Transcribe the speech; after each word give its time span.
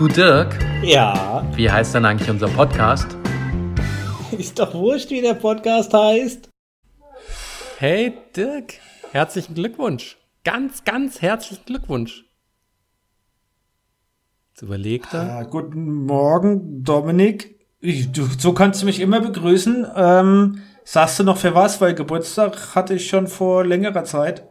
Du 0.00 0.08
Dirk, 0.08 0.58
Ja, 0.82 1.46
wie 1.56 1.70
heißt 1.70 1.94
denn 1.94 2.06
eigentlich 2.06 2.30
unser 2.30 2.48
Podcast? 2.48 3.18
ist 4.38 4.58
doch 4.58 4.72
wurscht, 4.72 5.10
wie 5.10 5.20
der 5.20 5.34
Podcast 5.34 5.92
heißt. 5.92 6.48
Hey 7.76 8.14
Dirk, 8.34 8.76
herzlichen 9.12 9.54
Glückwunsch. 9.54 10.16
Ganz, 10.42 10.84
ganz 10.84 11.20
herzlichen 11.20 11.66
Glückwunsch. 11.66 12.24
Jetzt 14.54 14.62
überlegt 14.62 15.12
er. 15.12 15.26
Ja, 15.26 15.42
guten 15.42 16.06
Morgen, 16.06 16.82
Dominik. 16.82 17.60
Ich, 17.80 18.10
du, 18.10 18.24
so 18.24 18.54
kannst 18.54 18.80
du 18.80 18.86
mich 18.86 19.00
immer 19.00 19.20
begrüßen. 19.20 19.86
Ähm, 19.94 20.62
sagst 20.82 21.18
du 21.18 21.24
noch 21.24 21.36
für 21.36 21.54
was? 21.54 21.78
Weil 21.82 21.94
Geburtstag 21.94 22.74
hatte 22.74 22.94
ich 22.94 23.06
schon 23.06 23.26
vor 23.26 23.66
längerer 23.66 24.04
Zeit. 24.04 24.44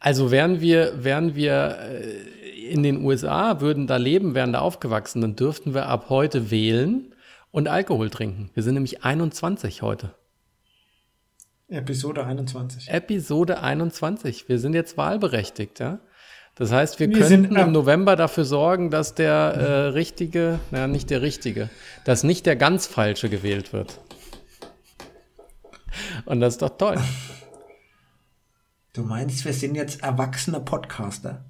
Also 0.00 0.30
wären 0.30 0.60
wir, 0.60 1.02
wären 1.02 1.34
wir 1.34 1.78
äh, 1.80 2.31
in 2.72 2.82
den 2.82 3.04
USA, 3.04 3.60
würden 3.60 3.86
da 3.86 3.96
leben, 3.96 4.34
wären 4.34 4.52
da 4.52 4.60
aufgewachsen, 4.60 5.20
dann 5.20 5.36
dürften 5.36 5.74
wir 5.74 5.86
ab 5.86 6.06
heute 6.08 6.50
wählen 6.50 7.14
und 7.50 7.68
Alkohol 7.68 8.10
trinken. 8.10 8.50
Wir 8.54 8.62
sind 8.62 8.74
nämlich 8.74 9.04
21 9.04 9.82
heute. 9.82 10.14
Episode 11.68 12.24
21. 12.26 12.88
Episode 12.88 13.60
21. 13.60 14.48
Wir 14.48 14.58
sind 14.58 14.74
jetzt 14.74 14.96
wahlberechtigt, 14.96 15.80
ja. 15.80 16.00
Das 16.54 16.70
heißt, 16.70 17.00
wir, 17.00 17.08
Wir 17.08 17.18
könnten 17.18 17.54
sind, 17.54 17.56
im 17.56 17.72
November 17.72 18.14
dafür 18.14 18.44
sorgen, 18.44 18.90
dass 18.90 19.14
der 19.14 19.32
äh, 19.32 19.72
richtige, 19.88 20.58
naja, 20.70 20.86
nicht 20.86 21.08
der 21.08 21.22
richtige, 21.22 21.70
dass 22.04 22.24
nicht 22.24 22.44
der 22.44 22.56
ganz 22.56 22.86
falsche 22.86 23.30
gewählt 23.30 23.72
wird. 23.72 23.98
Und 26.26 26.40
das 26.40 26.54
ist 26.54 26.62
doch 26.62 26.76
toll. 26.76 26.96
Du 28.92 29.02
meinst, 29.02 29.44
wir 29.46 29.54
sind 29.54 29.74
jetzt 29.74 30.02
erwachsene 30.02 30.60
Podcaster? 30.60 31.46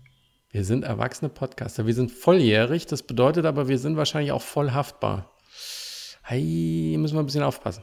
Wir 0.53 0.65
sind 0.65 0.85
erwachsene 0.85 1.31
Podcaster. 1.31 1.87
Wir 1.87 1.95
sind 1.95 2.13
volljährig. 2.13 2.87
Das 2.87 3.03
bedeutet 3.03 3.47
aber, 3.47 3.69
wir 3.69 3.79
sind 3.79 3.97
wahrscheinlich 3.97 4.33
auch 4.33 4.43
voll 4.43 4.73
haftbar. 4.73 5.33
Hey, 6.23 6.95
müssen 6.99 7.17
wir 7.17 7.21
ein 7.21 7.27
bisschen 7.27 7.43
aufpassen. 7.43 7.83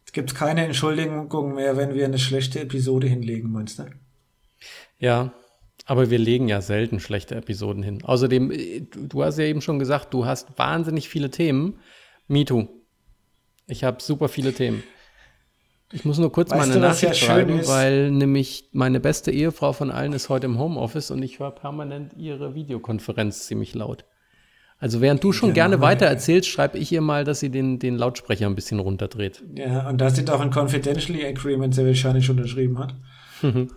Jetzt 0.00 0.12
gibt 0.12 0.32
es 0.32 0.36
keine 0.36 0.64
Entschuldigung 0.64 1.54
mehr, 1.54 1.76
wenn 1.76 1.94
wir 1.94 2.04
eine 2.04 2.18
schlechte 2.18 2.58
Episode 2.60 3.06
hinlegen, 3.06 3.52
meinst 3.52 3.78
du? 3.78 3.84
Ja, 4.98 5.32
aber 5.86 6.10
wir 6.10 6.18
legen 6.18 6.48
ja 6.48 6.60
selten 6.60 6.98
schlechte 6.98 7.36
Episoden 7.36 7.84
hin. 7.84 8.02
Außerdem, 8.02 8.50
äh, 8.50 8.80
du 8.80 9.22
hast 9.22 9.38
ja 9.38 9.44
eben 9.44 9.60
schon 9.60 9.78
gesagt, 9.78 10.12
du 10.12 10.26
hast 10.26 10.58
wahnsinnig 10.58 11.08
viele 11.08 11.30
Themen. 11.30 11.78
Me 12.26 12.44
too. 12.44 12.66
Ich 13.68 13.84
habe 13.84 14.02
super 14.02 14.28
viele 14.28 14.52
Themen. 14.52 14.82
Ich 15.94 16.04
muss 16.04 16.18
nur 16.18 16.32
kurz 16.32 16.50
Weißt 16.50 16.60
meine 16.60 16.72
du, 16.74 16.80
Nachricht 16.80 17.02
ja 17.04 17.14
schön 17.14 17.26
schreiben, 17.28 17.58
ist? 17.60 17.68
weil 17.68 18.10
nämlich 18.10 18.68
meine 18.72 18.98
beste 19.00 19.30
Ehefrau 19.30 19.72
von 19.72 19.90
allen 19.92 20.12
ist 20.12 20.28
heute 20.28 20.46
im 20.46 20.58
Homeoffice 20.58 21.10
und 21.12 21.22
ich 21.22 21.38
höre 21.38 21.52
permanent 21.52 22.12
ihre 22.16 22.54
Videokonferenz 22.54 23.46
ziemlich 23.46 23.74
laut. 23.74 24.04
Also 24.78 25.00
während 25.00 25.22
du 25.22 25.32
schon 25.32 25.54
gerne 25.54 25.80
weiter 25.80 26.06
erzählst, 26.06 26.48
schreibe 26.48 26.78
ich 26.78 26.90
ihr 26.92 27.00
mal, 27.00 27.24
dass 27.24 27.38
sie 27.40 27.48
den, 27.48 27.78
den 27.78 27.96
Lautsprecher 27.96 28.46
ein 28.46 28.56
bisschen 28.56 28.80
runterdreht. 28.80 29.42
Ja, 29.54 29.88
und 29.88 29.98
da 29.98 30.10
sind 30.10 30.30
auch 30.30 30.40
ein 30.40 30.50
Confidentially 30.50 31.24
Agreement 31.24 31.74
sehr 31.74 31.86
wahrscheinlich 31.86 32.26
schon 32.26 32.36
unterschrieben 32.38 32.78
hat. 32.78 32.94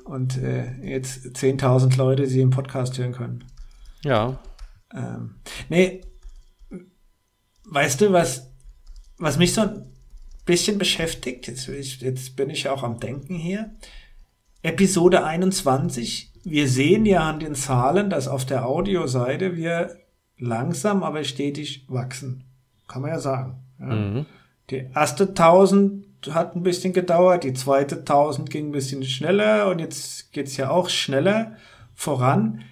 und 0.05 0.37
äh, 0.37 0.65
jetzt 0.83 1.25
10.000 1.27 1.97
Leute 1.97 2.25
sie 2.25 2.41
im 2.41 2.49
Podcast 2.49 2.97
hören 2.97 3.11
können. 3.13 3.43
Ja, 4.03 4.39
Ähm, 4.93 5.35
nee, 5.69 6.01
weißt 7.65 8.01
du, 8.01 8.11
was, 8.11 8.51
was 9.17 9.37
mich 9.37 9.53
so 9.53 9.61
bisschen 10.47 10.79
beschäftigt, 10.79 11.47
jetzt, 11.47 11.67
jetzt 11.67 12.35
bin 12.35 12.49
ich 12.49 12.63
ja 12.63 12.71
auch 12.71 12.81
am 12.81 12.99
Denken 12.99 13.35
hier. 13.35 13.69
Episode 14.63 15.23
21, 15.23 16.33
wir 16.43 16.67
sehen 16.67 17.05
ja 17.05 17.29
an 17.29 17.39
den 17.39 17.53
Zahlen, 17.53 18.09
dass 18.09 18.27
auf 18.27 18.45
der 18.45 18.65
Audioseite 18.65 19.55
wir 19.55 19.97
langsam, 20.39 21.03
aber 21.03 21.23
stetig 21.23 21.85
wachsen. 21.87 22.45
Kann 22.87 23.03
man 23.03 23.11
ja 23.11 23.19
sagen. 23.19 23.55
Ja. 23.79 24.25
Die 24.69 24.89
erste 24.95 25.29
1000 25.29 26.05
hat 26.31 26.55
ein 26.55 26.63
bisschen 26.63 26.93
gedauert, 26.93 27.43
die 27.43 27.53
zweite 27.53 27.97
1000 27.97 28.49
ging 28.49 28.69
ein 28.69 28.71
bisschen 28.71 29.03
schneller 29.03 29.69
und 29.69 29.79
jetzt 29.79 30.31
geht's 30.33 30.57
ja 30.57 30.69
auch 30.69 30.89
schneller 30.89 31.55
voran. 31.93 32.63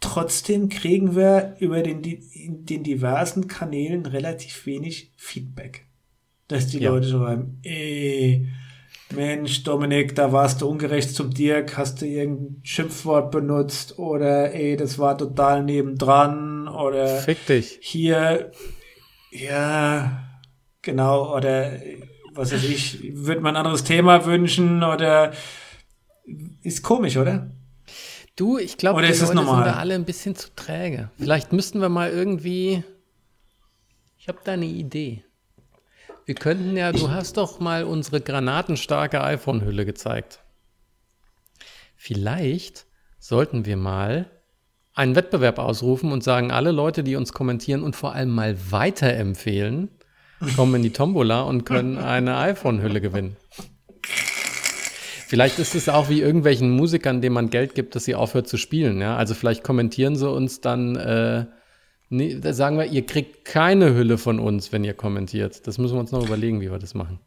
Trotzdem 0.00 0.68
kriegen 0.68 1.16
wir 1.16 1.56
über 1.58 1.82
den, 1.82 2.02
den 2.02 2.82
diversen 2.82 3.48
Kanälen 3.48 4.06
relativ 4.06 4.66
wenig 4.66 5.12
Feedback. 5.16 5.87
Dass 6.48 6.66
die 6.66 6.80
Ja. 6.80 6.90
Leute 6.90 7.08
schreiben, 7.08 7.60
ey, 7.62 8.48
Mensch, 9.14 9.62
Dominik, 9.62 10.14
da 10.14 10.32
warst 10.32 10.60
du 10.60 10.68
ungerecht 10.68 11.14
zum 11.14 11.32
Dirk, 11.32 11.76
hast 11.76 12.00
du 12.02 12.06
irgendein 12.06 12.60
Schimpfwort 12.62 13.30
benutzt 13.30 13.98
oder 13.98 14.52
ey, 14.54 14.76
das 14.76 14.98
war 14.98 15.16
total 15.16 15.62
nebendran 15.62 16.68
oder 16.68 17.18
fick 17.18 17.44
dich. 17.46 17.78
hier, 17.80 18.52
ja, 19.30 20.24
genau, 20.82 21.34
oder 21.36 21.72
was 22.32 22.52
weiß 22.52 22.64
ich, 22.64 23.14
würde 23.14 23.40
man 23.40 23.56
ein 23.56 23.60
anderes 23.60 23.84
Thema 23.84 24.24
wünschen 24.26 24.82
oder 24.82 25.32
ist 26.62 26.82
komisch, 26.82 27.16
oder? 27.16 27.50
Du, 28.36 28.58
ich 28.58 28.76
glaube, 28.76 29.00
normal? 29.02 29.64
sind 29.64 29.66
da 29.66 29.72
alle 29.80 29.94
ein 29.94 30.04
bisschen 30.04 30.36
zu 30.36 30.54
träge. 30.54 31.10
Vielleicht 31.18 31.52
müssten 31.52 31.80
wir 31.80 31.88
mal 31.88 32.10
irgendwie. 32.10 32.84
Ich 34.16 34.28
habe 34.28 34.38
da 34.44 34.52
eine 34.52 34.66
Idee. 34.66 35.24
Wir 36.28 36.34
könnten 36.34 36.76
ja, 36.76 36.92
du 36.92 37.10
hast 37.10 37.38
doch 37.38 37.58
mal 37.58 37.84
unsere 37.84 38.20
granatenstarke 38.20 39.24
iPhone-Hülle 39.24 39.86
gezeigt. 39.86 40.40
Vielleicht 41.96 42.84
sollten 43.18 43.64
wir 43.64 43.78
mal 43.78 44.30
einen 44.92 45.16
Wettbewerb 45.16 45.58
ausrufen 45.58 46.12
und 46.12 46.22
sagen, 46.22 46.50
alle 46.50 46.70
Leute, 46.70 47.02
die 47.02 47.16
uns 47.16 47.32
kommentieren 47.32 47.82
und 47.82 47.96
vor 47.96 48.12
allem 48.12 48.28
mal 48.28 48.58
weiterempfehlen, 48.70 49.88
kommen 50.54 50.74
in 50.74 50.82
die 50.82 50.92
Tombola 50.92 51.40
und 51.40 51.64
können 51.64 51.96
eine 51.96 52.36
iPhone-Hülle 52.36 53.00
gewinnen. 53.00 53.38
Vielleicht 54.02 55.58
ist 55.58 55.74
es 55.74 55.88
auch 55.88 56.10
wie 56.10 56.20
irgendwelchen 56.20 56.68
Musikern, 56.68 57.22
denen 57.22 57.36
man 57.36 57.48
Geld 57.48 57.74
gibt, 57.74 57.94
dass 57.94 58.04
sie 58.04 58.14
aufhört 58.14 58.48
zu 58.48 58.58
spielen. 58.58 59.00
Ja? 59.00 59.16
Also 59.16 59.32
vielleicht 59.32 59.64
kommentieren 59.64 60.14
sie 60.14 60.28
uns 60.28 60.60
dann, 60.60 60.94
äh, 60.96 61.46
nee, 62.08 62.40
sagen 62.52 62.78
wir, 62.78 62.86
ihr 62.86 63.06
kriegt 63.06 63.44
keine 63.44 63.94
Hülle 63.94 64.18
von 64.18 64.38
uns, 64.40 64.72
wenn 64.72 64.84
ihr 64.84 64.94
kommentiert. 64.94 65.66
Das 65.66 65.78
müssen 65.78 65.94
wir 65.94 66.00
uns 66.00 66.12
noch 66.12 66.24
überlegen, 66.24 66.60
wie 66.60 66.70
wir 66.70 66.78
das 66.78 66.94
machen. 66.94 67.18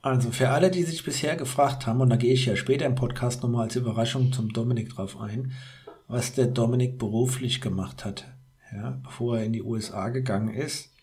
Also 0.00 0.30
für 0.30 0.50
alle, 0.50 0.70
die 0.70 0.84
sich 0.84 1.04
bisher 1.04 1.36
gefragt 1.36 1.86
haben, 1.86 2.00
und 2.00 2.10
da 2.10 2.16
gehe 2.16 2.32
ich 2.32 2.46
ja 2.46 2.56
später 2.56 2.86
im 2.86 2.94
Podcast 2.94 3.42
nochmal 3.42 3.64
als 3.64 3.76
Überraschung 3.76 4.32
zum 4.32 4.52
Dominik 4.52 4.90
drauf 4.90 5.20
ein, 5.20 5.52
was 6.06 6.34
der 6.34 6.46
Dominik 6.46 6.98
beruflich 6.98 7.60
gemacht 7.60 8.04
hat, 8.04 8.26
ja, 8.72 9.00
bevor 9.02 9.38
er 9.38 9.44
in 9.44 9.52
die 9.52 9.62
USA 9.62 10.08
gegangen 10.08 10.54
ist. 10.54 10.94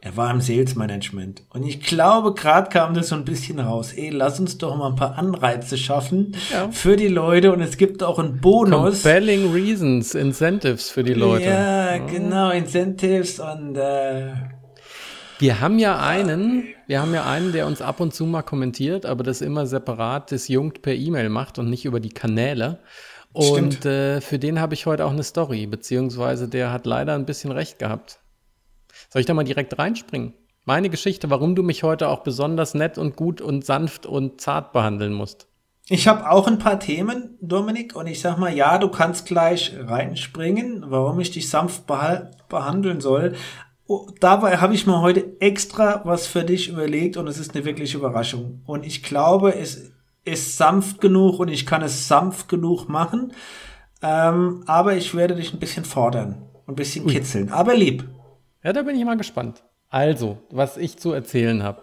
Er 0.00 0.16
war 0.16 0.30
im 0.30 0.40
Sales 0.40 0.76
Management. 0.76 1.42
Und 1.50 1.64
ich 1.66 1.80
glaube, 1.80 2.32
gerade 2.34 2.68
kam 2.70 2.94
das 2.94 3.08
so 3.08 3.16
ein 3.16 3.24
bisschen 3.24 3.58
raus. 3.58 3.92
Ey, 3.92 4.10
lass 4.10 4.38
uns 4.38 4.56
doch 4.56 4.76
mal 4.76 4.90
ein 4.90 4.94
paar 4.96 5.18
Anreize 5.18 5.76
schaffen 5.76 6.36
Ja. 6.52 6.70
für 6.70 6.96
die 6.96 7.08
Leute. 7.08 7.52
Und 7.52 7.60
es 7.60 7.76
gibt 7.76 8.04
auch 8.04 8.20
einen 8.20 8.40
Bonus. 8.40 9.02
Compelling 9.02 9.52
Reasons, 9.52 10.14
Incentives 10.14 10.88
für 10.88 11.02
die 11.02 11.14
Leute. 11.14 11.46
Ja, 11.46 11.98
genau, 11.98 12.50
Incentives 12.50 13.40
und 13.40 13.74
äh, 13.76 14.34
Wir 15.40 15.60
haben 15.60 15.80
ja 15.80 15.98
einen, 15.98 16.68
wir 16.86 17.02
haben 17.02 17.12
ja 17.12 17.24
einen, 17.26 17.50
der 17.52 17.66
uns 17.66 17.82
ab 17.82 17.98
und 17.98 18.14
zu 18.14 18.24
mal 18.24 18.42
kommentiert, 18.42 19.04
aber 19.04 19.24
das 19.24 19.40
immer 19.40 19.66
separat 19.66 20.30
disjunkt 20.30 20.80
per 20.80 20.94
E-Mail 20.94 21.28
macht 21.28 21.58
und 21.58 21.68
nicht 21.70 21.84
über 21.84 21.98
die 21.98 22.10
Kanäle. 22.10 22.78
Und 23.32 23.84
äh, 23.84 24.20
für 24.20 24.38
den 24.38 24.60
habe 24.60 24.74
ich 24.74 24.86
heute 24.86 25.04
auch 25.04 25.10
eine 25.12 25.22
Story, 25.24 25.66
beziehungsweise 25.66 26.48
der 26.48 26.72
hat 26.72 26.86
leider 26.86 27.14
ein 27.14 27.26
bisschen 27.26 27.50
recht 27.52 27.78
gehabt. 27.80 28.20
Soll 29.08 29.20
ich 29.20 29.26
da 29.26 29.34
mal 29.34 29.44
direkt 29.44 29.78
reinspringen? 29.78 30.34
Meine 30.64 30.90
Geschichte, 30.90 31.30
warum 31.30 31.54
du 31.54 31.62
mich 31.62 31.82
heute 31.82 32.08
auch 32.08 32.22
besonders 32.22 32.74
nett 32.74 32.98
und 32.98 33.16
gut 33.16 33.40
und 33.40 33.64
sanft 33.64 34.04
und 34.04 34.40
zart 34.40 34.72
behandeln 34.72 35.14
musst. 35.14 35.48
Ich 35.88 36.06
habe 36.06 36.30
auch 36.30 36.46
ein 36.46 36.58
paar 36.58 36.78
Themen, 36.78 37.38
Dominik, 37.40 37.96
und 37.96 38.06
ich 38.06 38.20
sag 38.20 38.36
mal, 38.36 38.54
ja, 38.54 38.76
du 38.76 38.90
kannst 38.90 39.24
gleich 39.24 39.74
reinspringen, 39.80 40.84
warum 40.88 41.18
ich 41.20 41.30
dich 41.30 41.48
sanft 41.48 41.84
behandeln 41.86 43.00
soll. 43.00 43.34
Oh, 43.86 44.06
Dabei 44.20 44.58
habe 44.58 44.74
ich 44.74 44.86
mir 44.86 45.00
heute 45.00 45.40
extra 45.40 46.02
was 46.04 46.26
für 46.26 46.44
dich 46.44 46.68
überlegt 46.68 47.16
und 47.16 47.26
es 47.26 47.38
ist 47.38 47.54
eine 47.54 47.64
wirkliche 47.64 47.96
Überraschung. 47.96 48.60
Und 48.66 48.84
ich 48.84 49.02
glaube, 49.02 49.54
es 49.54 49.92
ist 50.26 50.58
sanft 50.58 51.00
genug 51.00 51.38
und 51.38 51.48
ich 51.48 51.64
kann 51.64 51.80
es 51.80 52.06
sanft 52.06 52.50
genug 52.50 52.90
machen. 52.90 53.32
Ähm, 54.02 54.64
aber 54.66 54.94
ich 54.96 55.14
werde 55.14 55.34
dich 55.34 55.54
ein 55.54 55.58
bisschen 55.58 55.86
fordern, 55.86 56.42
ein 56.66 56.74
bisschen 56.74 57.06
kitzeln, 57.06 57.50
aber 57.50 57.74
lieb. 57.74 58.06
Ja, 58.62 58.72
da 58.72 58.82
bin 58.82 58.96
ich 58.96 59.04
mal 59.04 59.16
gespannt. 59.16 59.62
Also, 59.88 60.38
was 60.50 60.76
ich 60.76 60.98
zu 60.98 61.12
erzählen 61.12 61.62
habe. 61.62 61.82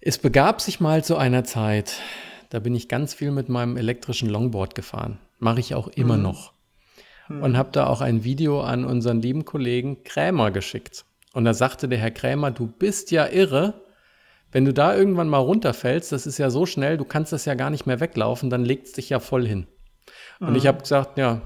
Es 0.00 0.18
begab 0.18 0.60
sich 0.60 0.80
mal 0.80 1.04
zu 1.04 1.16
einer 1.16 1.44
Zeit, 1.44 2.00
da 2.48 2.58
bin 2.58 2.74
ich 2.74 2.88
ganz 2.88 3.14
viel 3.14 3.30
mit 3.30 3.48
meinem 3.48 3.76
elektrischen 3.76 4.28
Longboard 4.30 4.74
gefahren. 4.74 5.18
Mache 5.38 5.60
ich 5.60 5.74
auch 5.74 5.88
immer 5.88 6.16
noch. 6.16 6.52
Und 7.28 7.56
habe 7.56 7.70
da 7.70 7.86
auch 7.86 8.00
ein 8.00 8.24
Video 8.24 8.60
an 8.62 8.84
unseren 8.84 9.22
lieben 9.22 9.44
Kollegen 9.44 10.02
Krämer 10.02 10.50
geschickt. 10.50 11.04
Und 11.32 11.44
da 11.44 11.54
sagte 11.54 11.88
der 11.88 11.98
Herr 11.98 12.10
Krämer, 12.10 12.50
du 12.50 12.66
bist 12.66 13.12
ja 13.12 13.26
irre. 13.28 13.74
Wenn 14.50 14.64
du 14.64 14.72
da 14.72 14.96
irgendwann 14.96 15.28
mal 15.28 15.38
runterfällst, 15.38 16.10
das 16.10 16.26
ist 16.26 16.38
ja 16.38 16.50
so 16.50 16.66
schnell, 16.66 16.96
du 16.96 17.04
kannst 17.04 17.32
das 17.32 17.44
ja 17.44 17.54
gar 17.54 17.70
nicht 17.70 17.86
mehr 17.86 18.00
weglaufen, 18.00 18.50
dann 18.50 18.64
legt 18.64 18.88
es 18.88 18.92
dich 18.94 19.10
ja 19.10 19.20
voll 19.20 19.46
hin. 19.46 19.68
Und 20.40 20.56
ich 20.56 20.66
habe 20.66 20.80
gesagt, 20.80 21.18
ja, 21.18 21.40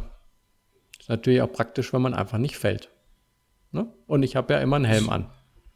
Ist 1.05 1.11
natürlich 1.11 1.43
auch 1.43 1.53
praktisch, 1.53 1.93
wenn 1.93 2.01
man 2.01 2.15
einfach 2.15 2.39
nicht 2.39 2.57
fällt. 2.57 2.89
Ne? 3.75 3.93
Und 4.06 4.23
ich 4.23 4.37
habe 4.37 4.55
ja 4.55 4.61
immer 4.61 4.76
einen 4.76 4.85
Helm 4.85 5.11
an. 5.11 5.26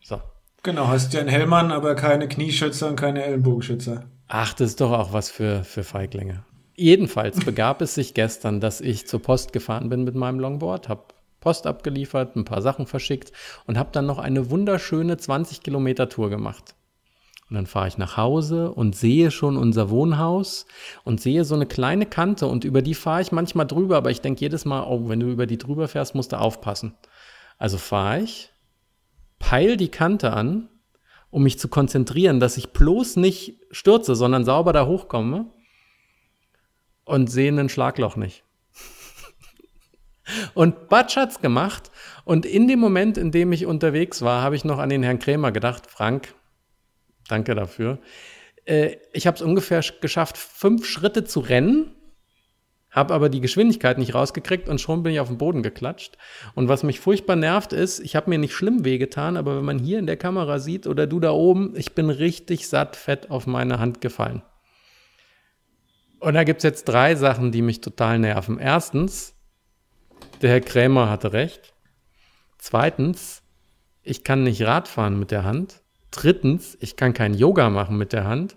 So. 0.00 0.20
Genau, 0.62 0.86
hast 0.86 1.12
ja 1.12 1.20
einen 1.20 1.28
Helm 1.28 1.52
an, 1.52 1.72
aber 1.72 1.94
keine 1.94 2.28
Knieschützer 2.28 2.88
und 2.88 2.96
keine 2.96 3.24
Ellenbogenschützer. 3.24 4.04
Ach, 4.28 4.54
das 4.54 4.70
ist 4.70 4.80
doch 4.80 4.92
auch 4.92 5.12
was 5.12 5.30
für, 5.30 5.64
für 5.64 5.82
Feiglinge. 5.82 6.44
Jedenfalls 6.76 7.40
begab 7.44 7.82
es 7.82 7.94
sich 7.94 8.14
gestern, 8.14 8.60
dass 8.60 8.80
ich 8.80 9.06
zur 9.06 9.20
Post 9.20 9.52
gefahren 9.52 9.88
bin 9.88 10.04
mit 10.04 10.14
meinem 10.14 10.38
Longboard, 10.38 10.88
habe 10.88 11.02
Post 11.40 11.66
abgeliefert, 11.66 12.36
ein 12.36 12.44
paar 12.44 12.62
Sachen 12.62 12.86
verschickt 12.86 13.32
und 13.66 13.78
habe 13.78 13.90
dann 13.92 14.06
noch 14.06 14.18
eine 14.18 14.50
wunderschöne 14.50 15.16
20 15.16 15.62
Kilometer 15.62 16.08
Tour 16.08 16.30
gemacht. 16.30 16.74
Und 17.48 17.54
dann 17.54 17.66
fahre 17.66 17.88
ich 17.88 17.96
nach 17.96 18.16
Hause 18.16 18.70
und 18.72 18.94
sehe 18.94 19.30
schon 19.30 19.56
unser 19.56 19.88
Wohnhaus 19.88 20.66
und 21.04 21.20
sehe 21.20 21.44
so 21.44 21.54
eine 21.54 21.66
kleine 21.66 22.04
Kante 22.04 22.46
und 22.46 22.64
über 22.64 22.82
die 22.82 22.94
fahre 22.94 23.22
ich 23.22 23.32
manchmal 23.32 23.66
drüber, 23.66 23.96
aber 23.96 24.10
ich 24.10 24.20
denke 24.20 24.42
jedes 24.42 24.66
Mal, 24.66 24.82
oh, 24.82 25.08
wenn 25.08 25.20
du 25.20 25.30
über 25.30 25.46
die 25.46 25.56
drüber 25.56 25.88
fährst, 25.88 26.14
musst 26.14 26.32
du 26.32 26.38
aufpassen. 26.38 26.94
Also 27.58 27.76
fahre 27.76 28.22
ich, 28.22 28.52
peil 29.38 29.76
die 29.76 29.90
Kante 29.90 30.32
an, 30.32 30.68
um 31.30 31.42
mich 31.42 31.58
zu 31.58 31.68
konzentrieren, 31.68 32.40
dass 32.40 32.56
ich 32.56 32.72
bloß 32.72 33.16
nicht 33.16 33.60
stürze, 33.70 34.14
sondern 34.14 34.44
sauber 34.44 34.72
da 34.72 34.86
hochkomme 34.86 35.52
und 37.04 37.30
sehe 37.30 37.52
ein 37.52 37.68
Schlagloch 37.68 38.16
nicht. 38.16 38.44
und 40.54 40.88
Batsch 40.88 41.16
hat's 41.16 41.40
gemacht 41.40 41.90
und 42.24 42.46
in 42.46 42.68
dem 42.68 42.78
Moment, 42.78 43.18
in 43.18 43.30
dem 43.30 43.52
ich 43.52 43.66
unterwegs 43.66 44.22
war, 44.22 44.42
habe 44.42 44.56
ich 44.56 44.64
noch 44.64 44.78
an 44.78 44.88
den 44.88 45.02
Herrn 45.02 45.18
Krämer 45.18 45.52
gedacht, 45.52 45.86
Frank, 45.86 46.34
Danke 47.28 47.54
dafür. 47.54 47.98
Äh, 48.64 48.96
ich 49.12 49.26
habe 49.26 49.36
es 49.36 49.42
ungefähr 49.42 49.82
geschafft, 50.00 50.36
fünf 50.36 50.86
Schritte 50.86 51.24
zu 51.24 51.40
rennen, 51.40 51.94
habe 52.98 53.14
aber 53.14 53.28
die 53.28 53.40
Geschwindigkeit 53.40 53.96
nicht 53.96 54.14
rausgekriegt 54.14 54.68
und 54.68 54.80
schon 54.80 55.02
bin 55.02 55.12
ich 55.12 55.20
auf 55.20 55.28
den 55.28 55.38
Boden 55.38 55.62
geklatscht. 55.62 56.18
Und 56.54 56.68
was 56.68 56.82
mich 56.82 57.00
furchtbar 57.00 57.36
nervt 57.36 57.72
ist, 57.72 58.00
ich 58.00 58.16
habe 58.16 58.28
mir 58.28 58.38
nicht 58.38 58.52
schlimm 58.52 58.84
wehgetan, 58.84 59.36
aber 59.36 59.56
wenn 59.56 59.64
man 59.64 59.78
hier 59.78 59.98
in 59.98 60.06
der 60.06 60.16
Kamera 60.16 60.58
sieht 60.58 60.86
oder 60.86 61.06
du 61.06 61.20
da 61.20 61.30
oben, 61.30 61.74
ich 61.76 61.94
bin 61.94 62.10
richtig 62.10 62.68
satt 62.68 62.96
fett 62.96 63.30
auf 63.30 63.46
meine 63.46 63.78
Hand 63.78 64.00
gefallen. 64.00 64.42
Und 66.20 66.34
da 66.34 66.44
gibt 66.44 66.58
es 66.58 66.64
jetzt 66.64 66.84
drei 66.84 67.14
Sachen, 67.14 67.52
die 67.52 67.62
mich 67.62 67.80
total 67.80 68.18
nerven. 68.18 68.58
Erstens, 68.58 69.34
der 70.42 70.50
Herr 70.50 70.60
Krämer 70.60 71.08
hatte 71.08 71.32
recht. 71.32 71.74
Zweitens, 72.58 73.42
ich 74.02 74.24
kann 74.24 74.42
nicht 74.42 74.62
Radfahren 74.62 75.18
mit 75.18 75.30
der 75.30 75.44
Hand. 75.44 75.82
Drittens, 76.10 76.76
ich 76.80 76.96
kann 76.96 77.12
kein 77.12 77.34
Yoga 77.34 77.70
machen 77.70 77.98
mit 77.98 78.12
der 78.12 78.24
Hand. 78.24 78.56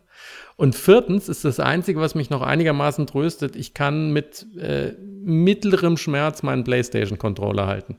Und 0.55 0.75
viertens 0.75 1.29
ist 1.29 1.45
das 1.45 1.59
Einzige, 1.59 1.99
was 1.99 2.15
mich 2.15 2.29
noch 2.29 2.41
einigermaßen 2.41 3.07
tröstet, 3.07 3.55
ich 3.55 3.73
kann 3.73 4.11
mit 4.11 4.45
äh, 4.57 4.93
mittlerem 4.99 5.97
Schmerz 5.97 6.43
meinen 6.43 6.63
PlayStation-Controller 6.63 7.67
halten. 7.67 7.97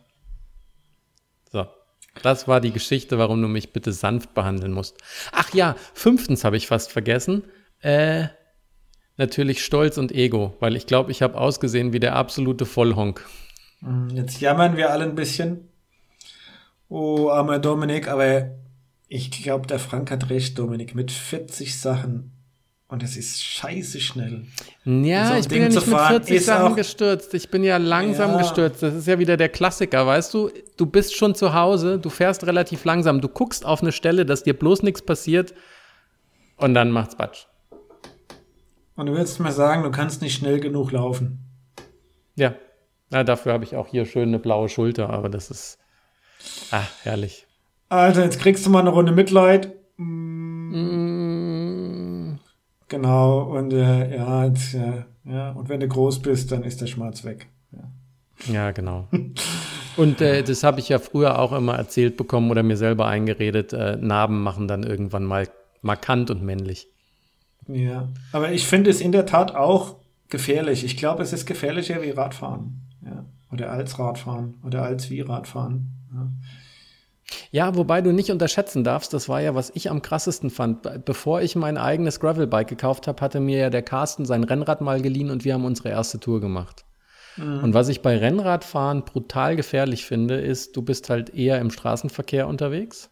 So. 1.50 1.66
Das 2.22 2.46
war 2.46 2.60
die 2.60 2.72
Geschichte, 2.72 3.18
warum 3.18 3.40
du 3.40 3.48
mich 3.48 3.72
bitte 3.72 3.92
sanft 3.92 4.34
behandeln 4.34 4.72
musst. 4.72 4.98
Ach 5.32 5.52
ja, 5.54 5.76
fünftens 5.94 6.44
habe 6.44 6.56
ich 6.56 6.66
fast 6.66 6.92
vergessen. 6.92 7.44
Äh, 7.80 8.26
natürlich 9.16 9.64
Stolz 9.64 9.98
und 9.98 10.12
Ego, 10.12 10.54
weil 10.60 10.76
ich 10.76 10.86
glaube, 10.86 11.10
ich 11.10 11.22
habe 11.22 11.38
ausgesehen 11.38 11.92
wie 11.92 12.00
der 12.00 12.16
absolute 12.16 12.66
Vollhonk. 12.66 13.26
Jetzt 14.12 14.40
jammern 14.40 14.76
wir 14.76 14.90
alle 14.90 15.04
ein 15.04 15.14
bisschen. 15.14 15.68
Oh, 16.88 17.30
armer 17.30 17.58
Dominik, 17.58 18.08
aber 18.08 18.50
ich 19.14 19.30
glaube, 19.30 19.66
der 19.66 19.78
Frank 19.78 20.10
hat 20.10 20.30
recht, 20.30 20.58
Dominik, 20.58 20.94
mit 20.94 21.10
40 21.10 21.78
Sachen. 21.78 22.32
Und 22.88 23.02
es 23.02 23.16
ist 23.18 23.42
scheiße 23.42 24.00
schnell. 24.00 24.46
Ja, 24.84 25.28
so 25.28 25.34
ich 25.34 25.48
bin 25.48 25.60
ja 25.60 25.68
nicht 25.68 25.86
mit 25.86 26.00
40 26.00 26.42
Sachen 26.42 26.76
gestürzt. 26.76 27.34
Ich 27.34 27.50
bin 27.50 27.62
ja 27.62 27.76
langsam 27.76 28.32
ja. 28.32 28.38
gestürzt. 28.38 28.82
Das 28.82 28.94
ist 28.94 29.06
ja 29.06 29.18
wieder 29.18 29.36
der 29.36 29.50
Klassiker, 29.50 30.06
weißt 30.06 30.32
du? 30.32 30.50
Du 30.78 30.86
bist 30.86 31.14
schon 31.14 31.34
zu 31.34 31.52
Hause, 31.52 31.98
du 31.98 32.08
fährst 32.08 32.46
relativ 32.46 32.86
langsam, 32.86 33.20
du 33.20 33.28
guckst 33.28 33.66
auf 33.66 33.82
eine 33.82 33.92
Stelle, 33.92 34.24
dass 34.24 34.44
dir 34.44 34.58
bloß 34.58 34.82
nichts 34.82 35.02
passiert 35.02 35.52
und 36.56 36.72
dann 36.72 36.90
macht's 36.90 37.16
Batsch. 37.16 37.46
Und 38.94 39.06
du 39.06 39.14
willst 39.14 39.40
mir 39.40 39.52
sagen, 39.52 39.82
du 39.82 39.90
kannst 39.90 40.22
nicht 40.22 40.34
schnell 40.34 40.58
genug 40.58 40.90
laufen. 40.92 41.50
Ja. 42.36 42.54
Na, 43.10 43.24
dafür 43.24 43.52
habe 43.52 43.64
ich 43.64 43.76
auch 43.76 43.88
hier 43.88 44.06
schön 44.06 44.28
eine 44.28 44.38
blaue 44.38 44.70
Schulter, 44.70 45.10
aber 45.10 45.28
das 45.28 45.50
ist 45.50 45.78
ah, 46.70 46.86
herrlich. 47.02 47.46
Also, 47.92 48.22
jetzt 48.22 48.40
kriegst 48.40 48.64
du 48.64 48.70
mal 48.70 48.80
eine 48.80 48.88
Runde 48.88 49.12
Mitleid. 49.12 49.70
Mm. 49.98 51.12
Genau, 52.88 53.42
und 53.42 53.74
äh, 53.74 54.16
ja, 54.16 54.46
jetzt, 54.46 54.72
äh, 54.72 55.04
ja, 55.24 55.50
und 55.50 55.68
wenn 55.68 55.80
du 55.80 55.88
groß 55.88 56.20
bist, 56.22 56.52
dann 56.52 56.62
ist 56.62 56.80
der 56.80 56.86
Schmerz 56.86 57.22
weg. 57.22 57.48
Ja, 57.70 57.90
ja 58.50 58.70
genau. 58.70 59.08
und 59.98 60.22
äh, 60.22 60.42
das 60.42 60.64
habe 60.64 60.80
ich 60.80 60.88
ja 60.88 60.98
früher 61.00 61.38
auch 61.38 61.52
immer 61.52 61.74
erzählt 61.74 62.16
bekommen 62.16 62.50
oder 62.50 62.62
mir 62.62 62.78
selber 62.78 63.08
eingeredet, 63.08 63.74
äh, 63.74 63.98
Narben 63.98 64.42
machen 64.42 64.68
dann 64.68 64.84
irgendwann 64.84 65.24
mal 65.24 65.50
markant 65.82 66.30
und 66.30 66.42
männlich. 66.42 66.86
Ja, 67.68 68.08
aber 68.32 68.52
ich 68.52 68.66
finde 68.66 68.88
es 68.88 69.02
in 69.02 69.12
der 69.12 69.26
Tat 69.26 69.54
auch 69.54 69.96
gefährlich. 70.30 70.82
Ich 70.82 70.96
glaube, 70.96 71.22
es 71.22 71.34
ist 71.34 71.44
gefährlicher 71.44 72.00
wie 72.00 72.08
Radfahren. 72.08 72.88
Ja. 73.04 73.26
Oder 73.52 73.70
als 73.70 73.98
Radfahren 73.98 74.54
oder 74.64 74.82
als 74.82 75.10
wie 75.10 75.20
Radfahren. 75.20 76.01
Ja. 77.50 77.76
Wobei 77.76 78.00
du 78.00 78.12
nicht 78.12 78.30
unterschätzen 78.30 78.84
darfst, 78.84 79.12
das 79.14 79.28
war 79.28 79.40
ja, 79.40 79.54
was 79.54 79.70
ich 79.74 79.90
am 79.90 80.02
krassesten 80.02 80.50
fand. 80.50 81.04
Bevor 81.04 81.40
ich 81.42 81.56
mein 81.56 81.78
eigenes 81.78 82.20
Gravelbike 82.20 82.68
gekauft 82.68 83.06
habe, 83.06 83.20
hatte 83.20 83.40
mir 83.40 83.58
ja 83.58 83.70
der 83.70 83.82
Carsten 83.82 84.24
sein 84.24 84.44
Rennrad 84.44 84.80
mal 84.80 85.00
geliehen 85.00 85.30
und 85.30 85.44
wir 85.44 85.54
haben 85.54 85.64
unsere 85.64 85.90
erste 85.90 86.20
Tour 86.20 86.40
gemacht. 86.40 86.84
Mhm. 87.36 87.64
Und 87.64 87.74
was 87.74 87.88
ich 87.88 88.02
bei 88.02 88.16
Rennradfahren 88.16 89.04
brutal 89.04 89.56
gefährlich 89.56 90.04
finde, 90.04 90.40
ist, 90.40 90.76
du 90.76 90.82
bist 90.82 91.10
halt 91.10 91.34
eher 91.34 91.58
im 91.60 91.70
Straßenverkehr 91.70 92.46
unterwegs. 92.46 93.10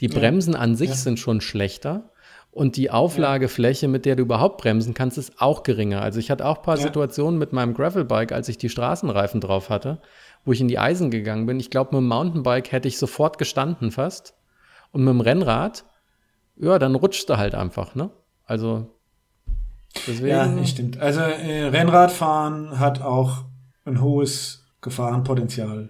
Die 0.00 0.08
Bremsen 0.08 0.54
ja. 0.54 0.60
an 0.60 0.76
sich 0.76 0.90
ja. 0.90 0.96
sind 0.96 1.18
schon 1.18 1.40
schlechter. 1.40 2.10
Und 2.50 2.76
die 2.76 2.88
Auflagefläche, 2.92 3.88
mit 3.88 4.04
der 4.04 4.14
du 4.14 4.22
überhaupt 4.22 4.58
bremsen 4.58 4.94
kannst, 4.94 5.18
ist 5.18 5.40
auch 5.40 5.64
geringer. 5.64 6.02
Also 6.02 6.20
ich 6.20 6.30
hatte 6.30 6.46
auch 6.46 6.58
ein 6.58 6.62
paar 6.62 6.76
ja. 6.76 6.84
Situationen 6.84 7.36
mit 7.36 7.52
meinem 7.52 7.74
Gravelbike, 7.74 8.30
als 8.30 8.48
ich 8.48 8.58
die 8.58 8.68
Straßenreifen 8.68 9.40
drauf 9.40 9.70
hatte, 9.70 10.00
wo 10.44 10.52
ich 10.52 10.60
in 10.60 10.68
die 10.68 10.78
Eisen 10.78 11.10
gegangen 11.10 11.46
bin. 11.46 11.58
Ich 11.60 11.70
glaube, 11.70 11.94
mit 11.94 12.02
dem 12.02 12.08
Mountainbike 12.08 12.72
hätte 12.72 12.88
ich 12.88 12.98
sofort 12.98 13.38
gestanden 13.38 13.90
fast. 13.90 14.34
Und 14.92 15.04
mit 15.04 15.12
dem 15.12 15.20
Rennrad, 15.20 15.84
ja, 16.56 16.78
dann 16.78 16.94
rutscht 16.94 17.28
er 17.30 17.38
halt 17.38 17.54
einfach, 17.54 17.94
ne? 17.94 18.10
Also, 18.44 18.86
deswegen. 20.06 20.28
Ja, 20.28 20.64
stimmt. 20.66 21.00
Also, 21.00 21.20
äh, 21.20 21.64
Rennradfahren 21.64 22.78
hat 22.78 23.02
auch 23.02 23.44
ein 23.84 24.00
hohes 24.00 24.66
Gefahrenpotenzial. 24.80 25.88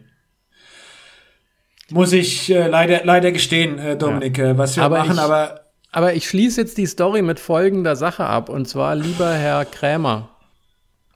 Muss 1.90 2.12
ich 2.12 2.50
äh, 2.50 2.66
leider, 2.68 3.04
leider 3.04 3.30
gestehen, 3.30 3.78
äh, 3.78 3.96
Dominik, 3.96 4.38
ja. 4.38 4.50
Äh, 4.50 4.58
was 4.58 4.76
wir 4.76 4.84
aber 4.84 4.98
machen, 4.98 5.14
ich, 5.14 5.20
aber. 5.20 5.60
Aber 5.92 6.14
ich 6.14 6.28
schließe 6.28 6.60
jetzt 6.62 6.78
die 6.78 6.86
Story 6.86 7.22
mit 7.22 7.38
folgender 7.38 7.94
Sache 7.94 8.24
ab. 8.24 8.48
Und 8.48 8.66
zwar, 8.66 8.96
lieber 8.96 9.32
Herr 9.32 9.64
Krämer, 9.64 10.30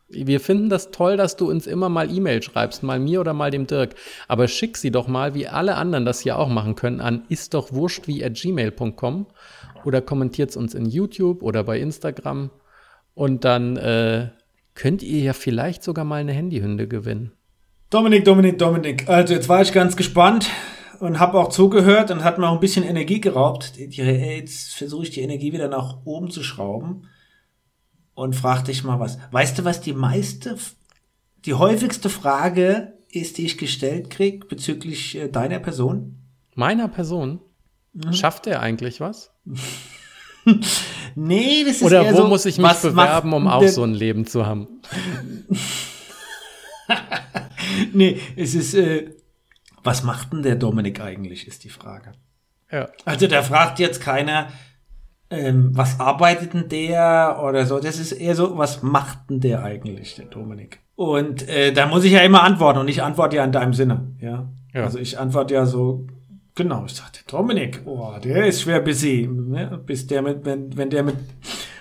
wir 0.08 0.40
finden 0.40 0.70
das 0.70 0.90
toll, 0.90 1.16
dass 1.16 1.36
du 1.36 1.50
uns 1.50 1.66
immer 1.66 1.88
mal 1.88 2.10
E-Mail 2.10 2.42
schreibst, 2.42 2.82
mal 2.82 2.98
mir 2.98 3.20
oder 3.20 3.34
mal 3.34 3.50
dem 3.50 3.66
Dirk. 3.66 3.94
Aber 4.26 4.48
schick 4.48 4.76
sie 4.76 4.90
doch 4.90 5.06
mal, 5.06 5.34
wie 5.34 5.46
alle 5.46 5.76
anderen 5.76 6.04
das 6.04 6.20
hier 6.20 6.38
auch 6.38 6.48
machen 6.48 6.74
können, 6.74 7.00
an 7.00 7.24
istdochwurscht 7.28 8.08
wie 8.08 8.24
at 8.24 8.34
gmail.com 8.34 9.26
oder 9.84 10.00
kommentiert 10.00 10.50
es 10.50 10.56
uns 10.56 10.74
in 10.74 10.86
YouTube 10.86 11.42
oder 11.42 11.64
bei 11.64 11.78
Instagram. 11.78 12.50
Und 13.14 13.44
dann 13.44 13.76
äh, 13.76 14.30
könnt 14.74 15.02
ihr 15.02 15.20
ja 15.20 15.32
vielleicht 15.32 15.82
sogar 15.82 16.04
mal 16.04 16.20
eine 16.20 16.32
Handyhünde 16.32 16.88
gewinnen. 16.88 17.32
Dominik, 17.90 18.24
Dominik, 18.24 18.58
Dominik. 18.58 19.08
Also 19.08 19.34
jetzt 19.34 19.48
war 19.48 19.60
ich 19.60 19.72
ganz 19.72 19.96
gespannt 19.96 20.50
und 21.00 21.18
habe 21.18 21.38
auch 21.38 21.48
zugehört 21.48 22.10
und 22.10 22.24
hat 22.24 22.38
mir 22.38 22.48
auch 22.48 22.54
ein 22.54 22.60
bisschen 22.60 22.84
Energie 22.84 23.20
geraubt. 23.20 23.74
Jetzt 23.76 24.74
versuche 24.74 25.04
ich 25.04 25.10
die 25.10 25.20
Energie 25.20 25.52
wieder 25.52 25.68
nach 25.68 25.98
oben 26.04 26.30
zu 26.30 26.42
schrauben 26.42 27.08
und 28.18 28.34
frag 28.34 28.64
dich 28.64 28.82
mal 28.82 28.98
was. 28.98 29.16
Weißt 29.30 29.60
du, 29.60 29.64
was 29.64 29.80
die 29.80 29.92
meiste, 29.92 30.58
die 31.44 31.54
häufigste 31.54 32.10
Frage 32.10 32.94
ist, 33.12 33.38
die 33.38 33.46
ich 33.46 33.58
gestellt 33.58 34.10
krieg 34.10 34.48
bezüglich 34.48 35.16
äh, 35.16 35.28
deiner 35.28 35.60
Person? 35.60 36.18
Meiner 36.56 36.88
Person? 36.88 37.40
Mhm. 37.92 38.12
Schafft 38.12 38.48
er 38.48 38.60
eigentlich 38.60 39.00
was? 39.00 39.30
nee, 41.14 41.62
das 41.64 41.76
ist 41.76 41.84
Oder 41.84 42.12
wo 42.12 42.16
so, 42.16 42.26
muss 42.26 42.44
ich 42.44 42.58
mich 42.58 42.72
bewerben, 42.72 43.32
um 43.32 43.46
auch 43.46 43.68
so 43.68 43.84
ein 43.84 43.94
Leben 43.94 44.26
zu 44.26 44.44
haben? 44.44 44.66
nee, 47.92 48.20
es 48.34 48.56
ist, 48.56 48.75
äh, 48.75 49.14
was 49.84 50.02
macht 50.02 50.32
denn 50.32 50.42
der 50.42 50.56
Dominik 50.56 51.00
eigentlich, 51.00 51.46
ist 51.46 51.62
die 51.62 51.70
Frage. 51.70 52.14
Ja. 52.72 52.88
Also 53.04 53.28
da 53.28 53.44
fragt 53.44 53.78
jetzt 53.78 54.00
keiner, 54.00 54.48
ähm, 55.30 55.70
was 55.73 56.00
arbeitet 56.00 56.54
denn 56.54 56.68
der 56.68 57.40
oder 57.44 57.66
so. 57.66 57.80
Das 57.80 57.99
ist 57.99 58.12
eher 58.12 58.35
so, 58.35 58.56
was 58.56 58.82
macht 58.82 59.30
denn 59.30 59.40
der 59.40 59.62
eigentlich, 59.62 60.14
der 60.16 60.26
Dominik? 60.26 60.80
Und 60.97 61.49
äh, 61.49 61.73
da 61.73 61.87
muss 61.87 62.04
ich 62.04 62.12
ja 62.12 62.20
immer 62.20 62.42
antworten 62.42 62.80
und 62.80 62.88
ich 62.88 63.02
antworte 63.02 63.37
ja 63.37 63.44
in 63.44 63.52
deinem 63.52 63.73
Sinne, 63.75 64.08
ja. 64.20 64.49
ja. 64.75 64.85
Also 64.85 64.99
ich 64.99 65.18
antworte 65.18 65.54
ja 65.54 65.64
so, 65.66 66.06
genau, 66.54 66.85
ich 66.87 66.94
sagte, 66.94 67.20
Dominik, 67.30 67.82
oh, 67.85 68.12
der 68.23 68.47
ist 68.47 68.62
schwer 68.62 68.80
busy. 68.80 69.28
Ne? 69.30 69.80
Bis 69.87 70.06
der 70.06 70.23
mit, 70.23 70.44
wenn, 70.44 70.76
wenn 70.76 70.90
der 70.90 71.02
mit 71.02 71.16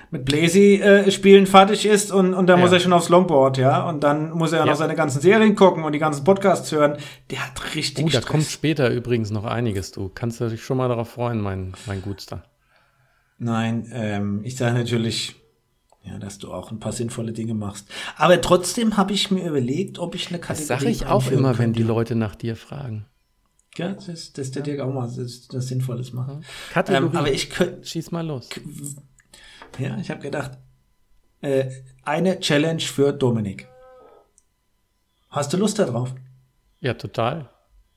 mit 0.10 0.24
Blazy 0.24 0.76
äh, 0.82 1.12
Spielen 1.12 1.46
fertig 1.48 1.86
ist 1.86 2.14
und, 2.14 2.34
und 2.34 2.48
dann 2.48 2.60
Ja. 2.60 2.64
muss 2.64 2.72
er 2.72 2.80
schon 2.80 2.94
aufs 2.94 3.10
Longboard, 3.10 3.58
ja. 3.58 3.84
Und 3.90 4.06
dann 4.06 4.32
muss 4.32 4.54
er 4.54 4.60
Ja. 4.60 4.66
noch 4.66 4.76
seine 4.78 4.96
ganzen 4.96 5.20
Serien 5.20 5.54
gucken 5.54 5.84
und 5.84 5.92
die 5.92 6.00
ganzen 6.00 6.24
Podcasts 6.24 6.72
hören. 6.72 6.96
Der 7.30 7.46
hat 7.46 7.76
richtig 7.76 8.06
Oh, 8.06 8.08
da 8.08 8.12
Stress. 8.20 8.26
kommt 8.26 8.44
später 8.46 8.90
übrigens 8.90 9.32
noch 9.32 9.44
einiges, 9.44 9.92
du. 9.92 10.10
Kannst 10.14 10.40
du 10.40 10.48
dich 10.48 10.64
schon 10.64 10.78
mal 10.78 10.88
darauf 10.88 11.10
freuen, 11.10 11.42
mein, 11.42 11.74
mein 11.88 12.02
Gutster. 12.02 12.44
Nein, 13.38 13.88
ähm, 13.94 14.42
ich 14.44 14.56
sage 14.56 14.76
natürlich, 14.78 15.36
ja, 16.04 16.18
dass 16.18 16.38
du 16.40 16.52
auch 16.54 16.72
ein 16.72 16.80
paar 16.80 16.92
sinnvolle 16.94 17.34
Dinge 17.34 17.54
machst. 17.54 17.88
Aber 18.16 18.40
trotzdem 18.42 18.98
habe 18.98 19.14
ich 19.14 19.30
mir 19.30 19.48
überlegt, 19.48 20.00
ob 20.00 20.16
ich 20.16 20.30
eine 20.30 20.40
Das 20.40 20.48
Kategorie 20.48 20.66
sage 20.80 20.90
ich 20.90 21.06
auch 21.06 21.30
immer, 21.32 21.58
wenn 21.60 21.74
die 21.74 21.82
könnte. 21.82 21.94
Leute 21.94 22.16
nach 22.16 22.36
dir 22.36 22.56
fragen. 22.56 23.06
Ja, 23.76 23.94
das, 23.94 24.08
ist- 24.08 24.38
dass 24.40 24.50
der 24.52 24.64
Dirk 24.64 24.80
auch 24.80 24.92
mal 24.92 25.06
das, 25.16 25.48
das 25.50 25.68
Sinnvolles 25.68 26.12
macht. 26.14 26.30
Ähm, 26.32 26.42
Kategorie. 26.74 27.16
aber 27.18 27.32
ich 27.32 27.50
könnte, 27.52 27.86
Schieß 27.86 28.10
mal 28.12 28.26
los. 28.26 28.50
ja, 29.78 29.98
ich 30.00 30.10
habe 30.10 30.22
gedacht, 30.22 30.58
äh, 31.42 31.70
eine 32.04 32.40
Challenge 32.40 32.80
für 32.82 33.14
Dominik. 33.14 33.68
Hast 35.30 35.54
du 35.54 35.58
Lust 35.58 35.78
darauf? 35.78 36.16
Ja, 36.80 36.96
total. 36.96 37.50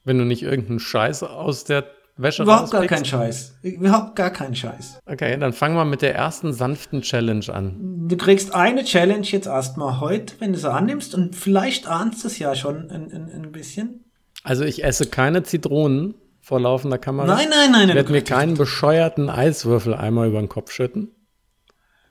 Wenn 0.04 0.18
du 0.18 0.24
nicht 0.24 0.42
irgendeinen 0.42 0.80
Scheiß 0.80 1.22
aus 1.22 1.64
der 1.64 1.86
Wäsche 2.22 2.42
Überhaupt 2.42 2.70
gar 2.70 2.86
keinen 2.86 3.04
Scheiß. 3.04 3.58
Überhaupt 3.62 4.16
gar 4.16 4.30
keinen 4.30 4.54
Scheiß. 4.54 5.00
Okay, 5.06 5.38
dann 5.38 5.52
fangen 5.52 5.76
wir 5.76 5.84
mit 5.84 6.02
der 6.02 6.14
ersten 6.14 6.52
sanften 6.52 7.02
Challenge 7.02 7.46
an. 7.52 8.08
Du 8.08 8.16
kriegst 8.16 8.54
eine 8.54 8.84
Challenge 8.84 9.26
jetzt 9.26 9.46
erstmal 9.46 10.00
heute, 10.00 10.34
wenn 10.38 10.52
du 10.52 10.58
sie 10.58 10.70
annimmst 10.70 11.14
und 11.14 11.34
vielleicht 11.34 11.86
ahnst 11.86 12.22
du 12.24 12.28
es 12.28 12.38
ja 12.38 12.54
schon 12.54 12.90
ein, 12.90 13.10
ein, 13.10 13.30
ein 13.32 13.52
bisschen. 13.52 14.04
Also 14.42 14.64
ich 14.64 14.84
esse 14.84 15.06
keine 15.06 15.42
Zitronen 15.44 16.14
vor 16.40 16.60
laufender 16.60 16.98
Kamera. 16.98 17.26
Nein, 17.26 17.48
nein, 17.48 17.70
nein, 17.72 17.80
Ich 17.82 17.86
nein. 17.88 17.96
werde 17.96 18.12
mir 18.12 18.22
keinen 18.22 18.54
bescheuerten 18.56 19.30
Eiswürfel 19.30 19.94
einmal 19.94 20.28
über 20.28 20.40
den 20.40 20.48
Kopf 20.48 20.72
schütten. 20.72 21.08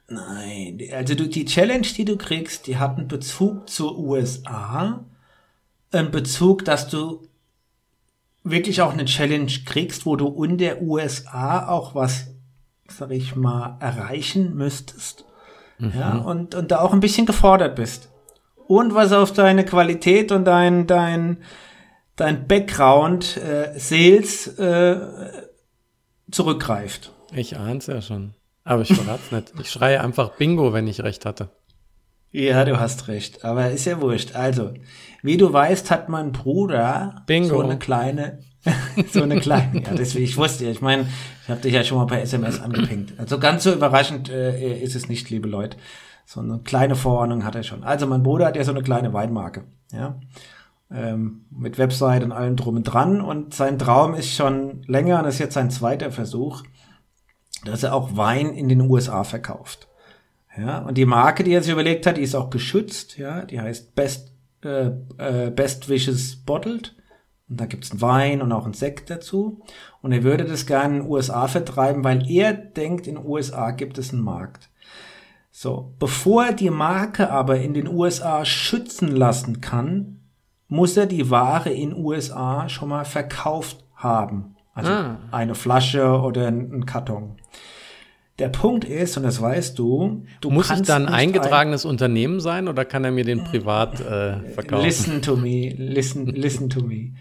Nein, 0.08 0.80
also 0.92 1.14
du, 1.14 1.28
die 1.28 1.46
Challenge, 1.46 1.86
die 1.86 2.06
du 2.06 2.18
kriegst, 2.18 2.66
die 2.66 2.78
hat 2.78 2.98
einen 2.98 3.08
Bezug 3.08 3.70
zur 3.70 3.98
USA. 4.00 5.06
Einen 5.92 6.12
Bezug, 6.12 6.66
dass 6.66 6.88
du 6.88 7.29
wirklich 8.52 8.82
auch 8.82 8.94
eine 8.94 9.06
Challenge 9.06 9.52
kriegst, 9.66 10.06
wo 10.06 10.16
du 10.16 10.44
in 10.44 10.58
der 10.58 10.82
USA 10.82 11.68
auch 11.68 11.96
was, 11.96 12.28
sag 12.88 13.12
ich 13.12 13.36
mal, 13.36 13.78
erreichen 13.80 14.56
müsstest. 14.56 15.26
Ja, 15.80 16.18
und, 16.18 16.56
und 16.56 16.72
da 16.72 16.82
auch 16.82 16.92
ein 16.92 17.00
bisschen 17.00 17.26
gefordert 17.26 17.78
bist. 17.78 18.10
Und 18.68 18.94
was 18.94 19.14
auf 19.14 19.32
deine 19.32 19.64
Qualität 19.64 20.32
und 20.32 20.44
dein, 20.44 20.88
dein, 20.88 21.38
dein 22.18 22.48
Background, 22.48 23.38
äh, 23.38 23.80
Sales, 23.80 24.48
äh, 24.60 25.00
zurückgreift. 26.30 27.14
Ich 27.34 27.58
ahn's 27.58 27.88
ja 27.88 28.02
schon. 28.02 28.34
Aber 28.64 28.82
ich 28.82 28.94
verrat's 28.94 29.32
nicht. 29.32 29.54
Ich 29.60 29.72
schreie 29.72 30.02
einfach 30.02 30.32
Bingo, 30.32 30.74
wenn 30.74 30.88
ich 30.88 31.02
recht 31.02 31.26
hatte. 31.26 31.50
Ja, 32.32 32.64
du 32.64 32.80
hast 32.80 33.08
recht, 33.08 33.44
aber 33.44 33.72
ist 33.72 33.86
ja 33.86 34.02
wurscht. 34.02 34.36
Also, 34.36 34.74
wie 35.24 35.38
du 35.38 35.52
weißt, 35.52 35.90
hat 35.90 36.10
mein 36.10 36.32
Bruder 36.32 37.24
Bingo. 37.26 37.50
so 37.50 37.62
eine 37.62 37.80
kleine, 37.80 38.40
so 39.12 39.24
eine 39.24 39.40
kleine, 39.40 39.82
ja, 39.82 39.94
deswegen, 39.96 40.26
ich 40.26 40.38
wusste 40.38 40.66
ja, 40.66 40.72
ich 40.72 40.82
meine, 40.82 41.08
ich 41.44 41.50
habe 41.50 41.62
dich 41.62 41.74
ja 41.74 41.84
schon 41.84 41.98
mal 41.98 42.06
per 42.06 42.22
SMS 42.22 42.62
angepinkt. 42.62 43.20
Also 43.20 43.40
ganz 43.40 43.64
so 43.64 43.74
überraschend 43.74 44.30
äh, 44.30 44.80
ist 44.80 44.96
es 44.96 45.10
nicht, 45.10 45.30
liebe 45.30 45.48
Leute. 45.48 45.78
So 46.26 46.40
eine 46.42 46.60
kleine 46.60 46.96
Vorordnung 46.96 47.44
hat 47.44 47.56
er 47.56 47.64
schon. 47.64 47.84
Also 47.84 48.06
mein 48.06 48.22
Bruder 48.22 48.46
hat 48.46 48.56
ja 48.56 48.64
so 48.64 48.72
eine 48.72 48.84
kleine 48.84 49.12
Weinmarke, 49.14 49.64
ja, 49.92 50.20
ähm, 50.92 51.46
mit 51.50 51.80
Website 51.80 52.24
und 52.24 52.32
allem 52.32 52.56
drum 52.56 52.76
und 52.76 52.84
dran. 52.84 53.22
Und 53.22 53.56
sein 53.56 53.80
Traum 53.80 54.14
ist 54.14 54.36
schon 54.36 54.84
länger, 54.84 55.18
und 55.18 55.24
das 55.26 55.36
ist 55.36 55.40
jetzt 55.40 55.56
sein 55.56 55.72
zweiter 55.72 56.12
Versuch, 56.12 56.64
dass 57.66 57.82
er 57.82 57.96
auch 57.96 58.16
Wein 58.16 58.54
in 58.54 58.70
den 58.70 58.82
USA 58.82 59.24
verkauft. 59.24 59.89
Ja, 60.60 60.80
und 60.80 60.98
die 60.98 61.06
Marke, 61.06 61.44
die 61.44 61.54
er 61.54 61.62
sich 61.64 61.72
überlegt 61.72 62.06
hat, 62.06 62.18
die 62.18 62.22
ist 62.22 62.36
auch 62.36 62.50
geschützt, 62.50 63.18
ja, 63.18 63.46
die 63.46 63.60
heißt 63.62 63.96
Best, 63.96 64.32
äh, 64.64 64.88
äh, 65.18 65.52
Best 65.52 65.90
Wishes 65.90 66.36
Bottled. 66.38 66.96
Und 67.50 67.60
da 67.60 67.66
gibt's 67.66 67.92
einen 67.92 68.02
Wein 68.02 68.42
und 68.42 68.52
auch 68.52 68.66
einen 68.66 68.74
Sekt 68.74 69.10
dazu. 69.10 69.62
Und 70.02 70.12
er 70.12 70.24
würde 70.24 70.46
das 70.46 70.66
gerne 70.66 70.98
in 70.98 71.02
den 71.04 71.12
USA 71.12 71.48
vertreiben, 71.48 72.04
weil 72.04 72.30
er 72.30 72.54
denkt, 72.54 73.08
in 73.08 73.16
den 73.16 73.26
USA 73.26 73.72
gibt 73.72 73.98
es 73.98 74.14
einen 74.14 74.22
Markt. 74.22 74.70
So, 75.52 75.94
bevor 75.98 76.46
er 76.46 76.54
die 76.54 76.70
Marke 76.70 77.32
aber 77.32 77.60
in 77.60 77.74
den 77.74 77.88
USA 77.88 78.46
schützen 78.46 79.16
lassen 79.16 79.62
kann, 79.62 80.20
muss 80.68 80.96
er 80.96 81.08
die 81.08 81.32
Ware 81.32 81.72
in 81.72 81.90
den 81.92 82.06
USA 82.06 82.70
schon 82.70 82.90
mal 82.90 83.04
verkauft 83.06 83.84
haben. 83.96 84.56
Also 84.76 84.92
Ah. 84.92 85.18
eine 85.32 85.56
Flasche 85.56 86.22
oder 86.22 86.48
ein, 86.48 86.72
ein 86.72 86.86
Karton. 86.86 87.38
Der 88.40 88.50
Punkt 88.50 88.86
ist, 88.86 89.18
und 89.18 89.24
das 89.24 89.42
weißt 89.42 89.78
du, 89.78 90.24
du 90.40 90.50
Muss 90.50 90.72
ich 90.72 90.82
dann 90.84 91.04
ein 91.04 91.12
nicht 91.12 91.14
eingetragenes 91.14 91.86
Unternehmen 91.86 92.40
sein 92.40 92.68
oder 92.68 92.86
kann 92.86 93.04
er 93.04 93.12
mir 93.12 93.26
den 93.26 93.44
privat 93.44 94.00
äh, 94.00 94.40
verkaufen? 94.54 94.84
Listen 94.86 95.22
to 95.22 95.36
me, 95.36 95.74
listen, 95.78 96.26
listen 96.26 96.70
to 96.70 96.82
me. 96.82 97.12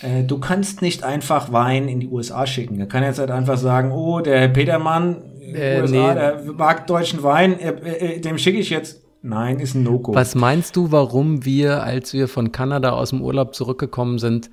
Äh, 0.00 0.24
du 0.24 0.38
kannst 0.38 0.80
nicht 0.80 1.04
einfach 1.04 1.52
Wein 1.52 1.88
in 1.88 2.00
die 2.00 2.08
USA 2.08 2.46
schicken. 2.46 2.80
Er 2.80 2.86
kann 2.86 3.02
jetzt 3.02 3.18
halt 3.18 3.30
einfach 3.30 3.58
sagen, 3.58 3.92
oh, 3.92 4.20
der 4.20 4.40
Herr 4.40 4.48
Petermann, 4.48 5.22
Äh, 5.52 5.80
USA, 5.80 6.08
nee. 6.08 6.14
der 6.14 6.42
mag 6.56 6.86
deutschen 6.86 7.22
Wein, 7.22 7.58
äh, 7.60 8.16
äh, 8.16 8.20
dem 8.20 8.38
schicke 8.38 8.58
ich 8.58 8.70
jetzt. 8.70 9.02
Nein, 9.20 9.58
ist 9.60 9.74
ein 9.74 9.82
No-Go. 9.82 10.14
Was 10.14 10.34
meinst 10.34 10.76
du, 10.76 10.92
warum 10.92 11.44
wir, 11.44 11.82
als 11.82 12.12
wir 12.12 12.28
von 12.28 12.52
Kanada 12.52 12.90
aus 12.90 13.10
dem 13.10 13.20
Urlaub 13.20 13.54
zurückgekommen 13.54 14.18
sind, 14.18 14.50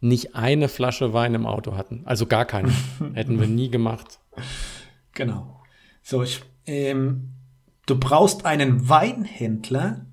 nicht 0.00 0.36
eine 0.36 0.68
Flasche 0.68 1.12
Wein 1.12 1.34
im 1.34 1.46
Auto 1.46 1.76
hatten? 1.76 2.02
Also 2.04 2.26
gar 2.26 2.44
keine. 2.44 2.70
Hätten 3.14 3.40
wir 3.40 3.46
nie 3.46 3.70
gemacht. 3.70 4.20
Genau. 5.14 5.60
So, 6.02 6.22
ich, 6.22 6.42
ähm, 6.66 7.30
du 7.86 7.98
brauchst 7.98 8.44
einen 8.44 8.88
Weinhändler, 8.88 10.06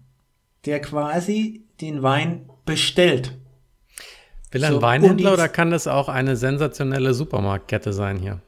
der 0.65 0.79
quasi 0.79 1.65
den 1.81 2.03
Wein 2.03 2.49
bestellt. 2.65 3.37
Will 4.51 4.63
er 4.63 4.69
ein 4.69 4.75
So, 4.75 4.81
Weinhändler 4.81 5.33
oder 5.33 5.49
kann 5.49 5.71
das 5.71 5.87
auch 5.87 6.09
eine 6.09 6.35
sensationelle 6.35 7.13
Supermarktkette 7.13 7.93
sein 7.93 8.17
hier? 8.17 8.41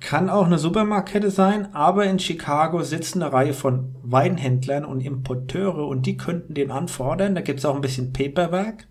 Kann 0.00 0.30
auch 0.30 0.46
eine 0.46 0.58
Supermarktkette 0.58 1.30
sein, 1.30 1.74
aber 1.74 2.04
in 2.06 2.18
Chicago 2.18 2.82
sitzen 2.82 3.22
eine 3.22 3.32
Reihe 3.32 3.54
von 3.54 3.94
Weinhändlern 4.02 4.84
und 4.84 5.00
Importeure 5.00 5.86
und 5.86 6.06
die 6.06 6.16
könnten 6.16 6.54
den 6.54 6.70
anfordern. 6.70 7.34
Da 7.34 7.40
gibt's 7.40 7.64
auch 7.64 7.74
ein 7.74 7.80
bisschen 7.80 8.12
Paperwork 8.12 8.86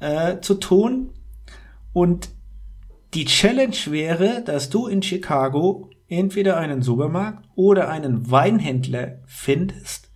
äh, 0.00 0.40
zu 0.40 0.54
tun. 0.54 1.10
Und 1.92 2.30
die 3.14 3.24
Challenge 3.24 3.76
wäre, 3.86 4.42
dass 4.44 4.70
du 4.70 4.86
in 4.86 5.02
Chicago 5.02 5.90
entweder 6.08 6.56
einen 6.56 6.82
Supermarkt 6.82 7.44
oder 7.54 7.88
einen 7.88 8.30
Weinhändler 8.30 9.18
findest, 9.26 10.10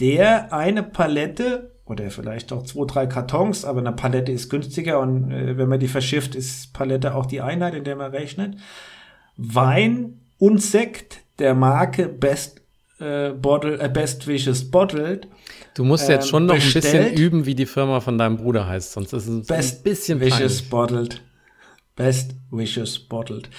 der 0.00 0.52
eine 0.52 0.82
Palette 0.82 1.72
oder 1.84 2.10
vielleicht 2.10 2.52
auch 2.52 2.64
zwei, 2.64 2.84
drei 2.86 3.06
Kartons, 3.06 3.64
aber 3.64 3.80
eine 3.80 3.92
Palette 3.92 4.30
ist 4.30 4.50
günstiger 4.50 5.00
und 5.00 5.30
äh, 5.30 5.56
wenn 5.56 5.68
man 5.68 5.80
die 5.80 5.88
verschifft, 5.88 6.34
ist 6.34 6.72
Palette 6.74 7.14
auch 7.14 7.26
die 7.26 7.40
Einheit, 7.40 7.74
in 7.74 7.84
der 7.84 7.96
man 7.96 8.10
rechnet. 8.10 8.56
Wein 9.36 10.20
und 10.38 10.60
Sekt 10.60 11.20
der 11.38 11.54
Marke 11.54 12.08
Best 12.08 12.60
äh, 13.00 13.30
Bottle, 13.30 13.80
äh, 13.80 13.88
Best 13.88 14.26
Wishes 14.26 14.70
Bottled. 14.70 15.28
Du 15.74 15.84
musst 15.84 16.08
Ähm, 16.08 16.16
jetzt 16.16 16.28
schon 16.28 16.46
noch 16.46 16.54
ein 16.54 16.60
bisschen 16.60 16.82
bestellt. 16.82 17.18
üben, 17.18 17.46
wie 17.46 17.54
die 17.54 17.66
Firma 17.66 18.00
von 18.00 18.18
deinem 18.18 18.36
Bruder 18.36 18.66
heißt, 18.66 18.92
sonst 18.92 19.12
ist 19.12 19.26
es 19.26 19.46
Best 19.46 19.80
ein 19.80 19.82
bisschen 19.84 20.20
Wishes 20.20 20.38
peinlich. 20.38 20.70
Bottled. 20.70 21.22
Best 21.98 22.36
Wishes 22.52 22.98
Bottled. 23.00 23.50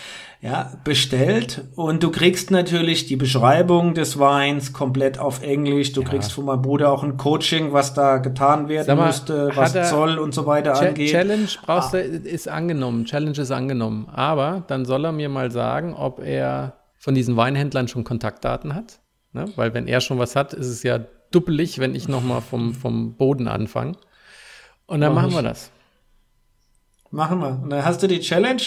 Ja, 0.42 0.72
bestellt 0.86 1.66
und 1.76 2.02
du 2.02 2.10
kriegst 2.10 2.52
natürlich 2.52 3.06
die 3.06 3.18
Beschreibung 3.18 3.94
des 3.94 4.18
Weins 4.18 4.72
komplett 4.72 5.20
auf 5.20 5.44
Englisch. 5.44 5.92
Du 5.92 6.04
kriegst 6.04 6.32
von 6.32 6.46
meinem 6.46 6.62
Bruder 6.62 6.90
auch 6.90 7.04
ein 7.04 7.18
Coaching, 7.18 7.74
was 7.74 7.94
da 7.94 8.18
getan 8.18 8.70
werden 8.70 8.98
mal, 8.98 9.08
müsste, 9.08 9.50
hat 9.54 9.76
was 9.76 9.90
Zoll 9.90 10.18
und 10.18 10.34
so 10.34 10.46
weiter 10.46 10.74
Cha 10.74 10.88
angeht. 10.88 11.12
Challenge 11.12 11.48
brauchst 11.66 11.94
Ah. 11.94 11.98
du, 11.98 12.04
ist 12.04 12.48
angenommen. 12.48 13.04
Challenge 13.04 13.38
ist 13.38 13.52
angenommen. 13.52 14.08
Aber 14.10 14.64
dann 14.68 14.86
soll 14.86 15.04
er 15.06 15.12
mir 15.12 15.28
mal 15.28 15.52
sagen, 15.52 15.94
ob 15.94 16.20
er 16.24 16.78
von 16.98 17.14
diesen 17.14 17.36
Weinhändlern 17.36 17.90
schon 17.90 18.06
Kontaktdaten 18.06 18.74
hat. 18.74 19.02
Ne? 19.34 19.46
Weil 19.58 19.74
wenn 19.74 19.86
er 19.88 20.00
schon 20.00 20.18
was 20.18 20.38
hat, 20.38 20.54
ist 20.54 20.68
es 20.68 20.82
ja 20.84 21.00
duppelig, 21.32 21.80
wenn 21.80 21.94
ich 21.94 22.08
nochmal 22.08 22.40
vom, 22.42 22.74
vom 22.74 23.16
Boden 23.18 23.50
anfange. 23.50 23.98
Und 24.88 25.02
dann 25.02 25.14
Mach 25.14 25.24
machen 25.24 25.32
ich. 25.32 25.36
wir 25.36 25.44
das. 25.44 25.72
Machen 27.12 27.40
wir. 27.40 27.60
Und 27.64 27.72
dann 27.72 27.86
hast 27.86 28.04
du 28.04 28.08
die 28.08 28.20
Challenge. 28.20 28.62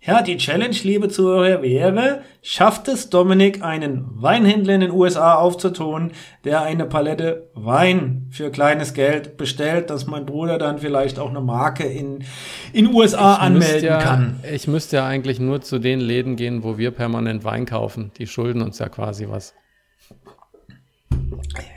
Ja, 0.00 0.22
die 0.22 0.36
Challenge, 0.36 0.76
liebe 0.84 1.08
Zuhörer, 1.08 1.60
wäre, 1.60 2.22
schafft 2.40 2.86
es 2.86 3.10
Dominik, 3.10 3.62
einen 3.64 4.06
Weinhändler 4.10 4.74
in 4.74 4.80
den 4.80 4.90
USA 4.92 5.34
aufzutun, 5.34 6.12
der 6.44 6.62
eine 6.62 6.86
Palette 6.86 7.50
Wein 7.54 8.28
für 8.30 8.50
kleines 8.50 8.94
Geld 8.94 9.36
bestellt, 9.36 9.90
dass 9.90 10.06
mein 10.06 10.24
Bruder 10.24 10.58
dann 10.58 10.78
vielleicht 10.78 11.18
auch 11.18 11.30
eine 11.30 11.40
Marke 11.40 11.84
in 11.84 12.24
in 12.72 12.94
USA 12.94 13.34
Ich 13.34 13.40
anmelden 13.40 13.88
ja, 13.88 13.98
kann. 13.98 14.40
Ich 14.50 14.68
müsste 14.68 14.96
ja 14.96 15.06
eigentlich 15.06 15.40
nur 15.40 15.62
zu 15.62 15.80
den 15.80 15.98
Läden 15.98 16.36
gehen, 16.36 16.62
wo 16.62 16.78
wir 16.78 16.92
permanent 16.92 17.42
Wein 17.42 17.66
kaufen. 17.66 18.12
Die 18.18 18.28
schulden 18.28 18.62
uns 18.62 18.78
ja 18.78 18.88
quasi 18.88 19.28
was. 19.28 19.52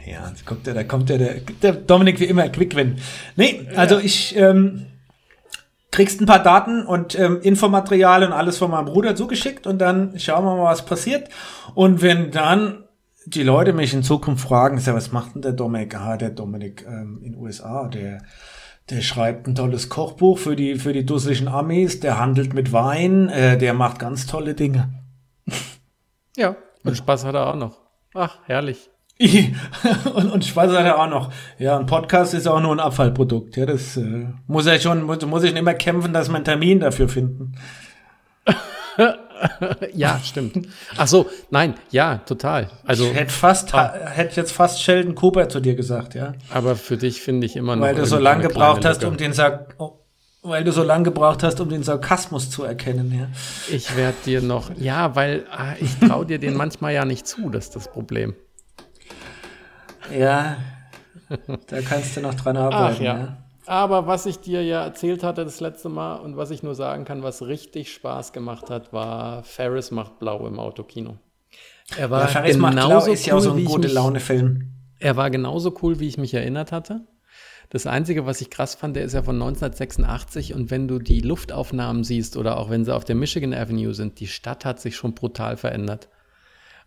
Ja, 0.05 0.31
kommt 0.45 0.67
da 0.67 0.83
kommt 0.83 1.09
der, 1.09 1.17
der, 1.17 1.35
der 1.61 1.73
Dominik 1.73 2.19
wie 2.19 2.25
immer 2.25 2.47
Quickwin. 2.49 2.97
Nee, 3.35 3.67
also 3.75 3.97
ich, 3.97 4.35
ähm, 4.35 4.85
kriegst 5.91 6.21
ein 6.21 6.25
paar 6.25 6.41
Daten 6.41 6.85
und 6.85 7.19
ähm, 7.19 7.39
Infomaterial 7.41 8.23
und 8.23 8.31
alles 8.31 8.57
von 8.57 8.71
meinem 8.71 8.85
Bruder 8.85 9.15
zugeschickt 9.15 9.67
und 9.67 9.79
dann 9.79 10.17
schauen 10.17 10.45
wir 10.45 10.55
mal, 10.55 10.71
was 10.71 10.85
passiert. 10.85 11.29
Und 11.75 12.01
wenn 12.01 12.31
dann 12.31 12.85
die 13.25 13.43
Leute 13.43 13.73
mich 13.73 13.93
in 13.93 14.01
Zukunft 14.01 14.47
fragen, 14.47 14.77
ja, 14.79 14.95
was 14.95 15.11
macht 15.11 15.35
denn 15.35 15.41
der 15.41 15.51
Dominik? 15.51 15.95
Ah, 15.95 16.17
der 16.17 16.31
Dominik 16.31 16.85
ähm, 16.87 17.21
in 17.23 17.35
USA, 17.35 17.87
der 17.87 18.23
der 18.89 19.01
schreibt 19.01 19.47
ein 19.47 19.55
tolles 19.55 19.89
Kochbuch 19.89 20.37
für 20.37 20.55
die 20.55 20.75
für 20.75 20.91
die 20.91 21.05
dusseligen 21.05 21.47
Amis, 21.47 21.99
der 21.99 22.19
handelt 22.19 22.53
mit 22.53 22.73
Wein, 22.73 23.29
äh, 23.29 23.57
der 23.57 23.73
macht 23.73 23.99
ganz 23.99 24.25
tolle 24.27 24.53
Dinge. 24.53 24.89
Ja, 26.37 26.55
und 26.83 26.95
Spaß 26.95 27.25
hat 27.25 27.35
er 27.35 27.47
auch 27.47 27.55
noch. 27.55 27.79
Ach, 28.13 28.39
herrlich. 28.45 28.90
und, 30.13 30.31
und 30.31 30.45
Spaß 30.45 30.71
hat 30.71 30.85
er 30.85 30.99
auch 30.99 31.09
noch. 31.09 31.31
Ja, 31.59 31.77
ein 31.77 31.85
Podcast 31.85 32.33
ist 32.33 32.47
auch 32.47 32.59
nur 32.59 32.71
ein 32.71 32.79
Abfallprodukt. 32.79 33.55
Ja, 33.57 33.65
das 33.65 33.97
äh, 33.97 34.27
muss 34.47 34.65
er 34.65 34.79
schon, 34.79 35.03
muss, 35.03 35.23
muss 35.25 35.43
ich 35.43 35.55
immer 35.55 35.73
kämpfen, 35.73 36.13
dass 36.13 36.29
wir 36.29 36.35
einen 36.35 36.45
Termin 36.45 36.79
dafür 36.79 37.07
finden. 37.07 37.53
ja, 39.93 40.19
stimmt. 40.23 40.67
Ach 40.97 41.07
so, 41.07 41.27
nein, 41.49 41.75
ja, 41.91 42.17
total. 42.17 42.69
Also 42.85 43.05
ich 43.05 43.13
hätte 43.13 43.31
fast, 43.31 43.73
ah, 43.73 43.93
hätte 44.07 44.35
jetzt 44.37 44.51
fast 44.51 44.81
Sheldon 44.81 45.15
Cooper 45.15 45.49
zu 45.49 45.59
dir 45.59 45.75
gesagt, 45.75 46.15
ja. 46.15 46.33
Aber 46.51 46.75
für 46.75 46.97
dich 46.97 47.21
finde 47.21 47.45
ich 47.45 47.55
immer 47.55 47.75
noch. 47.75 47.83
Weil 47.83 47.95
du 47.95 48.05
so 48.05 48.17
lange 48.17 48.47
gebraucht 48.47 48.85
hast, 48.85 49.03
um 49.03 49.17
den 49.17 49.33
Sark 49.33 49.75
oh, 49.77 49.99
weil 50.43 50.63
du 50.63 50.71
so 50.71 50.81
lange 50.81 51.03
gebraucht 51.03 51.43
hast, 51.43 51.61
um 51.61 51.69
den 51.69 51.83
Sarkasmus 51.83 52.49
zu 52.49 52.63
erkennen, 52.63 53.13
ja. 53.15 53.27
Ich 53.69 53.95
werde 53.95 54.17
dir 54.25 54.41
noch, 54.41 54.71
ja, 54.77 55.15
weil 55.15 55.45
ah, 55.51 55.73
ich 55.79 55.97
traue 55.97 56.25
dir 56.25 56.39
den 56.39 56.55
manchmal 56.55 56.93
ja 56.93 57.05
nicht 57.05 57.27
zu, 57.27 57.49
das 57.49 57.65
ist 57.65 57.75
das 57.75 57.91
Problem. 57.91 58.33
Ja, 60.17 60.57
da 61.67 61.81
kannst 61.81 62.17
du 62.17 62.21
noch 62.21 62.33
dran 62.33 62.57
arbeiten. 62.57 62.95
Ach, 62.97 62.99
ja. 62.99 63.17
ja. 63.17 63.37
Aber 63.67 64.07
was 64.07 64.25
ich 64.25 64.39
dir 64.39 64.63
ja 64.63 64.83
erzählt 64.83 65.23
hatte 65.23 65.45
das 65.45 65.59
letzte 65.59 65.87
Mal 65.87 66.15
und 66.15 66.35
was 66.35 66.51
ich 66.51 66.63
nur 66.63 66.75
sagen 66.75 67.05
kann, 67.05 67.23
was 67.23 67.43
richtig 67.43 67.93
Spaß 67.93 68.33
gemacht 68.33 68.69
hat, 68.69 68.91
war 68.91 69.43
Ferris 69.43 69.91
macht 69.91 70.19
blau 70.19 70.47
im 70.47 70.59
Autokino. 70.59 71.17
Er 71.97 72.09
war 72.09 72.21
ja, 72.21 72.27
Ferris 72.27 72.55
genauso 72.55 72.75
macht 72.75 72.87
blau 72.87 73.13
ist 73.13 73.25
ja 73.25 73.35
auch 73.35 73.39
so 73.39 73.53
ein 73.53 73.65
gute 73.65 73.87
Laune 73.87 74.19
Film. 74.19 74.73
Er 74.99 75.15
war 75.15 75.29
genauso 75.29 75.75
cool, 75.81 75.99
wie 75.99 76.07
ich 76.07 76.17
mich 76.17 76.33
erinnert 76.33 76.71
hatte. 76.71 77.01
Das 77.69 77.87
Einzige, 77.87 78.25
was 78.25 78.41
ich 78.41 78.49
krass 78.49 78.75
fand, 78.75 78.97
der 78.97 79.05
ist 79.05 79.13
ja 79.13 79.23
von 79.23 79.35
1986 79.35 80.53
und 80.53 80.71
wenn 80.71 80.89
du 80.89 80.99
die 80.99 81.21
Luftaufnahmen 81.21 82.03
siehst 82.03 82.35
oder 82.35 82.57
auch 82.57 82.69
wenn 82.69 82.83
sie 82.83 82.93
auf 82.93 83.05
der 83.05 83.15
Michigan 83.15 83.53
Avenue 83.53 83.93
sind, 83.93 84.19
die 84.19 84.27
Stadt 84.27 84.65
hat 84.65 84.81
sich 84.81 84.97
schon 84.97 85.15
brutal 85.15 85.55
verändert. 85.55 86.09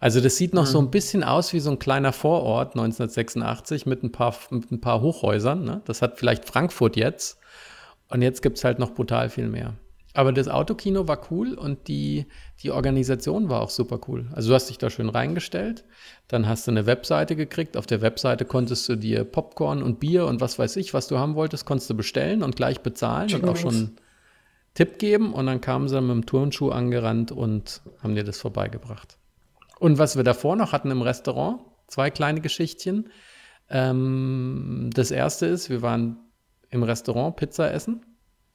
Also 0.05 0.21
das 0.21 0.37
sieht 0.37 0.53
noch 0.53 0.67
mhm. 0.67 0.71
so 0.71 0.79
ein 0.81 0.91
bisschen 0.91 1.25
aus 1.25 1.55
wie 1.55 1.61
so 1.61 1.71
ein 1.71 1.79
kleiner 1.79 2.13
Vorort 2.13 2.73
1986 2.73 3.87
mit 3.87 4.03
ein 4.03 4.13
paar, 4.13 4.37
mit 4.51 4.71
ein 4.71 4.83
paar 4.83 5.01
Hochhäusern. 5.01 5.65
Ne? 5.65 5.81
Das 5.87 6.03
hat 6.03 6.19
vielleicht 6.19 6.45
Frankfurt 6.45 6.97
jetzt. 6.97 7.39
Und 8.11 8.21
jetzt 8.21 8.43
gibt 8.43 8.59
es 8.59 8.65
halt 8.65 8.79
noch 8.79 8.91
brutal 8.93 9.31
viel 9.31 9.49
mehr. 9.49 9.77
Aber 10.13 10.35
das 10.35 10.47
Autokino 10.47 11.09
war 11.09 11.23
cool 11.31 11.55
und 11.55 11.89
die, 11.89 12.27
die 12.63 12.71
Organisation 12.71 13.49
war 13.49 13.63
auch 13.63 13.71
super 13.71 13.99
cool. 14.07 14.27
Also 14.35 14.51
du 14.51 14.55
hast 14.55 14.69
dich 14.69 14.77
da 14.77 14.91
schön 14.91 15.09
reingestellt, 15.09 15.87
dann 16.29 16.47
hast 16.47 16.67
du 16.67 16.73
eine 16.73 16.85
Webseite 16.85 17.35
gekriegt. 17.35 17.79
Auf 17.79 17.87
der 17.87 18.03
Webseite 18.03 18.45
konntest 18.45 18.87
du 18.91 18.97
dir 18.97 19.25
Popcorn 19.25 19.83
und 19.83 20.01
Bier 20.01 20.27
und 20.27 20.43
was 20.43 20.59
weiß 20.59 20.77
ich, 20.77 20.93
was 20.93 21.09
du 21.09 21.17
haben 21.17 21.35
wolltest, 21.35 21.65
konntest 21.65 21.89
du 21.89 21.95
bestellen 21.95 22.43
und 22.43 22.57
gleich 22.57 22.83
bezahlen 22.83 23.29
Chicken 23.29 23.49
und 23.49 23.49
auch 23.49 23.57
schon 23.57 23.75
einen 23.75 23.97
Tipp 24.75 24.99
geben. 24.99 25.33
Und 25.33 25.47
dann 25.47 25.63
kamen 25.63 25.89
sie 25.89 25.99
mit 26.03 26.11
dem 26.11 26.27
Turnschuh 26.27 26.69
angerannt 26.69 27.33
und 27.33 27.81
haben 28.03 28.15
dir 28.15 28.25
das 28.25 28.39
vorbeigebracht. 28.39 29.17
Und 29.79 29.99
was 29.99 30.17
wir 30.17 30.25
davor 30.25 30.57
noch 30.57 30.73
hatten 30.73 30.91
im 30.91 31.03
Restaurant, 31.03 31.61
zwei 31.87 32.11
kleine 32.11 32.41
Geschichtchen. 32.41 33.11
Ähm, 33.71 34.91
das 34.93 35.11
erste 35.11 35.47
ist, 35.47 35.71
wir 35.71 35.83
waren 35.83 36.19
im 36.71 36.83
Restaurant 36.83 37.37
Pizza 37.37 37.73
essen 37.73 38.05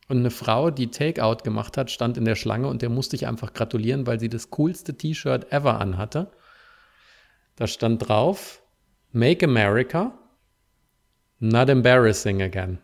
und 0.07 0.17
eine 0.17 0.31
Frau, 0.31 0.71
die 0.71 0.91
Takeout 0.91 1.43
gemacht 1.43 1.77
hat, 1.77 1.91
stand 1.91 2.17
in 2.17 2.25
der 2.25 2.35
Schlange 2.35 2.67
und 2.67 2.81
der 2.81 2.89
musste 2.89 3.15
ich 3.15 3.27
einfach 3.27 3.53
gratulieren, 3.53 4.07
weil 4.07 4.19
sie 4.19 4.29
das 4.29 4.49
coolste 4.49 4.97
T-Shirt 4.97 5.51
ever 5.51 5.79
anhatte. 5.79 6.31
Da 7.55 7.67
stand 7.67 8.07
drauf, 8.07 8.61
Make 9.11 9.45
America, 9.45 10.17
not 11.39 11.69
embarrassing 11.69 12.41
again. 12.41 12.79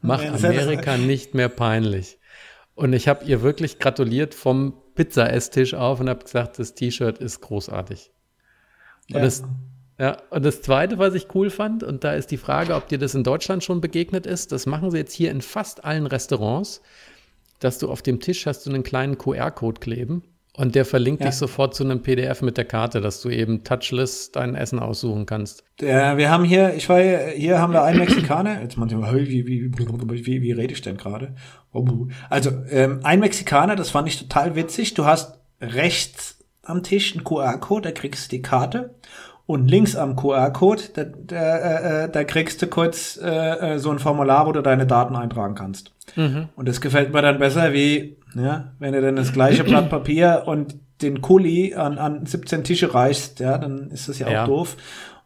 Mach 0.00 0.22
Amerika 0.22 0.98
nicht 0.98 1.34
mehr 1.34 1.48
peinlich. 1.48 2.18
Und 2.74 2.92
ich 2.92 3.08
habe 3.08 3.24
ihr 3.24 3.42
wirklich 3.42 3.78
gratuliert 3.78 4.34
vom 4.34 4.74
Pizza-Esstisch 4.94 5.74
auf 5.74 6.00
und 6.00 6.08
habe 6.08 6.24
gesagt, 6.24 6.58
das 6.58 6.74
T-Shirt 6.74 7.18
ist 7.18 7.40
großartig. 7.40 8.10
Und, 9.10 9.16
ja. 9.16 9.22
das, 9.22 9.42
ja, 9.98 10.16
und 10.30 10.44
das 10.44 10.62
Zweite, 10.62 10.98
was 10.98 11.14
ich 11.14 11.34
cool 11.34 11.50
fand, 11.50 11.82
und 11.82 12.04
da 12.04 12.12
ist 12.12 12.30
die 12.30 12.36
Frage, 12.36 12.74
ob 12.74 12.88
dir 12.88 12.98
das 12.98 13.14
in 13.14 13.24
Deutschland 13.24 13.64
schon 13.64 13.80
begegnet 13.80 14.26
ist, 14.26 14.52
das 14.52 14.66
machen 14.66 14.90
sie 14.90 14.98
jetzt 14.98 15.12
hier 15.12 15.30
in 15.30 15.40
fast 15.40 15.84
allen 15.84 16.06
Restaurants, 16.06 16.80
dass 17.60 17.78
du 17.78 17.90
auf 17.90 18.02
dem 18.02 18.20
Tisch 18.20 18.46
hast 18.46 18.66
du 18.66 18.70
einen 18.70 18.82
kleinen 18.82 19.18
QR-Code 19.18 19.80
kleben 19.80 20.22
und 20.56 20.76
der 20.76 20.84
verlinkt 20.84 21.20
ja. 21.20 21.28
dich 21.28 21.36
sofort 21.36 21.74
zu 21.74 21.82
einem 21.82 22.02
PDF 22.02 22.40
mit 22.40 22.56
der 22.56 22.64
Karte, 22.64 23.00
dass 23.00 23.20
du 23.20 23.28
eben 23.28 23.64
touchless 23.64 24.30
dein 24.30 24.54
Essen 24.54 24.78
aussuchen 24.78 25.26
kannst. 25.26 25.64
Ja, 25.80 26.16
wir 26.16 26.30
haben 26.30 26.44
hier, 26.44 26.74
ich 26.74 26.88
war 26.88 27.00
hier, 27.00 27.32
hier 27.34 27.58
haben 27.58 27.72
wir 27.72 27.82
einen 27.82 27.98
Mexikaner. 27.98 28.62
Jetzt 28.62 28.76
manchmal, 28.76 29.14
wie, 29.16 29.46
wie, 29.46 29.76
wie, 29.76 30.26
wie, 30.26 30.42
wie 30.42 30.52
rede 30.52 30.72
ich 30.72 30.80
denn 30.80 30.96
gerade? 30.96 31.34
Also, 32.30 32.50
ähm, 32.70 33.00
ein 33.02 33.18
Mexikaner, 33.18 33.74
das 33.74 33.90
fand 33.90 34.06
ich 34.06 34.18
total 34.18 34.54
witzig. 34.54 34.94
Du 34.94 35.04
hast 35.04 35.40
rechts 35.60 36.38
am 36.62 36.84
Tisch 36.84 37.14
einen 37.14 37.24
QR-Code, 37.24 37.88
da 37.88 37.90
kriegst 37.90 38.30
du 38.30 38.36
die 38.36 38.42
Karte. 38.42 38.94
Und 39.46 39.68
links 39.68 39.94
am 39.94 40.16
QR-Code, 40.16 40.82
da, 40.94 41.04
da, 41.04 41.56
äh, 41.56 42.04
äh, 42.04 42.10
da 42.10 42.24
kriegst 42.24 42.62
du 42.62 42.66
kurz 42.66 43.18
äh, 43.22 43.74
äh, 43.74 43.78
so 43.78 43.90
ein 43.90 43.98
Formular, 43.98 44.46
wo 44.46 44.52
du 44.52 44.62
deine 44.62 44.86
Daten 44.86 45.16
eintragen 45.16 45.54
kannst. 45.54 45.92
Mhm. 46.16 46.48
Und 46.56 46.68
das 46.68 46.80
gefällt 46.80 47.12
mir 47.12 47.20
dann 47.20 47.38
besser, 47.38 47.72
wie 47.74 48.16
ja, 48.34 48.72
wenn 48.78 48.92
du 48.92 49.00
dann 49.00 49.16
das 49.16 49.32
gleiche 49.32 49.64
Blatt 49.64 49.90
Papier 49.90 50.44
und 50.46 50.76
den 51.02 51.20
Kuli 51.20 51.74
an, 51.74 51.98
an 51.98 52.26
17 52.26 52.64
Tische 52.64 52.94
reichst, 52.94 53.40
ja, 53.40 53.58
dann 53.58 53.90
ist 53.90 54.08
das 54.08 54.18
ja 54.18 54.26
auch 54.26 54.32
ja. 54.32 54.46
doof. 54.46 54.76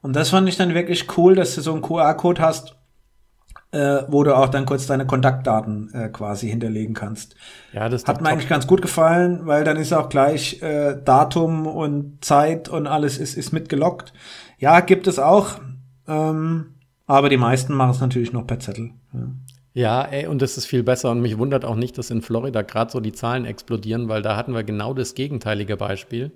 Und 0.00 0.14
das 0.14 0.30
fand 0.30 0.48
ich 0.48 0.56
dann 0.56 0.74
wirklich 0.74 1.06
cool, 1.16 1.34
dass 1.34 1.54
du 1.54 1.60
so 1.60 1.72
einen 1.72 1.82
QR-Code 1.82 2.40
hast, 2.40 2.76
äh, 3.72 4.02
wo 4.08 4.24
du 4.24 4.34
auch 4.34 4.48
dann 4.48 4.64
kurz 4.64 4.86
deine 4.86 5.06
Kontaktdaten 5.06 5.92
äh, 5.92 6.08
quasi 6.08 6.48
hinterlegen 6.48 6.94
kannst. 6.94 7.36
Ja, 7.72 7.88
das 7.88 8.06
hat 8.06 8.22
mir 8.22 8.30
eigentlich 8.30 8.48
ganz 8.48 8.66
gut 8.66 8.80
gefallen, 8.80 9.40
weil 9.42 9.64
dann 9.64 9.76
ist 9.76 9.92
auch 9.92 10.08
gleich 10.08 10.62
äh, 10.62 10.96
Datum 11.04 11.66
und 11.66 12.24
Zeit 12.24 12.68
und 12.68 12.86
alles 12.86 13.18
ist, 13.18 13.36
ist 13.36 13.52
mitgelockt. 13.52 14.12
Ja, 14.58 14.80
gibt 14.80 15.06
es 15.06 15.18
auch, 15.18 15.60
ähm, 16.06 16.74
aber 17.06 17.28
die 17.28 17.36
meisten 17.36 17.74
machen 17.74 17.90
es 17.90 18.00
natürlich 18.00 18.32
noch 18.32 18.46
per 18.46 18.58
Zettel. 18.58 18.90
Ja. 19.12 19.20
Ja, 19.74 20.02
ey, 20.02 20.26
und 20.26 20.42
das 20.42 20.56
ist 20.56 20.66
viel 20.66 20.82
besser. 20.82 21.10
Und 21.10 21.20
mich 21.20 21.38
wundert 21.38 21.64
auch 21.64 21.76
nicht, 21.76 21.98
dass 21.98 22.10
in 22.10 22.22
Florida 22.22 22.62
gerade 22.62 22.90
so 22.90 23.00
die 23.00 23.12
Zahlen 23.12 23.44
explodieren, 23.44 24.08
weil 24.08 24.22
da 24.22 24.36
hatten 24.36 24.54
wir 24.54 24.64
genau 24.64 24.94
das 24.94 25.14
gegenteilige 25.14 25.76
Beispiel. 25.76 26.32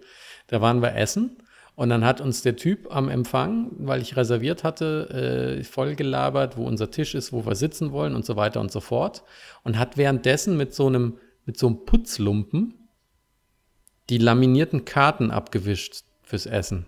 Da 0.46 0.60
waren 0.60 0.82
wir 0.82 0.94
essen 0.94 1.38
und 1.74 1.88
dann 1.88 2.04
hat 2.04 2.20
uns 2.20 2.42
der 2.42 2.56
Typ 2.56 2.94
am 2.94 3.08
Empfang, 3.08 3.70
weil 3.78 4.02
ich 4.02 4.16
reserviert 4.16 4.62
hatte, 4.62 5.58
äh, 5.58 5.64
vollgelabert, 5.64 6.56
wo 6.56 6.64
unser 6.66 6.90
Tisch 6.90 7.14
ist, 7.14 7.32
wo 7.32 7.46
wir 7.46 7.54
sitzen 7.54 7.92
wollen 7.92 8.14
und 8.14 8.26
so 8.26 8.36
weiter 8.36 8.60
und 8.60 8.70
so 8.70 8.80
fort. 8.80 9.24
Und 9.64 9.78
hat 9.78 9.96
währenddessen 9.96 10.56
mit 10.56 10.74
so 10.74 10.86
einem, 10.86 11.18
mit 11.46 11.58
so 11.58 11.68
einem 11.68 11.84
Putzlumpen 11.86 12.74
die 14.10 14.18
laminierten 14.18 14.84
Karten 14.84 15.30
abgewischt 15.30 16.04
fürs 16.22 16.44
Essen. 16.44 16.86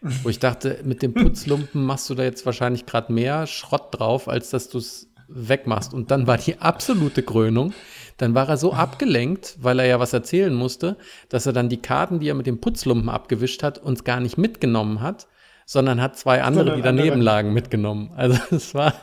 Wo 0.00 0.28
ich 0.28 0.38
dachte, 0.38 0.80
mit 0.84 1.02
dem 1.02 1.14
Putzlumpen 1.14 1.84
machst 1.84 2.08
du 2.08 2.14
da 2.14 2.22
jetzt 2.22 2.46
wahrscheinlich 2.46 2.86
gerade 2.86 3.12
mehr 3.12 3.48
Schrott 3.48 3.88
drauf, 3.90 4.28
als 4.28 4.50
dass 4.50 4.68
du 4.68 4.78
es 4.78 5.11
wegmachst. 5.34 5.94
Und 5.94 6.10
dann 6.10 6.26
war 6.26 6.38
die 6.38 6.60
absolute 6.60 7.22
Krönung. 7.22 7.72
Dann 8.18 8.34
war 8.34 8.48
er 8.48 8.56
so 8.56 8.72
abgelenkt, 8.72 9.56
weil 9.60 9.78
er 9.78 9.86
ja 9.86 10.00
was 10.00 10.12
erzählen 10.12 10.54
musste, 10.54 10.96
dass 11.28 11.46
er 11.46 11.52
dann 11.52 11.68
die 11.68 11.80
Karten, 11.80 12.20
die 12.20 12.28
er 12.28 12.34
mit 12.34 12.46
dem 12.46 12.60
Putzlumpen 12.60 13.08
abgewischt 13.08 13.62
hat, 13.62 13.78
uns 13.78 14.04
gar 14.04 14.20
nicht 14.20 14.38
mitgenommen 14.38 15.00
hat, 15.00 15.26
sondern 15.66 16.00
hat 16.00 16.16
zwei 16.16 16.42
andere, 16.42 16.76
die 16.76 16.82
daneben 16.82 17.20
lagen, 17.20 17.52
mitgenommen. 17.52 18.12
Also 18.14 18.38
es 18.54 18.74
war 18.74 18.94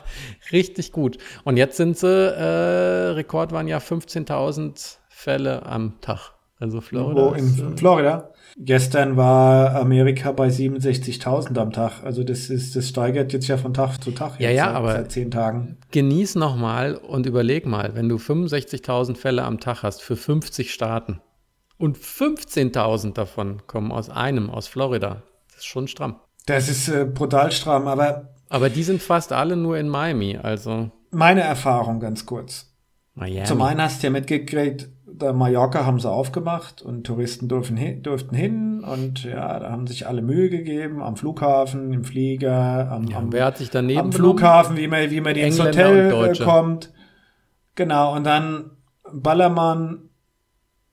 richtig 0.52 0.92
gut. 0.92 1.18
Und 1.44 1.56
jetzt 1.56 1.76
sind 1.76 1.98
sie, 1.98 2.06
äh, 2.06 3.10
Rekord 3.12 3.52
waren 3.52 3.68
ja 3.68 3.78
15.000 3.78 4.98
Fälle 5.08 5.66
am 5.66 6.00
Tag. 6.00 6.32
Also 6.58 6.80
Florida. 6.80 7.20
Wo 7.20 7.32
in 7.32 7.74
äh, 7.74 7.76
Florida? 7.76 8.30
Gestern 8.62 9.16
war 9.16 9.74
Amerika 9.74 10.32
bei 10.32 10.48
67.000 10.48 11.58
am 11.58 11.72
Tag. 11.72 12.04
Also 12.04 12.22
das 12.22 12.50
ist, 12.50 12.76
das 12.76 12.88
steigert 12.88 13.32
jetzt 13.32 13.48
ja 13.48 13.56
von 13.56 13.72
Tag 13.72 13.98
zu 13.98 14.10
Tag. 14.10 14.38
Ja, 14.38 14.50
ja, 14.50 14.66
seit, 14.66 14.74
aber 14.74 14.92
seit 14.92 15.12
zehn 15.12 15.30
Tagen. 15.30 15.78
Genieß 15.90 16.34
noch 16.34 16.56
mal 16.56 16.94
und 16.94 17.24
überleg 17.24 17.66
mal, 17.66 17.94
wenn 17.94 18.08
du 18.08 18.16
65.000 18.16 19.16
Fälle 19.16 19.44
am 19.44 19.60
Tag 19.60 19.82
hast 19.82 20.02
für 20.02 20.16
50 20.16 20.72
Staaten 20.72 21.20
und 21.78 21.96
15.000 21.96 23.14
davon 23.14 23.62
kommen 23.66 23.92
aus 23.92 24.10
einem, 24.10 24.50
aus 24.50 24.68
Florida, 24.68 25.22
das 25.48 25.60
ist 25.60 25.66
schon 25.66 25.88
stramm. 25.88 26.16
Das 26.44 26.68
ist 26.68 26.88
äh, 26.88 27.06
brutal 27.06 27.52
stramm, 27.52 27.88
aber 27.88 28.34
aber 28.50 28.68
die 28.68 28.82
sind 28.82 29.00
fast 29.00 29.32
alle 29.32 29.56
nur 29.56 29.78
in 29.78 29.88
Miami, 29.88 30.36
also. 30.36 30.90
Meine 31.12 31.40
Erfahrung 31.40 32.00
ganz 32.00 32.26
kurz. 32.26 32.66
Miami. 33.14 33.46
Zum 33.46 33.62
einen 33.62 33.80
hast 33.80 34.02
du 34.02 34.08
ja 34.08 34.10
mitgekriegt, 34.10 34.88
da 35.16 35.32
Mallorca 35.32 35.84
haben 35.84 35.98
sie 35.98 36.10
aufgemacht 36.10 36.82
und 36.82 37.04
Touristen 37.04 37.48
durften 37.48 37.76
hin, 37.76 38.02
durften 38.02 38.34
hin 38.34 38.84
und 38.84 39.24
ja, 39.24 39.58
da 39.58 39.70
haben 39.70 39.86
sich 39.86 40.06
alle 40.06 40.22
Mühe 40.22 40.50
gegeben 40.50 41.02
am 41.02 41.16
Flughafen, 41.16 41.92
im 41.92 42.04
Flieger, 42.04 42.90
am, 42.90 43.04
ja, 43.04 43.18
am, 43.18 43.32
wer 43.32 43.46
hat 43.46 43.58
sich 43.58 43.70
daneben 43.70 44.00
am 44.00 44.12
Flughafen, 44.12 44.76
wie 44.76 44.88
man, 44.88 45.10
wie 45.10 45.20
man 45.20 45.34
die 45.34 45.40
ins 45.40 45.60
Hotel 45.60 46.12
äh, 46.12 46.44
kommt. 46.44 46.92
Genau, 47.74 48.14
und 48.14 48.24
dann 48.24 48.70
Ballermann 49.12 50.10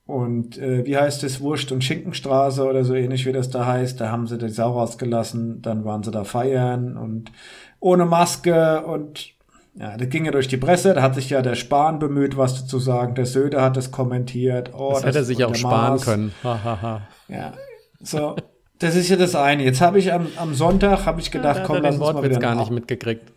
und 0.06 0.56
äh, 0.58 0.86
wie 0.86 0.96
heißt 0.96 1.22
es, 1.24 1.40
Wurst- 1.40 1.70
und 1.70 1.84
Schinkenstraße 1.84 2.64
oder 2.64 2.82
so 2.84 2.94
ähnlich 2.94 3.26
wie 3.26 3.32
das 3.32 3.50
da 3.50 3.66
heißt. 3.66 4.00
Da 4.00 4.10
haben 4.10 4.26
sie 4.26 4.38
die 4.38 4.48
Sau 4.48 4.72
rausgelassen, 4.72 5.60
dann 5.60 5.84
waren 5.84 6.02
sie 6.02 6.10
da 6.10 6.24
feiern 6.24 6.96
und 6.96 7.30
ohne 7.78 8.06
Maske 8.06 8.84
und 8.84 9.37
ja, 9.78 9.96
das 9.96 10.08
ging 10.08 10.24
ja 10.24 10.32
durch 10.32 10.48
die 10.48 10.56
Presse, 10.56 10.92
da 10.92 11.02
hat 11.02 11.14
sich 11.14 11.30
ja 11.30 11.40
der 11.40 11.54
Spahn 11.54 12.00
bemüht, 12.00 12.36
was 12.36 12.62
dazu 12.62 12.80
sagen. 12.80 13.14
Der 13.14 13.26
Söder 13.26 13.62
hat 13.62 13.76
es 13.76 13.92
kommentiert. 13.92 14.72
Oh, 14.74 14.90
das, 14.90 15.02
das 15.02 15.08
hätte 15.08 15.18
er 15.18 15.24
sich 15.24 15.44
auch 15.44 15.54
sparen 15.54 15.90
Mars. 15.90 16.04
können. 16.04 16.34
Ha, 16.42 16.60
ha, 16.64 16.82
ha. 16.82 17.08
Ja, 17.28 17.52
so, 18.00 18.34
das 18.80 18.96
ist 18.96 19.08
ja 19.08 19.16
das 19.16 19.36
eine. 19.36 19.62
Jetzt 19.62 19.80
habe 19.80 20.00
ich 20.00 20.12
am, 20.12 20.26
am 20.36 20.54
Sonntag, 20.54 21.06
habe 21.06 21.20
ich 21.20 21.30
gedacht, 21.30 21.58
ja, 21.58 21.64
komm, 21.64 21.82
lass 21.82 21.96
uns 21.96 22.12
mal 22.12 22.22
wieder... 22.24 22.40
gar 22.40 22.56
nicht 22.56 22.72
mitgekriegt. 22.72 23.32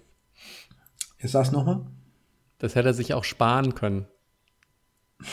Jetzt 1.19 1.33
sag's 1.33 1.51
nochmal. 1.51 1.81
Das 2.57 2.73
hätte 2.73 2.89
er 2.89 2.93
sich 2.93 3.13
auch 3.13 3.23
sparen 3.23 3.75
können. 3.75 4.07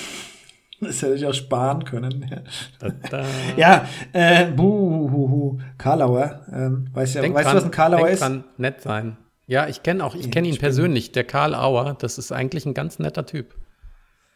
Das 0.80 1.02
hätte 1.02 1.14
ich 1.14 1.26
auch 1.26 1.34
sparen 1.34 1.82
können. 1.82 2.24
Ja, 2.30 2.38
da, 2.78 2.94
da. 3.10 3.24
ja 3.56 3.88
äh, 4.12 4.46
buhuhu, 4.46 5.58
Karlauer. 5.76 6.46
Ähm, 6.52 6.88
weißt 6.92 7.16
ja, 7.16 7.22
weißt 7.22 7.50
du, 7.50 7.54
was 7.56 7.64
ein 7.64 7.72
Karlauer 7.72 8.08
ist? 8.08 8.22
Dran, 8.22 8.44
nett 8.58 8.80
sein. 8.80 9.16
Ja, 9.48 9.66
ich 9.66 9.82
kenne 9.82 10.04
auch, 10.04 10.14
ich 10.14 10.30
kenne 10.30 10.46
ihn 10.46 10.58
persönlich, 10.58 11.10
der 11.10 11.24
Karl 11.24 11.54
Auer. 11.54 11.96
Das 11.98 12.18
ist 12.18 12.32
eigentlich 12.32 12.66
ein 12.66 12.74
ganz 12.74 12.98
netter 12.98 13.24
Typ. 13.24 13.54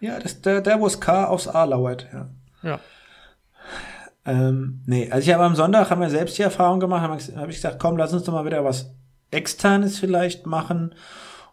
Ja, 0.01 0.18
das, 0.18 0.40
der, 0.40 0.62
der, 0.62 0.81
wo 0.81 0.87
es 0.87 1.01
K 1.01 1.27
aufs 1.27 1.46
A 1.46 1.64
lauert, 1.64 2.09
ja. 2.12 2.31
Ja. 2.62 2.81
Ähm, 4.25 4.81
nee, 4.87 5.11
also 5.11 5.29
ich 5.29 5.35
habe 5.35 5.44
am 5.44 5.55
Sonntag, 5.55 5.90
haben 5.90 6.01
wir 6.01 6.09
selbst 6.09 6.38
die 6.38 6.42
Erfahrung 6.42 6.81
gemacht, 6.81 7.03
habe 7.03 7.22
hab 7.37 7.48
ich 7.51 7.57
gesagt, 7.57 7.79
komm, 7.79 7.98
lass 7.98 8.14
uns 8.14 8.25
doch 8.25 8.33
mal 8.33 8.46
wieder 8.46 8.64
was 8.64 8.94
Externes 9.31 9.98
vielleicht 9.98 10.46
machen. 10.46 10.94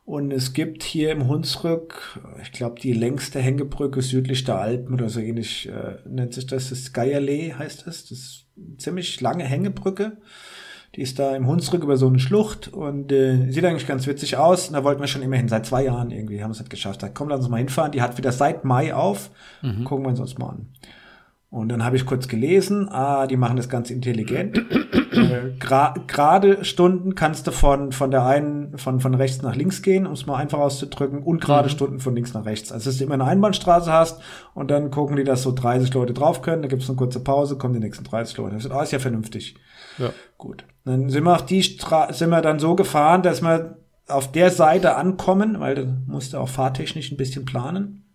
Und 0.05 0.31
es 0.31 0.53
gibt 0.53 0.81
hier 0.81 1.11
im 1.11 1.27
Hunsrück, 1.27 2.19
ich 2.41 2.53
glaube, 2.53 2.79
die 2.79 2.93
längste 2.93 3.41
Hängebrücke 3.41 4.01
südlich 4.01 4.45
der 4.45 4.59
Alpen 4.59 4.93
oder 4.93 5.09
so 5.09 5.19
ähnlich 5.19 5.67
äh, 5.67 5.97
nennt 6.07 6.33
sich 6.33 6.47
das, 6.47 6.69
das 6.69 6.93
Geierlee 6.93 7.53
heißt 7.53 7.85
das. 7.85 8.03
Das 8.03 8.11
ist 8.11 8.45
eine 8.55 8.77
ziemlich 8.77 9.19
lange 9.19 9.43
Hängebrücke. 9.43 10.17
Die 10.95 11.01
ist 11.01 11.19
da 11.19 11.35
im 11.35 11.45
Hunsrück 11.47 11.83
über 11.83 11.97
so 11.97 12.07
eine 12.07 12.19
Schlucht 12.19 12.67
und 12.67 13.11
äh, 13.11 13.51
sieht 13.51 13.63
eigentlich 13.63 13.87
ganz 13.87 14.07
witzig 14.07 14.37
aus. 14.37 14.67
Und 14.67 14.73
da 14.73 14.83
wollten 14.83 14.99
wir 14.99 15.07
schon 15.07 15.21
immerhin 15.21 15.47
seit 15.47 15.65
zwei 15.65 15.83
Jahren 15.83 16.09
irgendwie, 16.09 16.43
haben 16.43 16.51
es 16.51 16.59
nicht 16.59 16.71
geschafft. 16.71 17.03
Da 17.03 17.09
komm, 17.09 17.29
lass 17.29 17.41
uns 17.41 17.49
mal 17.49 17.57
hinfahren. 17.57 17.91
Die 17.91 18.01
hat 18.01 18.17
wieder 18.17 18.31
seit 18.31 18.65
Mai 18.65 18.93
auf. 18.93 19.29
Mhm. 19.61 19.83
Gucken 19.83 20.05
wir 20.05 20.19
uns 20.19 20.37
mal 20.37 20.49
an. 20.49 20.67
Und 21.51 21.69
dann 21.69 21.83
habe 21.83 21.95
ich 21.95 22.05
kurz 22.05 22.27
gelesen, 22.27 22.89
ah, 22.89 23.25
die 23.25 23.35
machen 23.35 23.57
das 23.57 23.69
ganz 23.69 23.89
intelligent. 23.89 24.55
äh, 25.11 25.49
Gerade 25.57 26.63
Stunden 26.63 27.15
kannst 27.15 27.47
du 27.47 27.51
von, 27.51 27.91
von 27.91 28.11
der 28.11 28.23
einen, 28.23 28.77
von, 28.77 28.99
von 28.99 29.15
rechts 29.15 29.41
nach 29.41 29.55
links 29.55 29.81
gehen, 29.81 30.05
um 30.05 30.13
es 30.13 30.27
mal 30.27 30.37
einfach 30.37 30.59
auszudrücken, 30.59 31.23
und 31.23 31.41
gerade 31.41 31.67
mhm. 31.67 31.71
Stunden 31.71 31.99
von 31.99 32.13
links 32.13 32.35
nach 32.35 32.45
rechts. 32.45 32.71
Also, 32.71 32.91
dass 32.91 32.99
du 32.99 33.03
immer 33.03 33.15
eine 33.15 33.25
Einbahnstraße 33.25 33.91
hast 33.91 34.21
und 34.53 34.69
dann 34.69 34.91
gucken 34.91 35.15
die, 35.15 35.23
dass 35.23 35.41
so 35.41 35.51
30 35.51 35.91
Leute 35.95 36.13
drauf 36.13 36.43
können, 36.43 36.61
da 36.61 36.67
gibt 36.67 36.83
es 36.83 36.89
eine 36.89 36.97
kurze 36.97 37.19
Pause, 37.19 37.57
kommen 37.57 37.73
die 37.73 37.79
nächsten 37.79 38.03
30 38.03 38.37
Leute. 38.37 38.55
Das 38.55 38.65
ist, 38.65 38.71
ah, 38.71 38.83
ist 38.83 38.91
ja 38.91 38.99
vernünftig. 38.99 39.55
Ja. 39.97 40.11
Gut. 40.37 40.65
Dann 40.85 41.09
sind 41.09 41.23
wir 41.23 41.33
auf 41.33 41.45
die 41.47 41.63
Stra 41.63 42.13
sind 42.13 42.29
wir 42.29 42.41
dann 42.41 42.59
so 42.59 42.75
gefahren, 42.75 43.23
dass 43.23 43.41
wir 43.41 43.79
auf 44.07 44.31
der 44.31 44.51
Seite 44.51 44.95
ankommen, 44.95 45.59
weil 45.59 45.73
du 45.73 45.97
musst 46.05 46.35
auch 46.35 46.49
fahrtechnisch 46.49 47.11
ein 47.11 47.17
bisschen 47.17 47.45
planen. 47.45 48.05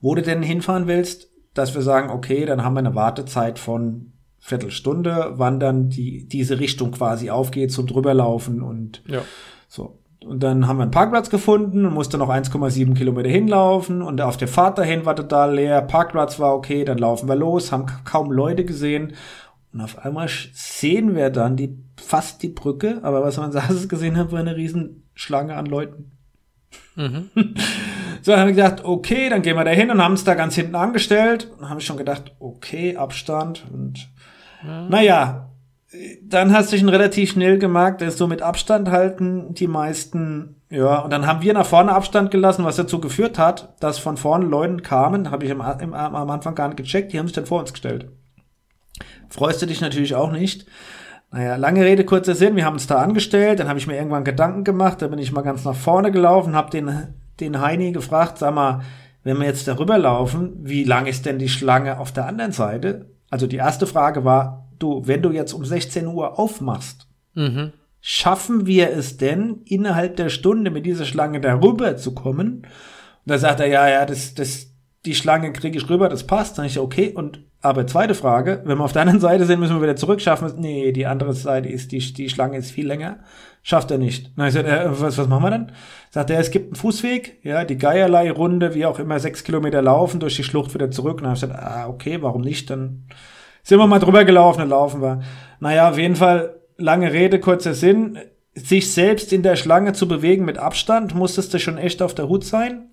Wo 0.00 0.14
du 0.14 0.22
denn 0.22 0.42
hinfahren 0.42 0.86
willst, 0.86 1.29
dass 1.54 1.74
wir 1.74 1.82
sagen, 1.82 2.10
okay, 2.10 2.44
dann 2.44 2.64
haben 2.64 2.74
wir 2.74 2.80
eine 2.80 2.94
Wartezeit 2.94 3.58
von 3.58 4.12
Viertelstunde, 4.38 5.32
wann 5.34 5.60
dann 5.60 5.90
die, 5.90 6.26
diese 6.26 6.58
Richtung 6.60 6.92
quasi 6.92 7.30
aufgeht 7.30 7.72
zum 7.72 7.86
drüberlaufen 7.86 8.62
und 8.62 9.02
ja. 9.06 9.22
so. 9.68 9.98
Und 10.24 10.42
dann 10.42 10.66
haben 10.66 10.76
wir 10.76 10.82
einen 10.82 10.90
Parkplatz 10.90 11.30
gefunden 11.30 11.86
und 11.86 11.94
musste 11.94 12.18
noch 12.18 12.28
1,7 12.28 12.94
Kilometer 12.94 13.30
hinlaufen 13.30 14.02
und 14.02 14.20
auf 14.20 14.36
der 14.36 14.48
Fahrt 14.48 14.76
dahin 14.76 15.06
war 15.06 15.16
total 15.16 15.54
leer, 15.54 15.80
Parkplatz 15.80 16.38
war 16.38 16.54
okay, 16.54 16.84
dann 16.84 16.98
laufen 16.98 17.26
wir 17.26 17.36
los, 17.36 17.72
haben 17.72 17.86
kaum 18.04 18.30
Leute 18.30 18.64
gesehen 18.66 19.14
und 19.72 19.80
auf 19.80 20.04
einmal 20.04 20.28
sehen 20.52 21.14
wir 21.14 21.30
dann 21.30 21.56
die, 21.56 21.78
fast 21.96 22.42
die 22.42 22.48
Brücke, 22.48 23.00
aber 23.02 23.22
was 23.22 23.36
man 23.38 23.52
saß 23.52 23.88
gesehen 23.88 24.16
hat, 24.16 24.32
war 24.32 24.40
eine 24.40 24.56
Riesenschlange 24.56 25.56
an 25.56 25.66
Leuten. 25.66 26.12
Mhm. 26.96 27.30
so, 28.22 28.32
dann 28.32 28.40
haben 28.40 28.48
wir 28.48 28.54
gesagt, 28.54 28.84
okay, 28.84 29.28
dann 29.28 29.42
gehen 29.42 29.56
wir 29.56 29.64
da 29.64 29.70
hin 29.70 29.90
und 29.90 30.02
haben 30.02 30.14
es 30.14 30.24
da 30.24 30.34
ganz 30.34 30.54
hinten 30.54 30.74
angestellt. 30.74 31.50
Dann 31.58 31.70
habe 31.70 31.80
ich 31.80 31.86
schon 31.86 31.96
gedacht, 31.96 32.34
okay, 32.38 32.96
Abstand 32.96 33.64
und 33.72 34.10
ja. 34.64 34.88
naja, 34.88 35.50
dann 36.22 36.52
hast 36.52 36.72
du 36.72 36.78
schon 36.78 36.88
relativ 36.88 37.32
schnell 37.32 37.58
gemerkt, 37.58 38.00
dass 38.00 38.16
so 38.16 38.26
mit 38.26 38.42
Abstand 38.42 38.90
halten 38.90 39.54
die 39.54 39.66
meisten, 39.66 40.56
ja, 40.70 41.00
und 41.00 41.12
dann 41.12 41.26
haben 41.26 41.42
wir 41.42 41.52
nach 41.52 41.66
vorne 41.66 41.92
Abstand 41.92 42.30
gelassen, 42.30 42.64
was 42.64 42.76
dazu 42.76 43.00
geführt 43.00 43.38
hat, 43.38 43.74
dass 43.80 43.98
von 43.98 44.16
vorne 44.16 44.46
Leuten 44.46 44.82
kamen, 44.82 45.30
habe 45.30 45.44
ich 45.44 45.50
am, 45.50 45.60
am, 45.60 45.94
am 45.94 46.30
Anfang 46.30 46.54
gar 46.54 46.68
nicht 46.68 46.76
gecheckt, 46.76 47.12
die 47.12 47.18
haben 47.18 47.26
sich 47.26 47.34
dann 47.34 47.46
vor 47.46 47.60
uns 47.60 47.72
gestellt. 47.72 48.08
Freust 49.28 49.62
du 49.62 49.66
dich 49.66 49.80
natürlich 49.80 50.14
auch 50.14 50.30
nicht. 50.30 50.66
Naja, 51.32 51.56
lange 51.56 51.84
Rede, 51.84 52.04
kurzer 52.04 52.34
Sinn, 52.34 52.56
wir 52.56 52.64
haben 52.64 52.74
uns 52.74 52.88
da 52.88 52.98
angestellt, 52.98 53.60
dann 53.60 53.68
habe 53.68 53.78
ich 53.78 53.86
mir 53.86 53.96
irgendwann 53.96 54.24
Gedanken 54.24 54.64
gemacht, 54.64 55.00
da 55.00 55.08
bin 55.08 55.18
ich 55.18 55.32
mal 55.32 55.42
ganz 55.42 55.64
nach 55.64 55.76
vorne 55.76 56.10
gelaufen, 56.10 56.56
habe 56.56 56.70
den, 56.70 57.14
den 57.40 57.60
Heini 57.60 57.92
gefragt, 57.92 58.38
sag 58.38 58.54
mal, 58.54 58.82
wenn 59.22 59.38
wir 59.38 59.46
jetzt 59.46 59.68
darüber 59.68 59.98
laufen, 59.98 60.52
wie 60.62 60.84
lang 60.84 61.06
ist 61.06 61.26
denn 61.26 61.38
die 61.38 61.48
Schlange 61.48 61.98
auf 61.98 62.12
der 62.12 62.26
anderen 62.26 62.52
Seite? 62.52 63.06
Also 63.28 63.46
die 63.46 63.56
erste 63.56 63.86
Frage 63.86 64.24
war, 64.24 64.68
du, 64.78 65.06
wenn 65.06 65.22
du 65.22 65.30
jetzt 65.30 65.52
um 65.52 65.64
16 65.64 66.06
Uhr 66.06 66.38
aufmachst, 66.38 67.06
mhm. 67.34 67.72
schaffen 68.00 68.66
wir 68.66 68.90
es 68.90 69.18
denn, 69.18 69.60
innerhalb 69.66 70.16
der 70.16 70.30
Stunde 70.30 70.70
mit 70.70 70.86
dieser 70.86 71.04
Schlange 71.04 71.40
darüber 71.40 71.96
zu 71.96 72.14
kommen? 72.14 72.62
Und 72.62 72.66
da 73.26 73.38
sagt 73.38 73.60
er, 73.60 73.66
ja, 73.66 73.88
ja, 73.88 74.06
das, 74.06 74.34
das, 74.34 74.68
die 75.04 75.14
Schlange 75.14 75.52
kriege 75.52 75.76
ich 75.76 75.88
rüber, 75.90 76.08
das 76.08 76.26
passt. 76.26 76.58
Dann 76.58 76.64
ich, 76.64 76.78
okay, 76.78 77.12
und 77.14 77.40
aber 77.62 77.86
zweite 77.86 78.14
Frage, 78.14 78.62
wenn 78.64 78.78
wir 78.78 78.84
auf 78.84 78.92
der 78.92 79.02
anderen 79.02 79.20
Seite 79.20 79.44
sind, 79.44 79.60
müssen 79.60 79.76
wir 79.76 79.82
wieder 79.82 79.96
zurückschaffen. 79.96 80.54
Nee, 80.56 80.92
die 80.92 81.06
andere 81.06 81.34
Seite 81.34 81.68
ist, 81.68 81.92
die, 81.92 81.98
die 81.98 82.30
Schlange 82.30 82.56
ist 82.56 82.70
viel 82.70 82.86
länger. 82.86 83.18
Schafft 83.62 83.90
er 83.90 83.98
nicht. 83.98 84.32
Na, 84.36 84.48
ich 84.48 84.54
sag, 84.54 84.66
äh, 84.66 84.88
was, 84.90 85.18
was 85.18 85.28
machen 85.28 85.42
wir 85.42 85.50
denn? 85.50 85.72
Sagt 86.10 86.30
er, 86.30 86.40
es 86.40 86.50
gibt 86.50 86.66
einen 86.66 86.76
Fußweg, 86.76 87.40
ja, 87.42 87.66
die 87.66 87.76
Geierlei-Runde, 87.76 88.74
wie 88.74 88.86
auch 88.86 88.98
immer, 88.98 89.18
sechs 89.18 89.44
Kilometer 89.44 89.82
laufen, 89.82 90.20
durch 90.20 90.36
die 90.36 90.44
Schlucht 90.44 90.72
wieder 90.72 90.90
zurück. 90.90 91.18
Und 91.18 91.24
dann 91.24 91.30
habe 91.30 91.36
ich 91.36 91.42
gesagt, 91.42 91.62
ah, 91.62 91.86
okay, 91.86 92.22
warum 92.22 92.40
nicht? 92.40 92.70
Dann 92.70 93.04
sind 93.62 93.78
wir 93.78 93.86
mal 93.86 93.98
drüber 93.98 94.24
gelaufen, 94.24 94.60
dann 94.60 94.70
laufen 94.70 95.02
wir. 95.02 95.20
Naja, 95.60 95.90
auf 95.90 95.98
jeden 95.98 96.16
Fall, 96.16 96.54
lange 96.78 97.12
Rede, 97.12 97.40
kurzer 97.40 97.74
Sinn. 97.74 98.18
Sich 98.54 98.90
selbst 98.90 99.32
in 99.34 99.42
der 99.42 99.56
Schlange 99.56 99.92
zu 99.92 100.08
bewegen 100.08 100.46
mit 100.46 100.56
Abstand, 100.56 101.14
musstest 101.14 101.52
du 101.52 101.58
schon 101.58 101.76
echt 101.76 102.00
auf 102.00 102.14
der 102.14 102.28
Hut 102.28 102.44
sein. 102.44 102.89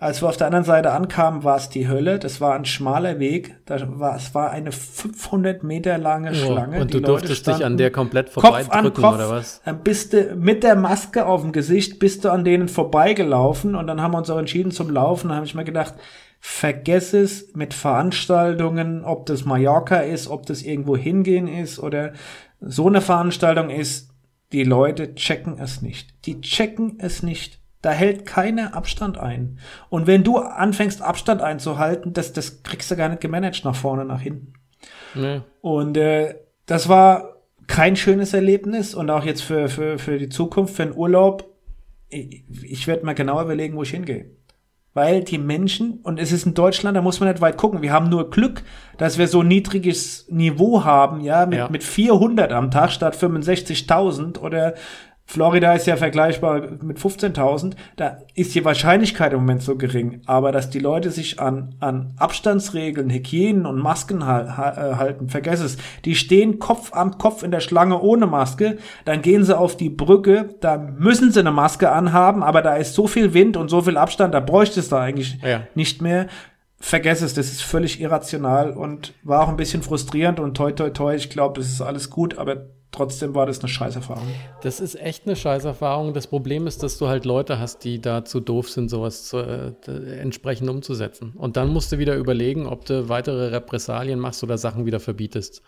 Als 0.00 0.22
wir 0.22 0.28
auf 0.28 0.36
der 0.36 0.46
anderen 0.46 0.64
Seite 0.64 0.92
ankamen, 0.92 1.42
war 1.42 1.56
es 1.56 1.70
die 1.70 1.88
Hölle. 1.88 2.20
Das 2.20 2.40
war 2.40 2.54
ein 2.54 2.64
schmaler 2.64 3.18
Weg. 3.18 3.56
Da 3.66 3.80
war, 3.98 4.14
es 4.14 4.32
war 4.32 4.52
eine 4.52 4.70
500 4.70 5.64
Meter 5.64 5.98
lange 5.98 6.36
Schlange. 6.36 6.80
und 6.80 6.94
du 6.94 7.00
durftest 7.00 7.48
dich 7.48 7.64
an 7.64 7.76
der 7.76 7.90
komplett 7.90 8.30
vorbeidrücken, 8.30 9.04
oder 9.04 9.28
was? 9.28 9.60
Dann 9.64 9.82
bist 9.82 10.12
du 10.12 10.36
mit 10.36 10.62
der 10.62 10.76
Maske 10.76 11.26
auf 11.26 11.42
dem 11.42 11.50
Gesicht, 11.50 11.98
bist 11.98 12.24
du 12.24 12.30
an 12.30 12.44
denen 12.44 12.68
vorbeigelaufen 12.68 13.74
und 13.74 13.88
dann 13.88 14.00
haben 14.00 14.12
wir 14.12 14.18
uns 14.18 14.30
auch 14.30 14.38
entschieden 14.38 14.70
zum 14.70 14.88
Laufen. 14.88 15.30
Da 15.30 15.34
habe 15.34 15.46
ich 15.46 15.56
mir 15.56 15.64
gedacht, 15.64 15.94
vergess 16.38 17.12
es 17.12 17.52
mit 17.56 17.74
Veranstaltungen, 17.74 19.04
ob 19.04 19.26
das 19.26 19.44
Mallorca 19.44 19.98
ist, 19.98 20.28
ob 20.28 20.46
das 20.46 20.62
irgendwo 20.62 20.96
hingehen 20.96 21.48
ist 21.48 21.80
oder 21.80 22.12
so 22.60 22.86
eine 22.86 23.00
Veranstaltung 23.00 23.68
ist. 23.68 24.10
Die 24.52 24.62
Leute 24.62 25.16
checken 25.16 25.58
es 25.58 25.82
nicht. 25.82 26.24
Die 26.24 26.40
checken 26.40 26.98
es 27.00 27.24
nicht. 27.24 27.57
Da 27.82 27.90
hält 27.90 28.26
keiner 28.26 28.74
Abstand 28.74 29.18
ein. 29.18 29.58
Und 29.88 30.06
wenn 30.06 30.24
du 30.24 30.38
anfängst, 30.38 31.00
Abstand 31.00 31.42
einzuhalten, 31.42 32.12
das, 32.12 32.32
das 32.32 32.62
kriegst 32.62 32.90
du 32.90 32.96
gar 32.96 33.08
nicht 33.08 33.20
gemanagt 33.20 33.64
nach 33.64 33.76
vorne, 33.76 34.04
nach 34.04 34.20
hinten. 34.20 34.54
Nee. 35.14 35.42
Und 35.60 35.96
äh, 35.96 36.34
das 36.66 36.88
war 36.88 37.36
kein 37.68 37.96
schönes 37.96 38.34
Erlebnis 38.34 38.94
und 38.94 39.10
auch 39.10 39.24
jetzt 39.24 39.42
für, 39.42 39.68
für, 39.68 39.98
für 39.98 40.18
die 40.18 40.28
Zukunft, 40.28 40.74
für 40.74 40.86
den 40.86 40.96
Urlaub. 40.96 41.48
Ich, 42.08 42.44
ich 42.62 42.86
werde 42.86 43.06
mal 43.06 43.14
genau 43.14 43.40
überlegen, 43.40 43.76
wo 43.76 43.82
ich 43.82 43.90
hingehe. 43.90 44.30
Weil 44.94 45.22
die 45.22 45.38
Menschen, 45.38 46.00
und 46.02 46.18
es 46.18 46.32
ist 46.32 46.46
in 46.46 46.54
Deutschland, 46.54 46.96
da 46.96 47.02
muss 47.02 47.20
man 47.20 47.28
nicht 47.28 47.40
weit 47.40 47.56
gucken, 47.56 47.82
wir 47.82 47.92
haben 47.92 48.08
nur 48.08 48.30
Glück, 48.30 48.64
dass 48.96 49.18
wir 49.18 49.28
so 49.28 49.42
ein 49.42 49.48
niedriges 49.48 50.26
Niveau 50.28 50.84
haben, 50.84 51.20
ja, 51.20 51.46
mit, 51.46 51.58
ja. 51.58 51.68
mit 51.68 51.84
400 51.84 52.50
am 52.52 52.70
Tag 52.70 52.90
statt 52.90 53.14
65.000 53.14 54.38
oder 54.38 54.74
Florida 55.30 55.74
ist 55.74 55.86
ja 55.86 55.98
vergleichbar 55.98 56.62
mit 56.82 56.96
15.000. 56.96 57.74
Da 57.96 58.16
ist 58.34 58.54
die 58.54 58.64
Wahrscheinlichkeit 58.64 59.34
im 59.34 59.40
Moment 59.40 59.62
so 59.62 59.76
gering. 59.76 60.22
Aber 60.24 60.52
dass 60.52 60.70
die 60.70 60.78
Leute 60.78 61.10
sich 61.10 61.38
an, 61.38 61.74
an 61.80 62.14
Abstandsregeln, 62.16 63.10
Hygienen 63.10 63.66
und 63.66 63.78
Masken 63.78 64.24
ha 64.24 64.56
ha 64.56 64.70
äh, 64.70 64.94
halten, 64.94 65.28
vergess 65.28 65.60
es. 65.60 65.76
Die 66.06 66.14
stehen 66.14 66.58
Kopf 66.58 66.94
an 66.94 67.18
Kopf 67.18 67.42
in 67.42 67.50
der 67.50 67.60
Schlange 67.60 68.00
ohne 68.00 68.26
Maske. 68.26 68.78
Dann 69.04 69.20
gehen 69.20 69.44
sie 69.44 69.56
auf 69.56 69.76
die 69.76 69.90
Brücke. 69.90 70.54
Da 70.62 70.78
müssen 70.78 71.30
sie 71.30 71.40
eine 71.40 71.52
Maske 71.52 71.92
anhaben. 71.92 72.42
Aber 72.42 72.62
da 72.62 72.76
ist 72.76 72.94
so 72.94 73.06
viel 73.06 73.34
Wind 73.34 73.58
und 73.58 73.68
so 73.68 73.82
viel 73.82 73.98
Abstand. 73.98 74.32
Da 74.32 74.40
bräuchte 74.40 74.80
es 74.80 74.88
da 74.88 75.02
eigentlich 75.02 75.36
ja. 75.42 75.60
nicht 75.74 76.00
mehr. 76.00 76.28
Vergess 76.80 77.20
es, 77.20 77.34
das 77.34 77.48
ist 77.48 77.62
völlig 77.62 78.00
irrational 78.00 78.70
und 78.70 79.12
war 79.24 79.42
auch 79.42 79.48
ein 79.48 79.56
bisschen 79.58 79.82
frustrierend 79.82 80.40
und 80.40 80.56
toi 80.56 80.70
toi 80.70 80.90
toi, 80.90 81.14
ich 81.16 81.28
glaube, 81.28 81.60
es 81.60 81.72
ist 81.72 81.82
alles 81.82 82.08
gut, 82.08 82.38
aber 82.38 82.68
trotzdem 82.90 83.34
war 83.34 83.46
das 83.46 83.60
eine 83.60 83.68
Scheißerfahrung. 83.68 84.26
Das 84.62 84.80
ist 84.80 84.94
echt 84.94 85.26
eine 85.26 85.36
Scheißerfahrung. 85.36 86.14
Das 86.14 86.26
Problem 86.26 86.66
ist, 86.66 86.82
dass 86.82 86.98
du 86.98 87.08
halt 87.08 87.24
Leute 87.24 87.58
hast, 87.58 87.84
die 87.84 88.00
da 88.00 88.24
zu 88.24 88.40
doof 88.40 88.70
sind, 88.70 88.88
sowas 88.88 89.26
zu, 89.26 89.38
äh, 89.38 89.72
entsprechend 90.18 90.68
umzusetzen. 90.68 91.32
Und 91.36 91.56
dann 91.56 91.68
musst 91.68 91.92
du 91.92 91.98
wieder 91.98 92.16
überlegen, 92.16 92.66
ob 92.66 92.84
du 92.84 93.08
weitere 93.08 93.48
Repressalien 93.48 94.18
machst 94.18 94.42
oder 94.42 94.58
Sachen 94.58 94.86
wieder 94.86 95.00
verbietest. 95.00 95.62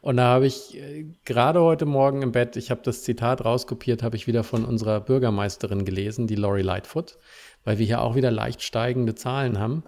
Und 0.00 0.16
da 0.16 0.24
habe 0.24 0.46
ich 0.46 0.76
äh, 0.76 1.06
gerade 1.24 1.60
heute 1.60 1.84
Morgen 1.84 2.22
im 2.22 2.32
Bett, 2.32 2.56
ich 2.56 2.70
habe 2.70 2.80
das 2.82 3.02
Zitat 3.02 3.44
rauskopiert, 3.44 4.02
habe 4.02 4.16
ich 4.16 4.26
wieder 4.26 4.44
von 4.44 4.64
unserer 4.64 5.00
Bürgermeisterin 5.00 5.84
gelesen, 5.84 6.26
die 6.26 6.36
Lori 6.36 6.62
Lightfoot, 6.62 7.18
weil 7.64 7.78
wir 7.78 7.86
hier 7.86 8.00
auch 8.00 8.14
wieder 8.14 8.30
leicht 8.30 8.62
steigende 8.62 9.14
Zahlen 9.14 9.58
haben. 9.58 9.84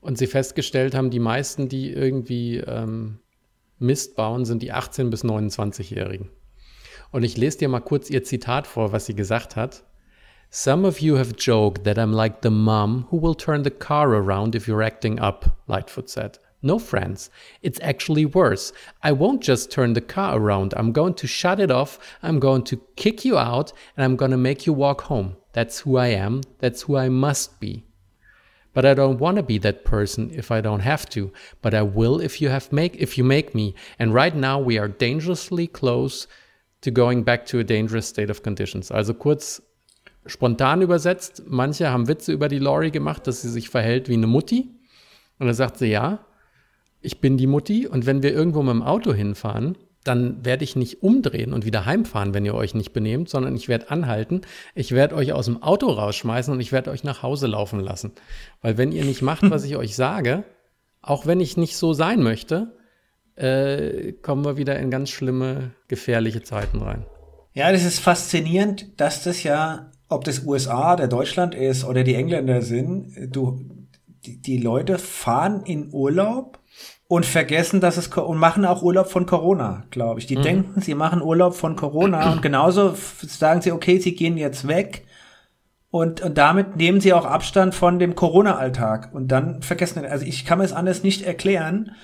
Und 0.00 0.16
sie 0.16 0.28
festgestellt 0.28 0.94
haben, 0.94 1.10
die 1.10 1.18
meisten, 1.18 1.68
die 1.68 1.92
irgendwie 1.92 2.58
ähm, 2.58 3.18
Mist 3.80 4.14
bauen, 4.14 4.44
sind 4.44 4.62
die 4.62 4.72
18- 4.72 5.10
bis 5.10 5.24
29-Jährigen. 5.24 6.30
Und 7.12 7.22
ich 7.24 7.36
lese 7.36 7.58
dir 7.58 7.68
mal 7.68 7.80
kurz 7.80 8.10
ihr 8.10 8.22
Zitat 8.22 8.66
vor, 8.66 8.92
was 8.92 9.06
sie 9.06 9.14
gesagt 9.14 9.56
hat. 9.56 9.82
Some 10.50 10.86
of 10.86 11.00
you 11.00 11.16
have 11.16 11.34
joked 11.38 11.84
that 11.84 11.96
I'm 11.96 12.12
like 12.12 12.42
the 12.42 12.50
mom 12.50 13.06
who 13.10 13.20
will 13.22 13.34
turn 13.34 13.64
the 13.64 13.70
car 13.70 14.10
around 14.10 14.54
if 14.54 14.68
you're 14.68 14.82
acting 14.82 15.18
up, 15.18 15.56
Lightfoot 15.66 16.10
said. 16.10 16.38
No, 16.62 16.78
friends, 16.78 17.30
it's 17.62 17.80
actually 17.80 18.26
worse. 18.26 18.72
I 19.02 19.12
won't 19.12 19.42
just 19.42 19.70
turn 19.70 19.94
the 19.94 20.02
car 20.02 20.36
around. 20.36 20.74
I'm 20.76 20.92
going 20.92 21.14
to 21.14 21.26
shut 21.26 21.58
it 21.58 21.70
off. 21.70 21.98
I'm 22.22 22.38
going 22.38 22.64
to 22.64 22.82
kick 22.96 23.24
you 23.24 23.38
out 23.38 23.72
and 23.96 24.04
I'm 24.04 24.16
going 24.16 24.32
to 24.32 24.36
make 24.36 24.66
you 24.66 24.74
walk 24.74 25.02
home. 25.02 25.36
That's 25.54 25.80
who 25.80 25.96
I 25.96 26.08
am. 26.08 26.42
That's 26.58 26.82
who 26.82 26.98
I 26.98 27.08
must 27.08 27.60
be. 27.60 27.84
But 28.72 28.84
I 28.84 28.94
don't 28.94 29.18
want 29.18 29.36
to 29.36 29.42
be 29.42 29.58
that 29.58 29.84
person 29.84 30.30
if 30.32 30.50
I 30.50 30.60
don't 30.60 30.80
have 30.80 31.08
to. 31.10 31.32
But 31.60 31.74
I 31.74 31.82
will 31.82 32.20
if 32.20 32.40
you 32.40 32.50
have 32.50 32.72
make 32.72 32.96
if 32.96 33.18
you 33.18 33.24
make 33.24 33.54
me. 33.54 33.74
And 33.98 34.14
right 34.14 34.34
now 34.34 34.58
we 34.58 34.78
are 34.78 34.88
dangerously 34.88 35.66
close 35.66 36.28
to 36.82 36.90
going 36.90 37.24
back 37.24 37.46
to 37.46 37.58
a 37.58 37.64
dangerous 37.64 38.06
state 38.06 38.30
of 38.30 38.42
conditions. 38.42 38.90
Also 38.90 39.12
kurz 39.14 39.62
spontan 40.26 40.82
übersetzt, 40.82 41.42
manche 41.46 41.90
haben 41.90 42.08
Witze 42.08 42.32
über 42.32 42.48
die 42.48 42.58
Lori 42.58 42.90
gemacht, 42.90 43.26
dass 43.26 43.42
sie 43.42 43.50
sich 43.50 43.68
verhält 43.68 44.08
wie 44.08 44.14
eine 44.14 44.26
Mutti. 44.26 44.70
Und 45.38 45.46
dann 45.46 45.54
sagt 45.54 45.78
sie, 45.78 45.86
ja, 45.86 46.24
ich 47.00 47.20
bin 47.20 47.36
die 47.36 47.46
Mutti 47.46 47.86
und 47.86 48.06
wenn 48.06 48.22
wir 48.22 48.32
irgendwo 48.32 48.62
mit 48.62 48.74
dem 48.74 48.82
Auto 48.82 49.12
hinfahren, 49.12 49.76
dann 50.04 50.44
werde 50.44 50.64
ich 50.64 50.76
nicht 50.76 51.02
umdrehen 51.02 51.52
und 51.52 51.64
wieder 51.64 51.84
heimfahren, 51.84 52.32
wenn 52.32 52.46
ihr 52.46 52.54
euch 52.54 52.74
nicht 52.74 52.92
benehmt, 52.92 53.28
sondern 53.28 53.54
ich 53.54 53.68
werde 53.68 53.90
anhalten, 53.90 54.40
ich 54.74 54.92
werde 54.92 55.14
euch 55.14 55.32
aus 55.32 55.44
dem 55.44 55.62
Auto 55.62 55.88
rausschmeißen 55.88 56.52
und 56.52 56.60
ich 56.60 56.72
werde 56.72 56.90
euch 56.90 57.04
nach 57.04 57.22
Hause 57.22 57.46
laufen 57.46 57.80
lassen. 57.80 58.12
Weil 58.62 58.78
wenn 58.78 58.92
ihr 58.92 59.04
nicht 59.04 59.22
macht, 59.22 59.50
was 59.50 59.64
ich 59.64 59.76
euch 59.76 59.94
sage, 59.94 60.44
auch 61.02 61.26
wenn 61.26 61.40
ich 61.40 61.56
nicht 61.56 61.76
so 61.76 61.92
sein 61.92 62.22
möchte, 62.22 62.72
äh, 63.36 64.12
kommen 64.12 64.44
wir 64.44 64.56
wieder 64.56 64.78
in 64.78 64.90
ganz 64.90 65.10
schlimme, 65.10 65.72
gefährliche 65.88 66.42
Zeiten 66.42 66.80
rein. 66.80 67.06
Ja, 67.52 67.72
das 67.72 67.84
ist 67.84 67.98
faszinierend, 67.98 69.00
dass 69.00 69.24
das 69.24 69.42
ja, 69.42 69.90
ob 70.08 70.24
das 70.24 70.44
USA 70.44 70.94
oder 70.94 71.08
Deutschland 71.08 71.54
ist 71.54 71.84
oder 71.84 72.04
die 72.04 72.14
Engländer 72.14 72.62
sind, 72.62 73.34
du, 73.34 73.60
die, 74.24 74.40
die 74.40 74.58
Leute 74.58 74.98
fahren 74.98 75.62
in 75.64 75.92
Urlaub 75.92 76.59
und 77.10 77.26
vergessen, 77.26 77.80
dass 77.80 77.96
es 77.96 78.06
und 78.06 78.38
machen 78.38 78.64
auch 78.64 78.82
Urlaub 78.82 79.10
von 79.10 79.26
Corona, 79.26 79.82
glaube 79.90 80.20
ich. 80.20 80.26
Die 80.26 80.36
mhm. 80.36 80.42
denken, 80.42 80.80
sie 80.80 80.94
machen 80.94 81.22
Urlaub 81.22 81.56
von 81.56 81.74
Corona 81.74 82.30
und 82.32 82.40
genauso 82.40 82.94
sagen 83.26 83.62
sie, 83.62 83.72
okay, 83.72 83.98
sie 83.98 84.14
gehen 84.14 84.36
jetzt 84.36 84.68
weg 84.68 85.04
und, 85.90 86.20
und 86.20 86.38
damit 86.38 86.76
nehmen 86.76 87.00
sie 87.00 87.12
auch 87.12 87.24
Abstand 87.24 87.74
von 87.74 87.98
dem 87.98 88.14
Corona-Alltag 88.14 89.08
und 89.12 89.26
dann 89.26 89.60
vergessen, 89.60 90.06
also 90.06 90.24
ich 90.24 90.44
kann 90.46 90.58
mir 90.58 90.64
es 90.64 90.72
anders 90.72 91.02
nicht 91.02 91.22
erklären. 91.22 91.96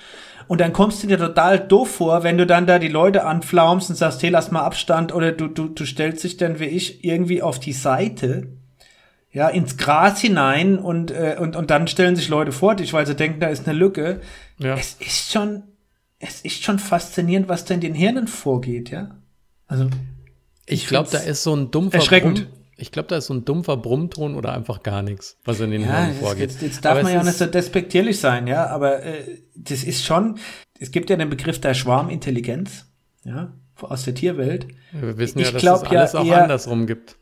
Und 0.48 0.60
dann 0.60 0.72
kommst 0.72 1.04
du 1.04 1.06
dir 1.06 1.18
total 1.18 1.60
doof 1.60 1.88
vor, 1.88 2.24
wenn 2.24 2.36
du 2.36 2.44
dann 2.44 2.66
da 2.66 2.80
die 2.80 2.88
Leute 2.88 3.24
anflaumst 3.24 3.90
und 3.90 3.94
sagst, 3.94 4.24
hey, 4.24 4.30
lass 4.30 4.50
mal 4.50 4.62
Abstand 4.62 5.14
oder 5.14 5.30
du, 5.30 5.46
du, 5.46 5.68
du 5.68 5.84
stellst 5.86 6.24
dich 6.24 6.36
dann 6.36 6.58
wie 6.58 6.64
ich 6.64 7.04
irgendwie 7.04 7.42
auf 7.42 7.60
die 7.60 7.72
Seite 7.72 8.48
ja, 9.36 9.48
ins 9.48 9.76
Gras 9.76 10.18
hinein 10.18 10.78
und, 10.78 11.10
äh, 11.10 11.36
und, 11.38 11.56
und 11.56 11.70
dann 11.70 11.88
stellen 11.88 12.16
sich 12.16 12.30
Leute 12.30 12.52
vor 12.52 12.74
dich, 12.74 12.94
weil 12.94 13.06
sie 13.06 13.14
denken, 13.14 13.38
da 13.38 13.48
ist 13.48 13.68
eine 13.68 13.78
Lücke. 13.78 14.22
Ja. 14.58 14.76
Es 14.78 14.94
ist 14.94 15.30
schon, 15.30 15.62
es 16.18 16.40
ist 16.40 16.64
schon 16.64 16.78
faszinierend, 16.78 17.46
was 17.46 17.66
da 17.66 17.74
in 17.74 17.82
den 17.82 17.92
Hirnen 17.92 18.28
vorgeht, 18.28 18.88
ja. 18.88 19.10
Also. 19.66 19.90
Ich, 20.64 20.84
ich 20.84 20.86
glaube, 20.86 21.10
da 21.12 21.18
ist 21.18 21.42
so 21.42 21.54
ein 21.54 21.70
dumpfer 21.70 21.98
erschreckend. 21.98 22.48
Brumm, 22.48 22.60
ich 22.78 22.90
glaube, 22.92 23.08
da 23.08 23.18
ist 23.18 23.26
so 23.26 23.34
ein 23.34 23.44
dumpfer 23.44 23.76
Brummton 23.76 24.36
oder 24.36 24.54
einfach 24.54 24.82
gar 24.82 25.02
nichts, 25.02 25.36
was 25.44 25.60
in 25.60 25.70
den 25.70 25.82
ja, 25.82 26.04
Hirnen 26.04 26.16
vorgeht. 26.16 26.52
Jetzt, 26.52 26.62
jetzt 26.62 26.84
darf 26.86 26.92
aber 26.92 27.02
man 27.02 27.12
ja 27.12 27.22
nicht 27.22 27.36
so 27.36 27.44
despektierlich 27.44 28.18
sein, 28.18 28.46
ja, 28.46 28.68
aber 28.68 29.02
äh, 29.02 29.42
das 29.54 29.84
ist 29.84 30.06
schon, 30.06 30.38
es 30.80 30.92
gibt 30.92 31.10
ja 31.10 31.16
den 31.16 31.28
Begriff 31.28 31.60
der 31.60 31.74
Schwarmintelligenz, 31.74 32.86
ja, 33.22 33.52
aus 33.82 34.04
der 34.04 34.14
Tierwelt. 34.14 34.68
Wir 34.92 35.18
wissen 35.18 35.40
ich 35.40 35.52
ja, 35.52 35.52
dass 35.52 35.62
es 35.62 35.84
alles 35.84 36.12
ja 36.14 36.20
auch 36.20 36.30
andersrum 36.30 36.86
gibt 36.86 37.18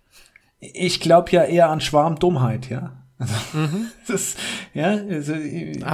ich 0.73 1.01
glaube 1.01 1.31
ja 1.31 1.45
eher 1.45 1.69
an 1.69 1.81
Schwarmdummheit, 1.81 2.71
ja. 2.71 3.05
Also, 3.19 3.35
mhm. 3.53 3.87
das, 4.09 4.37
ja, 4.73 4.97
also, 4.97 5.35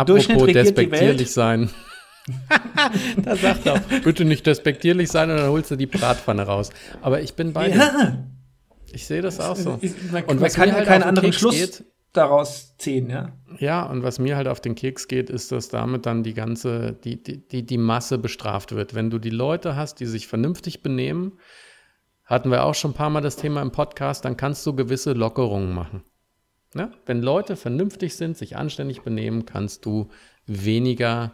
Durchschnitt 0.04 0.42
regiert 0.42 0.78
die 0.78 0.90
Welt. 0.90 1.28
sein. 1.28 1.70
da 3.22 3.36
sagt 3.36 3.66
er, 3.66 3.80
bitte 4.04 4.24
nicht 4.24 4.46
despektierlich 4.46 5.10
sein 5.10 5.30
und 5.30 5.36
dann 5.36 5.48
holst 5.50 5.70
du 5.70 5.76
die 5.76 5.86
Bratpfanne 5.86 6.42
raus. 6.42 6.70
Aber 7.02 7.20
ich 7.20 7.34
bin 7.34 7.52
bei 7.52 7.68
ja. 7.68 7.74
dir. 7.74 8.26
Ich 8.92 9.06
sehe 9.06 9.22
das 9.22 9.40
auch 9.40 9.56
so. 9.56 9.78
Man, 10.10 10.24
und 10.24 10.40
man 10.40 10.50
kann 10.50 10.68
ja 10.68 10.74
halt 10.74 10.86
keinen 10.86 11.04
anderen 11.04 11.30
Keks 11.30 11.40
Schluss 11.40 11.54
geht, 11.54 11.84
daraus 12.12 12.76
ziehen, 12.76 13.08
ja. 13.08 13.32
Ja, 13.58 13.84
und 13.84 14.02
was 14.02 14.18
mir 14.18 14.36
halt 14.36 14.48
auf 14.48 14.60
den 14.60 14.74
Keks 14.74 15.06
geht, 15.06 15.30
ist, 15.30 15.52
dass 15.52 15.68
damit 15.68 16.06
dann 16.06 16.22
die 16.22 16.34
ganze, 16.34 16.92
die, 17.04 17.22
die, 17.22 17.46
die, 17.46 17.64
die 17.64 17.78
Masse 17.78 18.18
bestraft 18.18 18.74
wird. 18.74 18.94
Wenn 18.94 19.10
du 19.10 19.18
die 19.18 19.30
Leute 19.30 19.76
hast, 19.76 20.00
die 20.00 20.06
sich 20.06 20.26
vernünftig 20.26 20.82
benehmen, 20.82 21.38
hatten 22.30 22.50
wir 22.50 22.64
auch 22.64 22.74
schon 22.74 22.92
ein 22.92 22.94
paar 22.94 23.10
Mal 23.10 23.20
das 23.20 23.36
Thema 23.36 23.60
im 23.60 23.72
Podcast, 23.72 24.24
dann 24.24 24.36
kannst 24.36 24.64
du 24.64 24.74
gewisse 24.74 25.12
Lockerungen 25.12 25.74
machen. 25.74 26.04
Ja? 26.74 26.90
Wenn 27.04 27.20
Leute 27.20 27.56
vernünftig 27.56 28.16
sind, 28.16 28.38
sich 28.38 28.56
anständig 28.56 29.02
benehmen, 29.02 29.44
kannst 29.44 29.84
du 29.84 30.08
weniger 30.46 31.32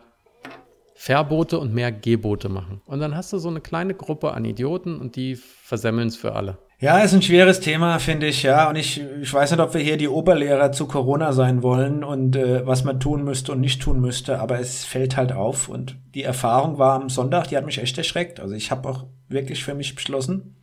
Verbote 0.94 1.58
und 1.58 1.74
mehr 1.74 1.92
Gebote 1.92 2.48
machen. 2.48 2.80
Und 2.86 3.00
dann 3.00 3.14
hast 3.14 3.30
du 3.32 3.38
so 3.38 3.50
eine 3.50 3.60
kleine 3.60 3.94
Gruppe 3.94 4.32
an 4.32 4.46
Idioten 4.46 4.98
und 4.98 5.14
die 5.16 5.36
versemmeln 5.36 6.08
es 6.08 6.16
für 6.16 6.34
alle. 6.34 6.56
Ja, 6.78 6.98
ist 6.98 7.14
ein 7.14 7.22
schweres 7.22 7.60
Thema, 7.60 7.98
finde 7.98 8.26
ich, 8.26 8.42
ja. 8.42 8.68
Und 8.68 8.76
ich, 8.76 9.02
ich 9.20 9.32
weiß 9.32 9.50
nicht, 9.50 9.60
ob 9.60 9.74
wir 9.74 9.80
hier 9.80 9.98
die 9.98 10.08
Oberlehrer 10.08 10.72
zu 10.72 10.86
Corona 10.86 11.32
sein 11.32 11.62
wollen 11.62 12.04
und 12.04 12.36
äh, 12.36 12.66
was 12.66 12.84
man 12.84 13.00
tun 13.00 13.24
müsste 13.24 13.52
und 13.52 13.60
nicht 13.60 13.80
tun 13.80 14.00
müsste, 14.00 14.40
aber 14.40 14.58
es 14.60 14.84
fällt 14.84 15.16
halt 15.16 15.32
auf. 15.32 15.68
Und 15.68 15.96
die 16.14 16.22
Erfahrung 16.22 16.78
war 16.78 17.00
am 17.00 17.10
Sonntag, 17.10 17.48
die 17.48 17.56
hat 17.56 17.66
mich 17.66 17.78
echt 17.78 17.96
erschreckt. 17.96 18.40
Also 18.40 18.54
ich 18.54 18.70
habe 18.70 18.88
auch 18.88 19.06
wirklich 19.28 19.64
für 19.64 19.74
mich 19.74 19.94
beschlossen, 19.94 20.56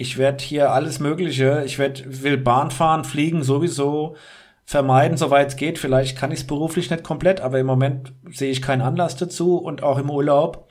ich 0.00 0.16
werde 0.16 0.42
hier 0.42 0.72
alles 0.72 0.98
Mögliche, 0.98 1.62
ich 1.66 1.78
werd, 1.78 2.22
will 2.22 2.38
Bahn 2.38 2.70
fahren, 2.70 3.04
fliegen 3.04 3.42
sowieso 3.42 4.16
vermeiden, 4.64 5.18
soweit 5.18 5.48
es 5.48 5.56
geht. 5.56 5.78
Vielleicht 5.78 6.16
kann 6.16 6.32
ich 6.32 6.40
es 6.40 6.46
beruflich 6.46 6.88
nicht 6.88 7.04
komplett, 7.04 7.42
aber 7.42 7.58
im 7.58 7.66
Moment 7.66 8.14
sehe 8.30 8.50
ich 8.50 8.62
keinen 8.62 8.80
Anlass 8.80 9.16
dazu 9.16 9.58
und 9.58 9.82
auch 9.82 9.98
im 9.98 10.08
Urlaub. 10.08 10.68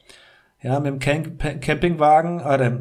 Ja, 0.63 0.79
mit 0.79 0.87
dem 0.87 0.99
Camp 0.99 1.61
Campingwagen 1.61 2.39
oder 2.39 2.75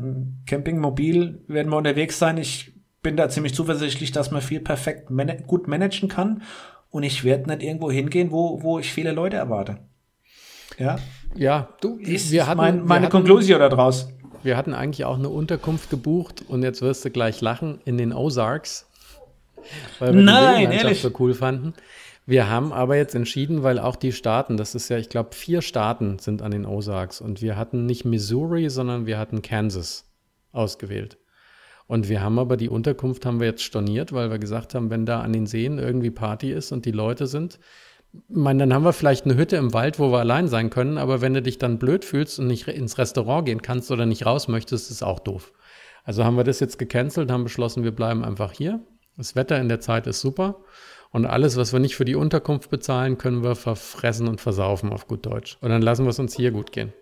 Campingmobil 0.47 1.45
werden 1.49 1.71
wir 1.71 1.77
unterwegs 1.77 2.19
sein. 2.19 2.39
Ich 2.39 2.73
bin 3.03 3.19
da 3.19 3.29
ziemlich 3.29 3.55
zuversichtlich, 3.55 4.11
dass 4.13 4.31
man 4.31 4.41
viel 4.41 4.61
perfekt 4.61 5.11
man 5.11 5.45
gut 5.47 5.69
managen 5.69 6.09
kann 6.09 6.43
und 6.89 7.03
ich 7.03 7.25
werde 7.25 7.51
nicht 7.51 7.63
irgendwo 7.63 7.91
hingehen, 7.91 8.31
wo, 8.31 8.63
wo 8.63 8.79
ich 8.79 8.91
viele 8.91 9.13
Leute 9.13 9.37
erwarte. 9.37 9.81
Ja. 10.79 10.97
Ja, 11.35 11.69
du, 11.83 11.99
ist 11.99 12.33
wir 12.33 12.47
hatten, 12.47 12.57
mein, 12.57 12.85
meine 12.87 13.11
Konklusion 13.11 13.61
daraus. 13.61 14.09
Wir 14.43 14.57
hatten 14.57 14.75
eigentlich 14.75 15.05
auch 15.05 15.19
eine 15.19 15.29
Unterkunft 15.29 15.91
gebucht 15.91 16.45
und 16.49 16.63
jetzt 16.63 16.83
wirst 16.83 17.05
du 17.05 17.11
gleich 17.11 17.41
lachen 17.41 17.81
in 17.85 17.99
den 17.99 18.13
Ozarks, 18.13 18.87
weil 19.99 20.15
wir 20.15 20.23
Nein, 20.23 20.71
die 20.71 20.77
ehrlich? 20.77 21.03
so 21.03 21.11
cool 21.19 21.35
fanden. 21.35 21.75
Wir 22.25 22.49
haben 22.49 22.73
aber 22.73 22.97
jetzt 22.97 23.15
entschieden, 23.15 23.63
weil 23.63 23.79
auch 23.79 23.97
die 23.97 24.13
Staaten, 24.13 24.57
das 24.57 24.75
ist 24.75 24.91
ja, 24.91 24.99
ich 24.99 25.09
glaube, 25.09 25.35
vier 25.35 25.63
Staaten 25.63 26.19
sind 26.19 26.43
an 26.43 26.51
den 26.51 26.67
Ozarks 26.67 27.21
und 27.21 27.41
wir 27.41 27.57
hatten 27.57 27.87
nicht 27.87 28.05
Missouri, 28.05 28.69
sondern 28.69 29.07
wir 29.07 29.19
hatten 29.19 29.43
Kansas 29.43 30.05
ausgewählt. 30.53 31.17
Und 31.87 32.11
wir 32.11 32.23
haben 32.23 32.39
aber 32.39 32.59
die 32.59 32.69
Unterkunft 32.69 33.25
haben 33.25 33.41
wir 33.41 33.47
jetzt 33.47 33.63
storniert, 33.63 34.13
weil 34.13 34.31
wir 34.31 34.39
gesagt 34.39 34.75
haben, 34.75 34.91
wenn 34.91 35.07
da 35.07 35.23
an 35.23 35.33
den 35.33 35.47
Seen 35.47 35.79
irgendwie 35.79 36.11
Party 36.11 36.53
ist 36.53 36.71
und 36.71 36.85
die 36.85 36.93
Leute 36.93 37.27
sind, 37.27 37.59
meine, 38.29 38.61
dann 38.61 38.75
haben 38.75 38.85
wir 38.85 38.93
vielleicht 38.93 39.25
eine 39.25 39.37
Hütte 39.37 39.57
im 39.57 39.73
Wald, 39.75 39.99
wo 39.99 40.11
wir 40.11 40.19
allein 40.19 40.49
sein 40.49 40.71
können, 40.71 40.99
aber 40.99 41.21
wenn 41.21 41.35
du 41.35 41.43
dich 41.43 41.59
dann 41.59 41.79
blöd 41.79 42.05
fühlst 42.05 42.39
und 42.39 42.47
nicht 42.47 42.69
ins 42.69 42.99
Restaurant 42.99 43.47
gehen 43.47 43.63
kannst 43.63 43.91
oder 43.91 44.07
nicht 44.07 44.27
raus 44.27 44.49
möchtest, 44.49 44.91
ist 44.91 45.03
auch 45.03 45.21
doof. 45.21 45.53
Also 46.05 46.25
haben 46.25 46.37
wir 46.37 46.45
das 46.45 46.61
jetzt 46.61 46.79
gecancelt, 46.79 47.31
haben 47.31 47.45
beschlossen, 47.45 47.85
wir 47.85 47.93
bleiben 47.93 48.25
einfach 48.25 48.53
hier. 48.53 48.81
Das 49.17 49.37
Wetter 49.37 49.61
in 49.61 49.69
der 49.69 49.81
Zeit 49.81 50.07
ist 50.07 50.21
super 50.21 50.57
und 51.11 51.27
alles, 51.27 51.57
was 51.57 51.73
wir 51.73 51.81
nicht 51.81 51.97
für 51.97 52.05
die 52.05 52.15
Unterkunft 52.15 52.71
bezahlen, 52.71 53.19
können 53.19 53.43
wir 53.43 53.57
verfressen 53.57 54.29
und 54.29 54.41
versaufen 54.41 54.93
auf 54.93 55.07
gut 55.07 55.27
Deutsch. 55.27 55.57
Und 55.61 55.71
dann 55.71 55.83
lassen 55.83 56.05
wir 56.05 56.11
es 56.11 56.19
uns 56.19 56.35
hier 56.35 56.51
gut 56.51 56.73
gehen. 56.73 56.93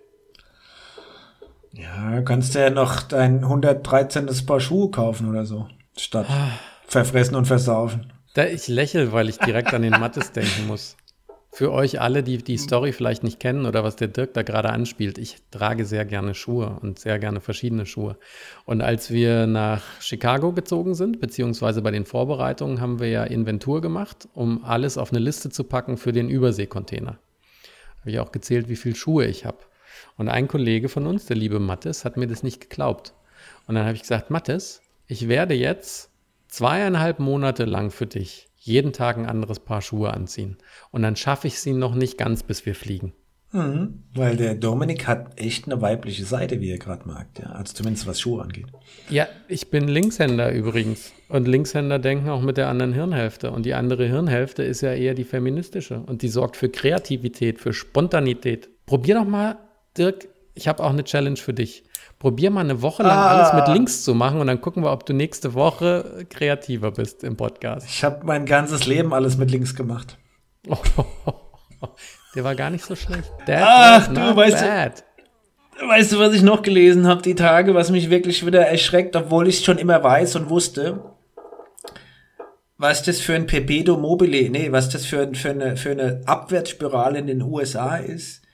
Ja, 1.73 2.23
kannst 2.23 2.55
du 2.55 2.61
ja 2.61 2.71
noch 2.71 3.03
dein 3.03 3.45
113. 3.45 4.29
Paar 4.47 4.61
Schuhe 4.61 4.91
kaufen 4.91 5.29
oder 5.29 5.45
so, 5.45 5.69
statt 5.97 6.27
ah. 6.29 6.49
verfressen 6.87 7.35
und 7.37 7.47
versaufen. 7.47 8.13
Da 8.37 8.45
ich 8.45 8.69
lächle, 8.69 9.13
weil 9.13 9.31
ich 9.31 9.39
direkt 9.39 9.73
an 9.73 9.81
den 9.81 9.93
Mattes 9.99 10.31
denken 10.31 10.67
muss. 10.67 10.99
Für 11.51 11.73
euch 11.73 12.03
alle, 12.03 12.23
die 12.23 12.37
die 12.37 12.59
Story 12.59 12.93
vielleicht 12.93 13.23
nicht 13.25 13.41
kennen 13.41 13.65
oder 13.65 13.83
was 13.83 13.97
der 13.97 14.09
Dirk 14.09 14.35
da 14.35 14.43
gerade 14.43 14.69
anspielt, 14.69 15.17
ich 15.17 15.39
trage 15.51 15.87
sehr 15.87 16.05
gerne 16.05 16.35
Schuhe 16.35 16.77
und 16.83 16.99
sehr 16.99 17.19
gerne 17.19 17.41
verschiedene 17.41 17.87
Schuhe. 17.87 18.19
Und 18.67 18.83
als 18.83 19.11
wir 19.11 19.47
nach 19.47 19.83
Chicago 20.03 20.53
gezogen 20.53 20.95
sind, 20.95 21.19
beziehungsweise 21.19 21.81
bei 21.81 21.91
den 21.91 22.05
Vorbereitungen, 22.05 22.83
haben 22.83 23.01
wir 23.01 23.09
ja 23.09 23.25
Inventur 23.25 23.81
gemacht, 23.81 24.29
um 24.35 24.67
alles 24.67 24.99
auf 24.99 25.13
eine 25.13 25.21
Liste 25.21 25.49
zu 25.49 25.65
packen 25.65 25.97
für 25.97 26.13
den 26.13 26.29
Überseekontainer. 26.29 27.19
Habe 28.01 28.11
ich 28.11 28.19
auch 28.19 28.33
gezählt, 28.33 28.69
wie 28.69 28.77
viele 28.77 28.97
Schuhe 28.97 29.25
ich 29.25 29.47
habe. 29.47 29.61
Und 30.19 30.29
ein 30.29 30.47
Kollege 30.47 30.91
von 30.91 31.07
uns, 31.07 31.25
der 31.25 31.39
liebe 31.39 31.59
Mattes, 31.59 32.05
hat 32.05 32.19
mir 32.19 32.27
das 32.27 32.43
nicht 32.43 32.61
geglaubt. 32.61 33.15
Und 33.67 33.77
dann 33.77 33.87
habe 33.87 33.95
ich 33.95 34.03
gesagt, 34.03 34.31
Mattes, 34.31 34.83
ich 35.07 35.27
werde 35.27 35.55
jetzt 35.55 36.11
zweieinhalb 36.57 37.19
Monate 37.19 37.67
lang 37.67 37.91
für 37.91 38.07
dich 38.07 38.49
jeden 38.57 38.95
Tag 38.95 39.19
ein 39.19 39.27
anderes 39.27 39.61
Paar 39.61 39.83
Schuhe 39.83 40.13
anziehen. 40.13 40.57
Und 40.91 41.03
dann 41.03 41.15
schaffe 41.15 41.47
ich 41.47 41.61
sie 41.61 41.75
noch 41.75 41.95
nicht 41.95 42.17
ganz, 42.17 42.43
bis 42.43 42.65
wir 42.65 42.75
fliegen. 42.75 43.13
Mhm, 43.53 44.05
weil 44.15 44.37
der 44.37 44.55
Dominik 44.55 45.07
hat 45.07 45.39
echt 45.39 45.67
eine 45.67 45.81
weibliche 45.83 46.25
Seite, 46.25 46.61
wie 46.61 46.71
er 46.71 46.79
gerade 46.79 47.07
mag. 47.07 47.29
Ja, 47.39 47.51
also 47.51 47.75
zumindest 47.75 48.07
was 48.07 48.21
Schuhe 48.21 48.43
angeht. 48.43 48.67
Ja, 49.11 49.29
ich 49.49 49.71
bin 49.71 49.87
Linkshänder 49.87 50.51
übrigens. 50.51 51.13
Und 51.29 51.47
Linkshänder 51.47 51.99
denken 51.99 52.31
auch 52.31 52.41
mit 52.41 52.57
der 52.57 52.69
anderen 52.69 52.95
Hirnhälfte. 52.95 53.51
Und 53.51 53.67
die 53.67 53.75
andere 53.75 54.07
Hirnhälfte 54.07 54.63
ist 54.63 54.81
ja 54.81 54.95
eher 54.95 55.15
die 55.15 55.25
feministische. 55.25 56.01
Und 56.01 56.23
die 56.23 56.29
sorgt 56.29 56.57
für 56.57 56.71
Kreativität, 56.71 57.61
für 57.61 57.75
Spontanität. 57.75 58.71
Probier 58.87 59.17
doch 59.17 59.27
mal, 59.27 59.59
Dirk, 59.97 60.27
ich 60.55 60.69
habe 60.69 60.83
auch 60.83 60.91
eine 60.91 61.05
Challenge 61.05 61.37
für 61.37 61.53
dich. 61.53 61.85
Probier 62.19 62.51
mal 62.51 62.63
eine 62.63 62.81
Woche 62.81 63.03
lang 63.03 63.19
ah. 63.19 63.27
alles 63.29 63.53
mit 63.53 63.69
Links 63.77 64.03
zu 64.03 64.15
machen 64.15 64.41
und 64.41 64.47
dann 64.47 64.61
gucken 64.61 64.83
wir, 64.83 64.91
ob 64.91 65.05
du 65.05 65.13
nächste 65.13 65.53
Woche 65.53 66.27
kreativer 66.31 66.91
bist 66.91 67.23
im 67.23 67.37
Podcast. 67.37 67.87
Ich 67.87 68.03
habe 68.03 68.25
mein 68.25 68.47
ganzes 68.47 68.87
Leben 68.87 69.13
alles 69.13 69.37
mit 69.37 69.51
Links 69.51 69.75
gemacht. 69.75 70.17
der 72.35 72.45
war 72.45 72.55
gar 72.55 72.71
nicht 72.71 72.87
so 72.87 72.97
schlecht. 72.97 73.31
That 73.47 73.63
Ach, 73.63 74.09
du 74.09 74.35
weißt 74.35 74.61
bad. 74.61 75.05
du, 75.79 75.89
weißt 75.89 76.13
du, 76.13 76.19
was 76.19 76.33
ich 76.33 76.43
noch 76.43 76.63
gelesen 76.63 77.07
habe 77.07 77.21
die 77.21 77.35
Tage, 77.35 77.75
was 77.75 77.91
mich 77.91 78.09
wirklich 78.09 78.47
wieder 78.47 78.67
erschreckt, 78.67 79.15
obwohl 79.15 79.47
ich 79.47 79.59
es 79.59 79.65
schon 79.65 79.77
immer 79.77 80.03
weiß 80.03 80.37
und 80.37 80.49
wusste. 80.49 81.03
Was 82.79 83.03
das 83.03 83.21
für 83.21 83.35
ein 83.35 83.47
Pepedo 83.47 83.99
mobile, 83.99 84.51
nee, 84.51 84.73
was 84.73 84.89
das 84.89 85.05
für, 85.05 85.35
für, 85.35 85.51
eine, 85.51 85.77
für 85.77 85.91
eine 85.91 86.23
Abwärtsspirale 86.25 87.19
in 87.19 87.27
den 87.27 87.43
USA 87.43 87.97
ist 87.97 88.46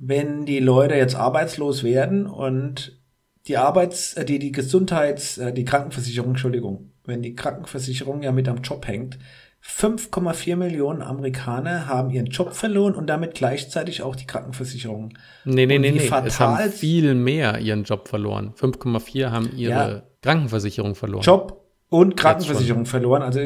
wenn 0.00 0.46
die 0.46 0.60
Leute 0.60 0.94
jetzt 0.94 1.14
arbeitslos 1.14 1.84
werden 1.84 2.26
und 2.26 2.98
die 3.46 3.58
Arbeits-, 3.58 4.14
äh, 4.14 4.24
die, 4.24 4.38
die 4.38 4.50
Gesundheits-, 4.50 5.38
äh, 5.38 5.52
die 5.52 5.64
Krankenversicherung, 5.64 6.30
Entschuldigung, 6.30 6.92
wenn 7.04 7.22
die 7.22 7.34
Krankenversicherung 7.34 8.22
ja 8.22 8.32
mit 8.32 8.48
am 8.48 8.62
Job 8.62 8.88
hängt, 8.88 9.18
5,4 9.62 10.56
Millionen 10.56 11.02
Amerikaner 11.02 11.86
haben 11.86 12.08
ihren 12.08 12.26
Job 12.26 12.54
verloren 12.54 12.94
und 12.94 13.08
damit 13.08 13.34
gleichzeitig 13.34 14.02
auch 14.02 14.16
die 14.16 14.26
Krankenversicherung. 14.26 15.12
Nee, 15.44 15.66
nee, 15.66 15.78
nee, 15.78 15.90
nee. 15.90 16.10
Es 16.24 16.40
haben 16.40 16.70
viel 16.70 17.14
mehr 17.14 17.58
ihren 17.58 17.84
Job 17.84 18.08
verloren. 18.08 18.54
5,4 18.58 19.30
haben 19.30 19.50
ihre 19.54 19.70
ja, 19.72 20.02
Krankenversicherung 20.22 20.94
verloren. 20.94 21.22
Job 21.22 21.62
und 21.90 22.16
Krankenversicherung 22.16 22.86
verloren, 22.86 23.20
also 23.20 23.40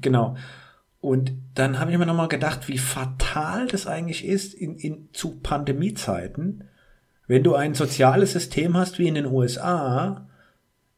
genau. 0.00 0.36
Und 1.00 1.32
dann 1.54 1.80
habe 1.80 1.90
ich 1.90 1.98
mir 1.98 2.06
nochmal 2.06 2.28
gedacht, 2.28 2.68
wie 2.68 2.78
fatal 2.78 3.66
das 3.66 3.86
eigentlich 3.86 4.24
ist 4.24 4.52
in, 4.54 4.76
in, 4.76 5.08
zu 5.12 5.40
Pandemiezeiten, 5.40 6.64
wenn 7.26 7.42
du 7.42 7.54
ein 7.54 7.74
soziales 7.74 8.32
System 8.32 8.76
hast 8.76 8.98
wie 8.98 9.08
in 9.08 9.14
den 9.14 9.26
USA, 9.26 10.26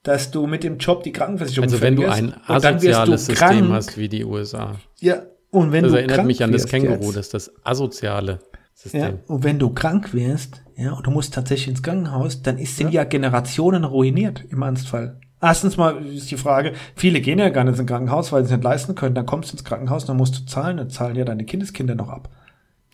dass 0.02 0.30
du 0.32 0.46
mit 0.46 0.64
dem 0.64 0.78
Job 0.78 1.04
die 1.04 1.12
Krankenversicherung 1.12 1.64
Also 1.64 1.80
wenn 1.80 1.94
du 1.94 2.06
ein 2.06 2.34
asoziales 2.46 3.26
du 3.26 3.32
System 3.32 3.72
hast 3.72 3.96
wie 3.96 4.08
die 4.08 4.24
USA. 4.24 4.76
Ja, 4.98 5.22
und 5.50 5.70
wenn 5.70 5.84
das 5.84 5.92
du 5.92 5.98
erinnert 5.98 6.26
mich 6.26 6.42
an 6.42 6.50
das 6.50 6.66
Känguru, 6.66 7.12
jetzt, 7.12 7.16
das 7.16 7.26
ist 7.26 7.34
das 7.34 7.52
asoziale 7.64 8.40
System. 8.74 9.00
Ja, 9.00 9.12
und 9.26 9.44
wenn 9.44 9.58
du 9.58 9.70
krank 9.70 10.14
wirst, 10.14 10.62
ja, 10.76 10.92
und 10.92 11.06
du 11.06 11.10
musst 11.10 11.34
tatsächlich 11.34 11.68
ins 11.68 11.82
Krankenhaus, 11.82 12.42
dann 12.42 12.58
ist, 12.58 12.76
sind 12.76 12.88
ja. 12.88 13.02
ja 13.02 13.04
Generationen 13.08 13.84
ruiniert 13.84 14.44
im 14.48 14.62
Ernstfall. 14.62 15.20
Erstens 15.42 15.76
mal 15.76 16.06
ist 16.06 16.30
die 16.30 16.36
Frage, 16.36 16.72
viele 16.94 17.20
gehen 17.20 17.40
ja 17.40 17.48
gar 17.48 17.64
nicht 17.64 17.76
ins 17.76 17.88
Krankenhaus, 17.88 18.30
weil 18.30 18.44
sie 18.44 18.52
es 18.52 18.56
nicht 18.56 18.64
leisten 18.64 18.94
können. 18.94 19.16
Dann 19.16 19.26
kommst 19.26 19.50
du 19.50 19.54
ins 19.54 19.64
Krankenhaus, 19.64 20.06
dann 20.06 20.16
musst 20.16 20.38
du 20.38 20.46
zahlen, 20.46 20.76
dann 20.76 20.88
zahlen 20.88 21.16
ja 21.16 21.24
deine 21.24 21.44
Kindeskinder 21.44 21.96
noch 21.96 22.10
ab. 22.10 22.28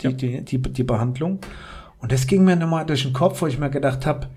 Die, 0.00 0.06
ja. 0.06 0.12
die, 0.12 0.44
die, 0.44 0.62
die 0.62 0.82
Behandlung. 0.82 1.40
Und 1.98 2.10
das 2.10 2.26
ging 2.26 2.44
mir 2.44 2.56
nochmal 2.56 2.86
durch 2.86 3.02
den 3.02 3.12
Kopf, 3.12 3.42
wo 3.42 3.46
ich 3.46 3.58
mir 3.58 3.68
gedacht 3.68 4.06
habe, 4.06 4.28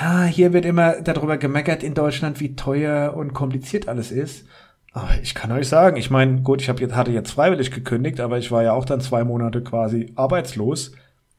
ja, 0.00 0.22
hier 0.24 0.52
wird 0.52 0.64
immer 0.64 1.00
darüber 1.00 1.36
gemeckert 1.36 1.82
in 1.82 1.94
Deutschland, 1.94 2.38
wie 2.38 2.54
teuer 2.54 3.14
und 3.16 3.32
kompliziert 3.32 3.88
alles 3.88 4.12
ist. 4.12 4.46
Aber 4.92 5.10
ich 5.20 5.34
kann 5.34 5.50
euch 5.50 5.68
sagen, 5.68 5.96
ich 5.96 6.10
meine, 6.10 6.42
gut, 6.42 6.62
ich 6.62 6.68
hab 6.68 6.80
jetzt, 6.80 6.94
hatte 6.94 7.10
jetzt 7.10 7.32
freiwillig 7.32 7.72
gekündigt, 7.72 8.20
aber 8.20 8.38
ich 8.38 8.52
war 8.52 8.62
ja 8.62 8.72
auch 8.72 8.84
dann 8.84 9.00
zwei 9.00 9.24
Monate 9.24 9.64
quasi 9.64 10.12
arbeitslos. 10.14 10.92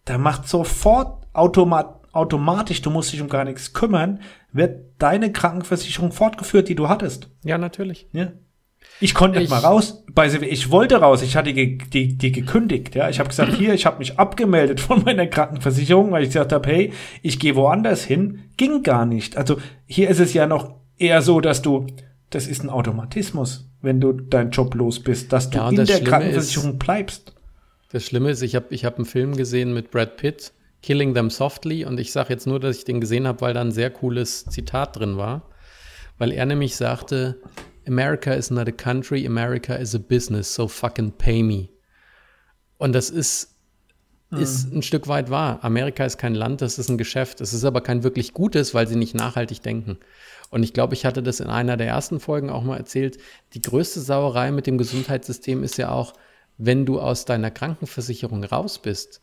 Da 0.03 0.17
macht 0.17 0.49
sofort 0.49 1.27
automat 1.34 2.01
automatisch, 2.13 2.82
du 2.82 2.89
musst 2.89 3.13
dich 3.13 3.21
um 3.21 3.30
gar 3.30 3.45
nichts 3.45 3.74
kümmern, 3.74 4.19
wird 4.52 4.86
deine 5.00 5.32
Krankenversicherung 5.32 6.12
fortgeführt, 6.12 6.69
die 6.69 6.76
du 6.76 6.89
hattest. 6.89 7.30
Ja, 7.43 7.58
natürlich. 7.58 8.08
Ja. 8.12 8.32
Ich 9.00 9.13
konnte 9.13 9.39
nicht 9.39 9.50
mal 9.50 9.60
raus. 9.60 10.04
Ich 10.41 10.69
wollte 10.69 10.97
raus. 10.97 11.21
Ich 11.21 11.36
hatte 11.36 11.54
die, 11.54 11.78
die, 11.78 12.17
die 12.17 12.32
gekündigt. 12.32 12.95
Ja, 12.95 13.10
ich 13.10 13.19
habe 13.19 13.30
gesagt, 13.30 13.54
hier, 13.54 13.74
ich 13.74 13.86
habe 13.86 14.00
mich 14.00 14.19
abgemeldet 14.19 14.80
von 14.80 15.04
meiner 15.04 15.28
Krankenversicherung, 15.28 16.12
weil 16.12 16.24
ich 16.24 16.30
gesagt 16.30 16.52
habe, 16.52 16.67
hey, 16.69 16.93
ich 17.21 17.39
gehe 17.39 17.56
woanders 17.56 18.04
hin. 18.04 18.43
Ging 18.58 18.84
gar 18.84 19.06
nicht. 19.06 19.38
Also 19.38 19.58
hier 19.86 20.10
ist 20.10 20.19
es 20.19 20.34
ja 20.34 20.45
noch 20.45 20.76
eher 20.97 21.21
so, 21.21 21.41
dass 21.41 21.62
du, 21.62 21.88
das 22.30 22.47
ist 22.47 22.63
ein 22.63 22.69
Automatismus, 22.69 23.69
wenn 23.82 24.00
du 24.00 24.13
deinen 24.13 24.52
Job 24.52 24.76
los 24.76 25.00
bist, 25.00 25.34
dass 25.34 25.50
du 25.50 25.58
ja, 25.58 25.69
in 25.69 25.76
der 25.76 25.86
Schlimme 25.86 26.04
Krankenversicherung 26.04 26.71
ist, 26.71 26.80
bleibst. 26.80 27.36
Das 27.91 28.06
Schlimme 28.06 28.30
ist, 28.30 28.41
ich 28.41 28.56
habe 28.56 28.67
ich 28.69 28.86
hab 28.86 28.97
einen 28.97 29.06
Film 29.06 29.36
gesehen 29.36 29.74
mit 29.74 29.91
Brad 29.91 30.17
Pitt 30.17 30.54
Killing 30.82 31.13
Them 31.13 31.30
Softly. 31.30 31.86
Und 31.86 32.00
ich 32.00 32.12
sage 32.12 32.34
jetzt 32.34 32.48
nur, 32.48 32.60
dass 32.60 32.78
ich 32.78 32.86
den 32.86 33.02
gesehen 33.02 33.28
habe, 33.28 33.41
weil 33.41 33.54
da 33.54 33.62
ein 33.62 33.72
sehr 33.72 33.89
cooles 33.89 34.46
Zitat 34.46 34.98
drin 34.98 35.17
war. 35.17 35.50
Weil 36.17 36.32
er 36.32 36.46
nämlich 36.46 36.76
sagte, 36.76 37.41
America 37.88 38.34
is 38.34 38.52
not 38.52 38.67
a 38.67 38.72
country, 38.72 39.26
America 39.26 39.74
is 39.76 39.96
a 39.96 40.00
business, 40.00 40.54
so 40.54 40.67
fucking 40.67 41.12
pay 41.13 41.41
me. 41.41 41.70
Und 42.78 42.94
das 42.94 43.10
ist, 43.10 43.56
ist 44.32 44.70
mhm. 44.70 44.80
ein 44.80 44.82
Stück 44.84 45.08
weit 45.08 45.30
wahr. 45.30 45.63
Amerika 45.63 46.06
ist 46.06 46.17
kein 46.17 46.36
Land, 46.36 46.62
das 46.62 46.80
ist 46.80 46.89
ein 46.89 46.98
Geschäft. 46.98 47.41
Es 47.41 47.54
ist 47.54 47.65
aber 47.65 47.82
kein 47.82 48.04
wirklich 48.04 48.34
gutes, 48.34 48.74
weil 48.74 48.88
sie 48.88 48.96
nicht 48.96 49.15
nachhaltig 49.15 49.62
denken. 49.62 49.98
Und 50.50 50.63
ich 50.63 50.74
glaube, 50.74 50.94
ich 50.94 51.06
hatte 51.06 51.24
das 51.24 51.39
in 51.39 51.48
einer 51.48 51.78
der 51.78 51.88
ersten 51.88 52.20
Folgen 52.20 52.50
auch 52.50 52.63
mal 52.63 52.78
erzählt. 52.78 53.17
Die 53.54 53.62
größte 53.62 54.02
Sauerei 54.02 54.52
mit 54.52 54.67
dem 54.67 54.78
Gesundheitssystem 54.78 55.63
ist 55.63 55.78
ja 55.78 55.89
auch, 55.89 56.13
wenn 56.58 56.86
du 56.86 57.00
aus 57.00 57.26
deiner 57.26 57.52
Krankenversicherung 57.52 58.44
raus 58.44 58.80
bist, 58.80 59.22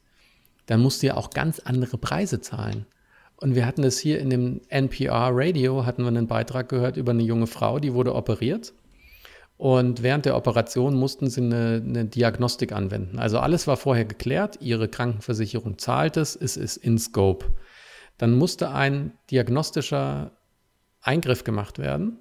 dann 0.69 0.81
musst 0.81 1.03
du 1.03 1.09
ja 1.09 1.17
auch 1.17 1.31
ganz 1.31 1.61
andere 1.61 1.97
Preise 1.97 2.41
zahlen. 2.41 2.87
Und 3.37 3.55
wir 3.55 3.65
hatten 3.65 3.83
das 3.83 3.99
hier 3.99 4.21
in 4.21 4.31
dem 4.31 4.61
NPR 4.69 5.31
Radio, 5.33 5.87
hatten 5.87 6.03
wir 6.03 6.09
einen 6.09 6.27
Beitrag 6.27 6.69
gehört 6.69 6.97
über 6.97 7.13
eine 7.13 7.23
junge 7.23 7.47
Frau, 7.47 7.79
die 7.79 7.95
wurde 7.95 8.15
operiert. 8.15 8.75
Und 9.57 10.03
während 10.03 10.27
der 10.27 10.37
Operation 10.37 10.95
mussten 10.95 11.31
sie 11.31 11.41
eine, 11.41 11.83
eine 11.85 12.05
Diagnostik 12.05 12.73
anwenden. 12.73 13.19
Also 13.19 13.39
alles 13.39 13.67
war 13.67 13.77
vorher 13.77 14.05
geklärt, 14.05 14.59
ihre 14.61 14.89
Krankenversicherung 14.89 15.79
zahlt 15.79 16.17
es, 16.17 16.37
es 16.37 16.57
ist 16.57 16.77
in 16.77 16.99
Scope. 16.99 17.47
Dann 18.19 18.37
musste 18.37 18.71
ein 18.71 19.13
diagnostischer 19.31 20.33
Eingriff 21.01 21.45
gemacht 21.45 21.79
werden. 21.79 22.19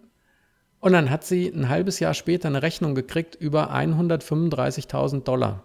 Und 0.80 0.94
dann 0.94 1.10
hat 1.10 1.26
sie 1.26 1.50
ein 1.50 1.68
halbes 1.68 2.00
Jahr 2.00 2.14
später 2.14 2.48
eine 2.48 2.62
Rechnung 2.62 2.96
gekriegt 2.96 3.36
über 3.36 3.74
135.000 3.74 5.24
Dollar. 5.24 5.64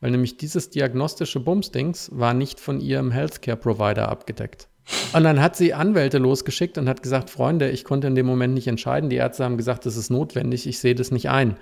Weil 0.00 0.12
nämlich 0.12 0.36
dieses 0.36 0.70
diagnostische 0.70 1.40
Bumsdings 1.40 2.10
war 2.12 2.34
nicht 2.34 2.60
von 2.60 2.80
ihrem 2.80 3.10
Healthcare-Provider 3.10 4.08
abgedeckt. 4.08 4.68
Und 5.12 5.24
dann 5.24 5.42
hat 5.42 5.56
sie 5.56 5.74
Anwälte 5.74 6.18
losgeschickt 6.18 6.78
und 6.78 6.88
hat 6.88 7.02
gesagt, 7.02 7.30
Freunde, 7.30 7.70
ich 7.70 7.84
konnte 7.84 8.06
in 8.06 8.14
dem 8.14 8.26
Moment 8.26 8.54
nicht 8.54 8.68
entscheiden. 8.68 9.10
Die 9.10 9.16
Ärzte 9.16 9.44
haben 9.44 9.56
gesagt, 9.56 9.86
das 9.86 9.96
ist 9.96 10.10
notwendig, 10.10 10.66
ich 10.66 10.78
sehe 10.78 10.94
das 10.94 11.10
nicht 11.10 11.28
ein. 11.28 11.56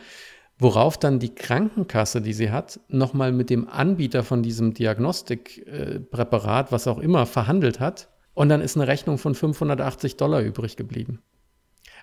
Worauf 0.58 0.96
dann 0.96 1.18
die 1.18 1.34
Krankenkasse, 1.34 2.22
die 2.22 2.32
sie 2.32 2.50
hat, 2.50 2.80
nochmal 2.88 3.32
mit 3.32 3.50
dem 3.50 3.68
Anbieter 3.68 4.22
von 4.22 4.42
diesem 4.42 4.72
Diagnostikpräparat, 4.74 6.72
was 6.72 6.86
auch 6.86 6.98
immer, 6.98 7.26
verhandelt 7.26 7.80
hat. 7.80 8.08
Und 8.32 8.48
dann 8.48 8.60
ist 8.60 8.76
eine 8.76 8.86
Rechnung 8.86 9.18
von 9.18 9.34
580 9.34 10.16
Dollar 10.16 10.40
übrig 10.40 10.76
geblieben. 10.76 11.20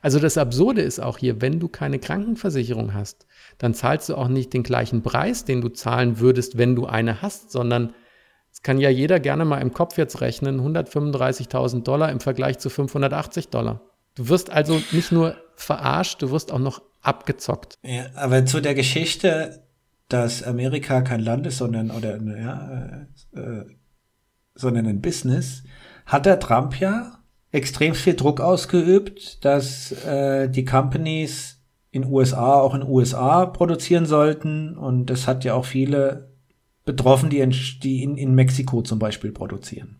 Also 0.03 0.19
das 0.19 0.37
Absurde 0.37 0.81
ist 0.81 0.99
auch 0.99 1.17
hier, 1.17 1.41
wenn 1.41 1.61
du 1.61 1.69
keine 1.69 1.97
Krankenversicherung 1.97 2.93
hast, 2.93 3.25
dann 3.57 3.73
zahlst 3.73 4.09
du 4.09 4.15
auch 4.15 4.27
nicht 4.27 4.51
den 4.51 4.63
gleichen 4.63 5.01
Preis, 5.01 5.45
den 5.45 5.61
du 5.61 5.69
zahlen 5.69 6.19
würdest, 6.19 6.57
wenn 6.57 6.75
du 6.75 6.85
eine 6.85 7.21
hast, 7.21 7.51
sondern 7.51 7.93
es 8.51 8.61
kann 8.61 8.79
ja 8.79 8.89
jeder 8.89 9.21
gerne 9.21 9.45
mal 9.45 9.61
im 9.61 9.73
Kopf 9.73 9.97
jetzt 9.97 10.19
rechnen, 10.19 10.59
135.000 10.59 11.83
Dollar 11.83 12.11
im 12.11 12.19
Vergleich 12.19 12.59
zu 12.59 12.69
580 12.69 13.47
Dollar. 13.47 13.79
Du 14.15 14.27
wirst 14.27 14.49
also 14.49 14.81
nicht 14.91 15.13
nur 15.13 15.37
verarscht, 15.55 16.21
du 16.21 16.31
wirst 16.31 16.51
auch 16.51 16.59
noch 16.59 16.81
abgezockt. 17.01 17.79
Ja, 17.81 18.07
aber 18.15 18.45
zu 18.45 18.59
der 18.59 18.75
Geschichte, 18.75 19.63
dass 20.09 20.43
Amerika 20.43 21.01
kein 21.01 21.21
Land 21.21 21.47
ist, 21.47 21.59
sondern 21.59 21.91
oder 21.91 22.21
ja, 22.21 23.07
äh, 23.33 23.39
äh 23.39 23.65
sondern 24.53 24.85
ein 24.85 25.01
Business, 25.01 25.63
hat 26.05 26.25
der 26.25 26.39
Trump 26.39 26.79
ja 26.79 27.22
extrem 27.53 27.93
viel 27.93 28.15
Druck 28.15 28.41
ausgeübt, 28.41 29.45
dass 29.45 29.91
äh, 30.03 30.49
die 30.49 30.65
Companies 30.65 31.61
in 31.91 32.03
USA 32.05 32.55
auch 32.55 32.73
in 32.73 32.83
USA 32.83 33.45
produzieren 33.45 34.07
sollten. 34.07 34.75
Und 34.75 35.05
das 35.05 35.27
hat 35.27 35.45
ja 35.45 35.53
auch 35.53 35.65
viele 35.65 36.31
betroffen, 36.83 37.29
die 37.29 37.39
in, 37.39 37.55
die 37.83 38.03
in, 38.03 38.17
in 38.17 38.33
Mexiko 38.33 38.81
zum 38.81 38.99
Beispiel 38.99 39.31
produzieren. 39.31 39.99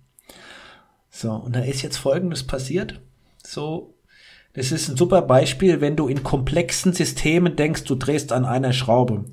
So, 1.12 1.32
und 1.32 1.56
da 1.56 1.60
ist 1.60 1.84
jetzt 1.84 1.98
Folgendes 1.98 2.44
passiert. 2.44 3.00
So, 3.46 3.94
das 4.54 4.72
ist 4.72 4.90
ein 4.90 4.98
super 4.98 5.22
Beispiel, 5.22 5.80
wenn 5.80 5.96
du 5.96 6.08
in 6.08 6.24
komplexen 6.24 6.92
Systemen 6.94 7.56
denkst, 7.56 7.84
du 7.84 7.94
drehst 7.94 8.32
an 8.32 8.46
einer 8.46 8.74
Schraube. 8.74 9.26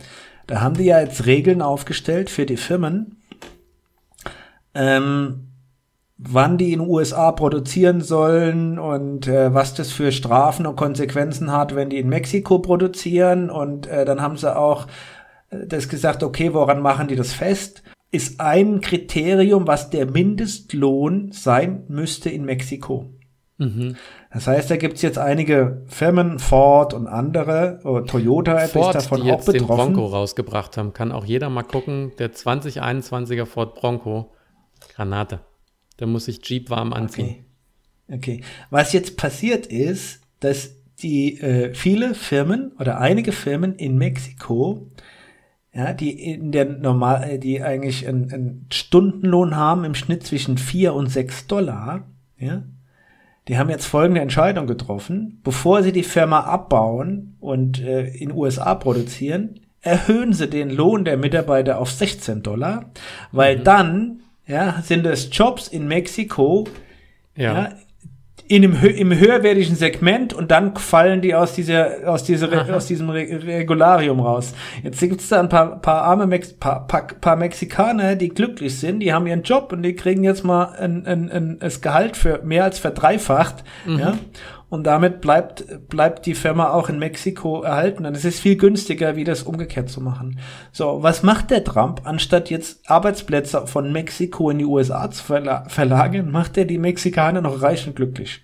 Da 0.47 0.61
haben 0.61 0.77
die 0.77 0.85
ja 0.85 1.01
jetzt 1.01 1.25
Regeln 1.25 1.63
aufgestellt 1.63 2.29
für 2.29 2.45
die 2.45 2.59
Firmen, 2.59 3.17
ähm, 4.75 5.50
wann 6.23 6.59
die 6.59 6.73
in 6.73 6.81
den 6.81 6.89
USA 6.89 7.33
produzieren 7.33 8.03
sollen 8.03 8.79
und 8.79 9.27
äh, 9.27 9.55
was 9.55 9.75
das 9.75 9.91
für 9.91 10.13
Strafen 10.13 10.67
und 10.67 10.77
Konsequenzen 10.77 11.51
hat, 11.51 11.75
wenn 11.75 11.89
die 11.89 11.99
in 11.99 12.09
Mexiko 12.09 12.59
produzieren. 12.59 13.49
Und 13.49 13.87
äh, 13.87 14.05
dann 14.05 14.21
haben 14.21 14.37
sie 14.37 14.55
auch 14.55 14.87
äh, 15.49 15.67
das 15.67 15.89
gesagt, 15.89 16.23
okay, 16.23 16.53
woran 16.53 16.83
machen 16.83 17.09
die 17.09 17.17
das 17.17 17.33
fest? 17.33 17.83
Ist 18.11 18.41
ein 18.41 18.81
Kriterium, 18.81 19.67
was 19.67 19.89
der 19.89 20.11
Mindestlohn 20.11 21.33
sein 21.33 21.85
müsste 21.89 22.29
in 22.29 22.45
Mexiko. 22.45 23.15
Mhm. 23.57 23.97
Das 24.33 24.47
heißt, 24.47 24.71
da 24.71 24.77
gibt's 24.77 25.03
jetzt 25.03 25.19
einige 25.19 25.85
Firmen, 25.87 26.39
Ford 26.39 26.93
und 26.93 27.07
andere, 27.07 27.81
oh, 27.85 28.01
Toyota 28.01 28.59
Ford, 28.67 28.95
ist 28.95 29.05
davon 29.05 29.23
die 29.23 29.31
auch 29.31 29.37
jetzt 29.37 29.49
den 29.49 29.63
betroffen. 29.63 29.95
Bronco 29.95 30.07
rausgebracht 30.07 30.77
haben. 30.77 30.93
Kann 30.93 31.13
auch 31.13 31.25
jeder 31.25 31.49
mal 31.49 31.63
gucken. 31.63 32.13
Der 32.19 32.33
2021er 32.33 33.47
Ford 33.47 33.75
Bronco. 33.75 34.33
Granate. 34.95 35.41
Da 36.01 36.07
muss 36.07 36.25
sich 36.25 36.41
Jeep 36.43 36.71
warm 36.71 36.95
anziehen. 36.95 37.45
Okay. 38.09 38.17
okay. 38.39 38.45
Was 38.71 38.95
jetzt 38.95 39.19
passiert 39.19 39.67
ist, 39.67 40.23
dass 40.41 40.71
die 41.03 41.39
äh, 41.43 41.75
viele 41.75 42.15
Firmen 42.15 42.73
oder 42.79 42.99
einige 42.99 43.33
Firmen 43.33 43.75
in 43.75 43.99
Mexiko, 43.99 44.89
ja, 45.75 45.93
die 45.93 46.11
in 46.11 46.53
der 46.53 46.65
normal, 46.65 47.33
äh, 47.33 47.39
die 47.39 47.63
eigentlich 47.63 48.09
einen, 48.09 48.33
einen 48.33 48.67
Stundenlohn 48.73 49.57
haben 49.57 49.85
im 49.85 49.95
Schnitt 49.95 50.27
zwischen 50.27 50.57
vier 50.57 50.95
und 50.95 51.09
sechs 51.09 51.47
Dollar, 51.47 52.09
ja, 52.39 52.63
die 53.47 53.59
haben 53.59 53.69
jetzt 53.69 53.85
folgende 53.85 54.23
Entscheidung 54.23 54.67
getroffen. 54.67 55.43
Bevor 55.45 55.83
sie 55.83 55.93
die 55.93 56.03
Firma 56.03 56.41
abbauen 56.41 57.37
und 57.41 57.79
äh, 57.79 58.09
in 58.09 58.33
USA 58.33 58.75
produzieren, 58.75 59.61
erhöhen 59.83 60.33
sie 60.33 60.49
den 60.49 60.71
Lohn 60.71 61.05
der 61.05 61.19
Mitarbeiter 61.19 61.79
auf 61.79 61.91
16 61.91 62.43
Dollar, 62.43 62.91
weil 63.33 63.59
mhm. 63.59 63.65
dann 63.65 64.20
ja, 64.51 64.83
sind 64.83 65.07
es 65.07 65.29
Jobs 65.33 65.69
in 65.69 65.87
Mexiko, 65.87 66.67
ja. 67.37 67.55
ja 67.55 67.71
in 68.51 68.65
einem, 68.65 68.85
im 68.85 69.17
höherwertigen 69.17 69.77
Segment 69.77 70.35
und 70.35 70.51
dann 70.51 70.75
fallen 70.75 71.21
die 71.21 71.37
aus 71.37 71.53
dieser 71.53 72.11
aus 72.11 72.25
dieser 72.25 72.75
aus 72.75 72.87
diesem 72.87 73.09
Re 73.09 73.21
Regularium 73.47 74.19
raus. 74.19 74.55
Jetzt 74.83 74.99
gibt's 74.99 75.29
da 75.29 75.39
ein 75.39 75.49
paar 75.49 75.81
paar 75.81 76.03
arme 76.03 76.27
Mex 76.27 76.55
paar, 76.55 76.85
paar, 76.89 77.07
paar 77.07 77.37
Mexikaner, 77.37 78.17
die 78.17 78.31
glücklich 78.31 78.77
sind, 78.81 79.01
die 79.01 79.13
haben 79.13 79.29
ihren 79.29 79.45
Job 79.45 79.73
und 79.73 79.85
die 79.85 79.95
kriegen 79.95 80.25
jetzt 80.25 80.43
mal 80.43 80.65
ein, 80.65 81.07
ein, 81.07 81.31
ein, 81.31 81.59
das 81.61 81.81
Gehalt 81.81 82.17
für 82.17 82.43
mehr 82.43 82.65
als 82.65 82.81
verdreifacht, 82.81 83.63
mhm. 83.87 83.99
ja. 84.01 84.19
Und 84.71 84.85
damit 84.85 85.21
bleibt, 85.21 85.89
bleibt 85.89 86.27
die 86.27 86.37
Firma 86.37 86.71
auch 86.71 86.89
in 86.89 87.01
Mexiko 87.01 87.63
erhalten. 87.63 88.07
Und 88.07 88.17
es 88.17 88.25
ist 88.25 88.39
viel 88.39 88.57
günstiger, 88.57 89.17
wie 89.17 89.25
das 89.25 89.43
umgekehrt 89.43 89.91
zu 89.91 90.01
machen. 90.01 90.39
So, 90.71 91.03
was 91.03 91.25
macht 91.25 91.51
der 91.51 91.65
Trump? 91.65 92.03
Anstatt 92.05 92.51
jetzt 92.51 92.89
Arbeitsplätze 92.89 93.67
von 93.67 93.93
Mexiko 93.93 94.49
in 94.49 94.59
die 94.59 94.65
USA 94.65 95.11
zu 95.11 95.25
verla 95.25 95.65
verlagern, 95.69 96.31
macht 96.31 96.57
er 96.57 96.67
die 96.67 96.79
Mexikaner 96.79 97.41
noch 97.41 97.61
reich 97.63 97.85
und 97.89 97.97
glücklich. 97.97 98.43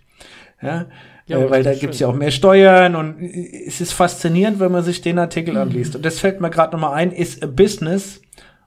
Ja, 0.61 0.87
ja 1.27 1.39
äh, 1.39 1.49
weil 1.49 1.63
da 1.63 1.75
gibt's 1.75 2.01
ja 2.01 2.09
auch 2.09 2.15
mehr 2.15 2.33
Steuern 2.33 2.97
und 2.97 3.21
es 3.21 3.81
ist 3.81 3.93
faszinierend, 3.93 4.59
wenn 4.59 4.73
man 4.73 4.83
sich 4.83 5.01
den 5.01 5.21
Artikel 5.21 5.55
mhm. 5.55 5.61
anliest. 5.61 5.95
Und 5.95 6.05
das 6.05 6.19
fällt 6.19 6.41
mir 6.41 6.51
gerade 6.51 6.73
nochmal 6.73 6.95
ein, 6.95 7.13
ist 7.13 7.45
a 7.45 7.47
business 7.47 8.21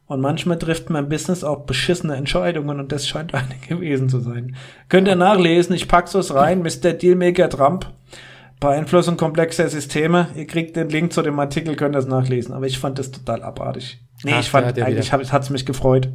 und 0.10 0.22
manchmal 0.22 0.58
trifft 0.58 0.90
man 0.90 1.04
im 1.04 1.10
Business 1.10 1.44
auch 1.44 1.66
beschissene 1.66 2.16
Entscheidungen 2.16 2.80
und 2.80 2.92
das 2.92 3.08
scheint 3.08 3.36
eine 3.36 3.56
gewesen 3.68 4.10
zu 4.10 4.20
sein. 4.20 4.56
Könnt 4.90 5.08
ihr 5.08 5.16
nachlesen, 5.16 5.76
ich 5.76 5.88
pack's 5.88 6.16
es 6.16 6.34
rein, 6.34 6.64
Mr. 6.64 6.94
Dealmaker 6.94 7.48
Trump. 7.48 7.86
Beeinflussung 8.60 9.16
komplexer 9.16 9.70
Systeme. 9.70 10.28
Ihr 10.36 10.48
kriegt 10.48 10.76
den 10.76 10.90
Link 10.90 11.14
zu 11.14 11.22
dem 11.22 11.40
Artikel, 11.40 11.76
könnt 11.76 11.96
ihr 11.96 12.00
es 12.00 12.08
nachlesen. 12.08 12.54
Aber 12.54 12.66
ich 12.66 12.80
fand 12.80 13.00
das 13.00 13.12
total 13.12 13.44
abartig. 13.44 14.02
Nee, 14.24 14.34
Ach, 14.34 14.40
ich 14.42 14.50
fand, 14.50 14.76
ja 14.76 14.84
eigentlich 14.84 15.14
hab, 15.14 15.24
hat's 15.32 15.52
mich 15.52 15.66
gefreut. 15.66 16.10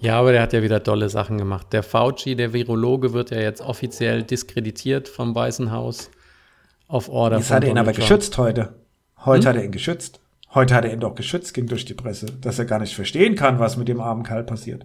Ja, 0.00 0.18
aber 0.18 0.32
der 0.32 0.40
hat 0.40 0.52
ja 0.52 0.62
wieder 0.62 0.82
tolle 0.82 1.08
Sachen 1.10 1.36
gemacht. 1.36 1.66
Der 1.72 1.82
Fauci, 1.82 2.36
der 2.36 2.52
Virologe, 2.52 3.12
wird 3.12 3.32
ja 3.32 3.40
jetzt 3.40 3.60
offiziell 3.60 4.22
diskreditiert 4.22 5.08
vom 5.08 5.34
Weißen 5.34 5.72
Haus 5.72 6.10
auf 6.86 7.08
Order. 7.08 7.38
Jetzt 7.38 7.50
hat 7.50 7.64
er 7.64 7.70
ihn 7.70 7.78
aber 7.78 7.92
Trump. 7.92 8.08
geschützt 8.08 8.38
heute. 8.38 8.74
Heute 9.24 9.42
hm? 9.42 9.48
hat 9.48 9.56
er 9.56 9.64
ihn 9.64 9.72
geschützt. 9.72 10.21
Heute 10.54 10.74
hat 10.74 10.84
er 10.84 10.92
ihn 10.92 11.00
doch 11.00 11.14
geschützt, 11.14 11.54
ging 11.54 11.66
durch 11.66 11.86
die 11.86 11.94
Presse, 11.94 12.26
dass 12.26 12.58
er 12.58 12.66
gar 12.66 12.78
nicht 12.78 12.94
verstehen 12.94 13.36
kann, 13.36 13.58
was 13.58 13.78
mit 13.78 13.88
dem 13.88 14.00
armen 14.00 14.22
Kerl 14.22 14.44
passiert. 14.44 14.84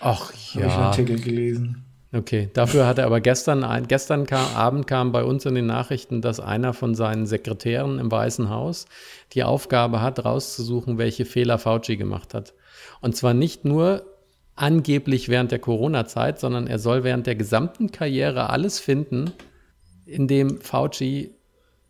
Ach 0.00 0.32
ja. 0.54 0.62
Habe 0.62 0.66
ich 0.66 0.72
einen 0.72 0.82
Artikel 0.82 1.20
gelesen. 1.20 1.84
Okay, 2.12 2.48
dafür 2.54 2.86
hat 2.86 2.98
er 2.98 3.06
aber 3.06 3.20
gestern, 3.20 3.86
gestern 3.88 4.24
kam, 4.24 4.54
Abend 4.54 4.86
kam 4.86 5.10
bei 5.10 5.24
uns 5.24 5.44
in 5.46 5.56
den 5.56 5.66
Nachrichten, 5.66 6.22
dass 6.22 6.38
einer 6.38 6.72
von 6.72 6.94
seinen 6.94 7.26
Sekretären 7.26 7.98
im 7.98 8.10
Weißen 8.10 8.48
Haus 8.48 8.86
die 9.32 9.42
Aufgabe 9.42 10.00
hat, 10.00 10.24
rauszusuchen, 10.24 10.96
welche 10.96 11.24
Fehler 11.24 11.58
Fauci 11.58 11.96
gemacht 11.96 12.32
hat. 12.32 12.54
Und 13.00 13.16
zwar 13.16 13.34
nicht 13.34 13.64
nur 13.64 14.06
angeblich 14.54 15.28
während 15.28 15.50
der 15.50 15.58
Corona-Zeit, 15.58 16.38
sondern 16.38 16.68
er 16.68 16.78
soll 16.78 17.02
während 17.02 17.26
der 17.26 17.34
gesamten 17.34 17.90
Karriere 17.90 18.48
alles 18.48 18.78
finden, 18.78 19.32
in 20.06 20.28
dem 20.28 20.60
Fauci 20.60 21.34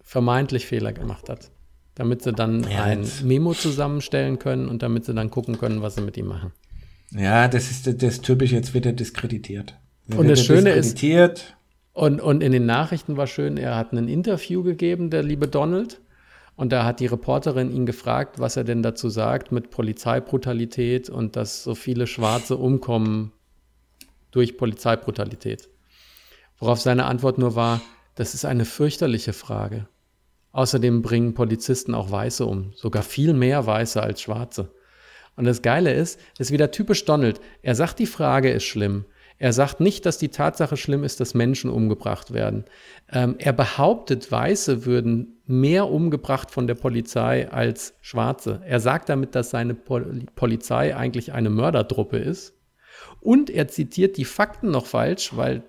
vermeintlich 0.02 0.66
Fehler 0.66 0.94
gemacht 0.94 1.28
hat 1.28 1.50
damit 1.94 2.22
sie 2.22 2.32
dann 2.32 2.68
ja, 2.68 2.84
ein 2.84 3.06
Memo 3.22 3.54
zusammenstellen 3.54 4.38
können 4.38 4.68
und 4.68 4.82
damit 4.82 5.04
sie 5.04 5.14
dann 5.14 5.30
gucken 5.30 5.58
können, 5.58 5.82
was 5.82 5.94
sie 5.94 6.00
mit 6.00 6.16
ihm 6.16 6.26
machen. 6.26 6.52
Ja, 7.12 7.48
das 7.48 7.70
ist 7.70 7.86
das, 7.86 7.96
das 7.96 8.20
typisch, 8.20 8.52
jetzt 8.52 8.74
wird 8.74 8.86
er 8.86 8.92
diskreditiert. 8.92 9.76
Jetzt 10.06 10.18
und 10.18 10.28
das 10.28 10.44
Schöne 10.44 10.70
ist, 10.70 11.02
und, 11.92 12.20
und 12.20 12.42
in 12.42 12.50
den 12.50 12.66
Nachrichten 12.66 13.16
war 13.16 13.28
schön, 13.28 13.56
er 13.56 13.76
hat 13.76 13.92
ein 13.92 14.08
Interview 14.08 14.64
gegeben, 14.64 15.10
der 15.10 15.22
liebe 15.22 15.46
Donald. 15.46 16.00
Und 16.56 16.72
da 16.72 16.84
hat 16.84 17.00
die 17.00 17.06
Reporterin 17.06 17.70
ihn 17.70 17.86
gefragt, 17.86 18.38
was 18.38 18.56
er 18.56 18.64
denn 18.64 18.82
dazu 18.82 19.08
sagt 19.08 19.50
mit 19.50 19.70
Polizeibrutalität 19.70 21.10
und 21.10 21.36
dass 21.36 21.64
so 21.64 21.74
viele 21.74 22.06
Schwarze 22.06 22.56
umkommen 22.56 23.32
durch 24.30 24.56
Polizeibrutalität. 24.56 25.68
Worauf 26.58 26.80
seine 26.80 27.06
Antwort 27.06 27.38
nur 27.38 27.56
war, 27.56 27.80
das 28.14 28.34
ist 28.34 28.44
eine 28.44 28.64
fürchterliche 28.64 29.32
Frage. 29.32 29.88
Außerdem 30.54 31.02
bringen 31.02 31.34
Polizisten 31.34 31.94
auch 31.94 32.12
Weiße 32.12 32.46
um, 32.46 32.72
sogar 32.76 33.02
viel 33.02 33.34
mehr 33.34 33.66
Weiße 33.66 34.00
als 34.00 34.22
Schwarze. 34.22 34.70
Und 35.34 35.46
das 35.46 35.62
Geile 35.62 35.92
ist, 35.92 36.20
ist 36.38 36.52
wieder 36.52 36.70
typisch 36.70 37.04
Donald. 37.04 37.40
Er 37.62 37.74
sagt, 37.74 37.98
die 37.98 38.06
Frage 38.06 38.52
ist 38.52 38.62
schlimm. 38.62 39.04
Er 39.38 39.52
sagt 39.52 39.80
nicht, 39.80 40.06
dass 40.06 40.16
die 40.16 40.28
Tatsache 40.28 40.76
schlimm 40.76 41.02
ist, 41.02 41.18
dass 41.18 41.34
Menschen 41.34 41.70
umgebracht 41.70 42.32
werden. 42.32 42.66
Ähm, 43.10 43.34
er 43.38 43.52
behauptet, 43.52 44.30
Weiße 44.30 44.84
würden 44.84 45.40
mehr 45.44 45.90
umgebracht 45.90 46.52
von 46.52 46.68
der 46.68 46.76
Polizei 46.76 47.50
als 47.50 47.94
Schwarze. 48.00 48.62
Er 48.64 48.78
sagt 48.78 49.08
damit, 49.08 49.34
dass 49.34 49.50
seine 49.50 49.74
Pol 49.74 50.20
Polizei 50.36 50.94
eigentlich 50.94 51.32
eine 51.32 51.50
Mördertruppe 51.50 52.18
ist. 52.18 52.54
Und 53.20 53.50
er 53.50 53.66
zitiert 53.66 54.18
die 54.18 54.24
Fakten 54.24 54.70
noch 54.70 54.86
falsch, 54.86 55.36
weil 55.36 55.64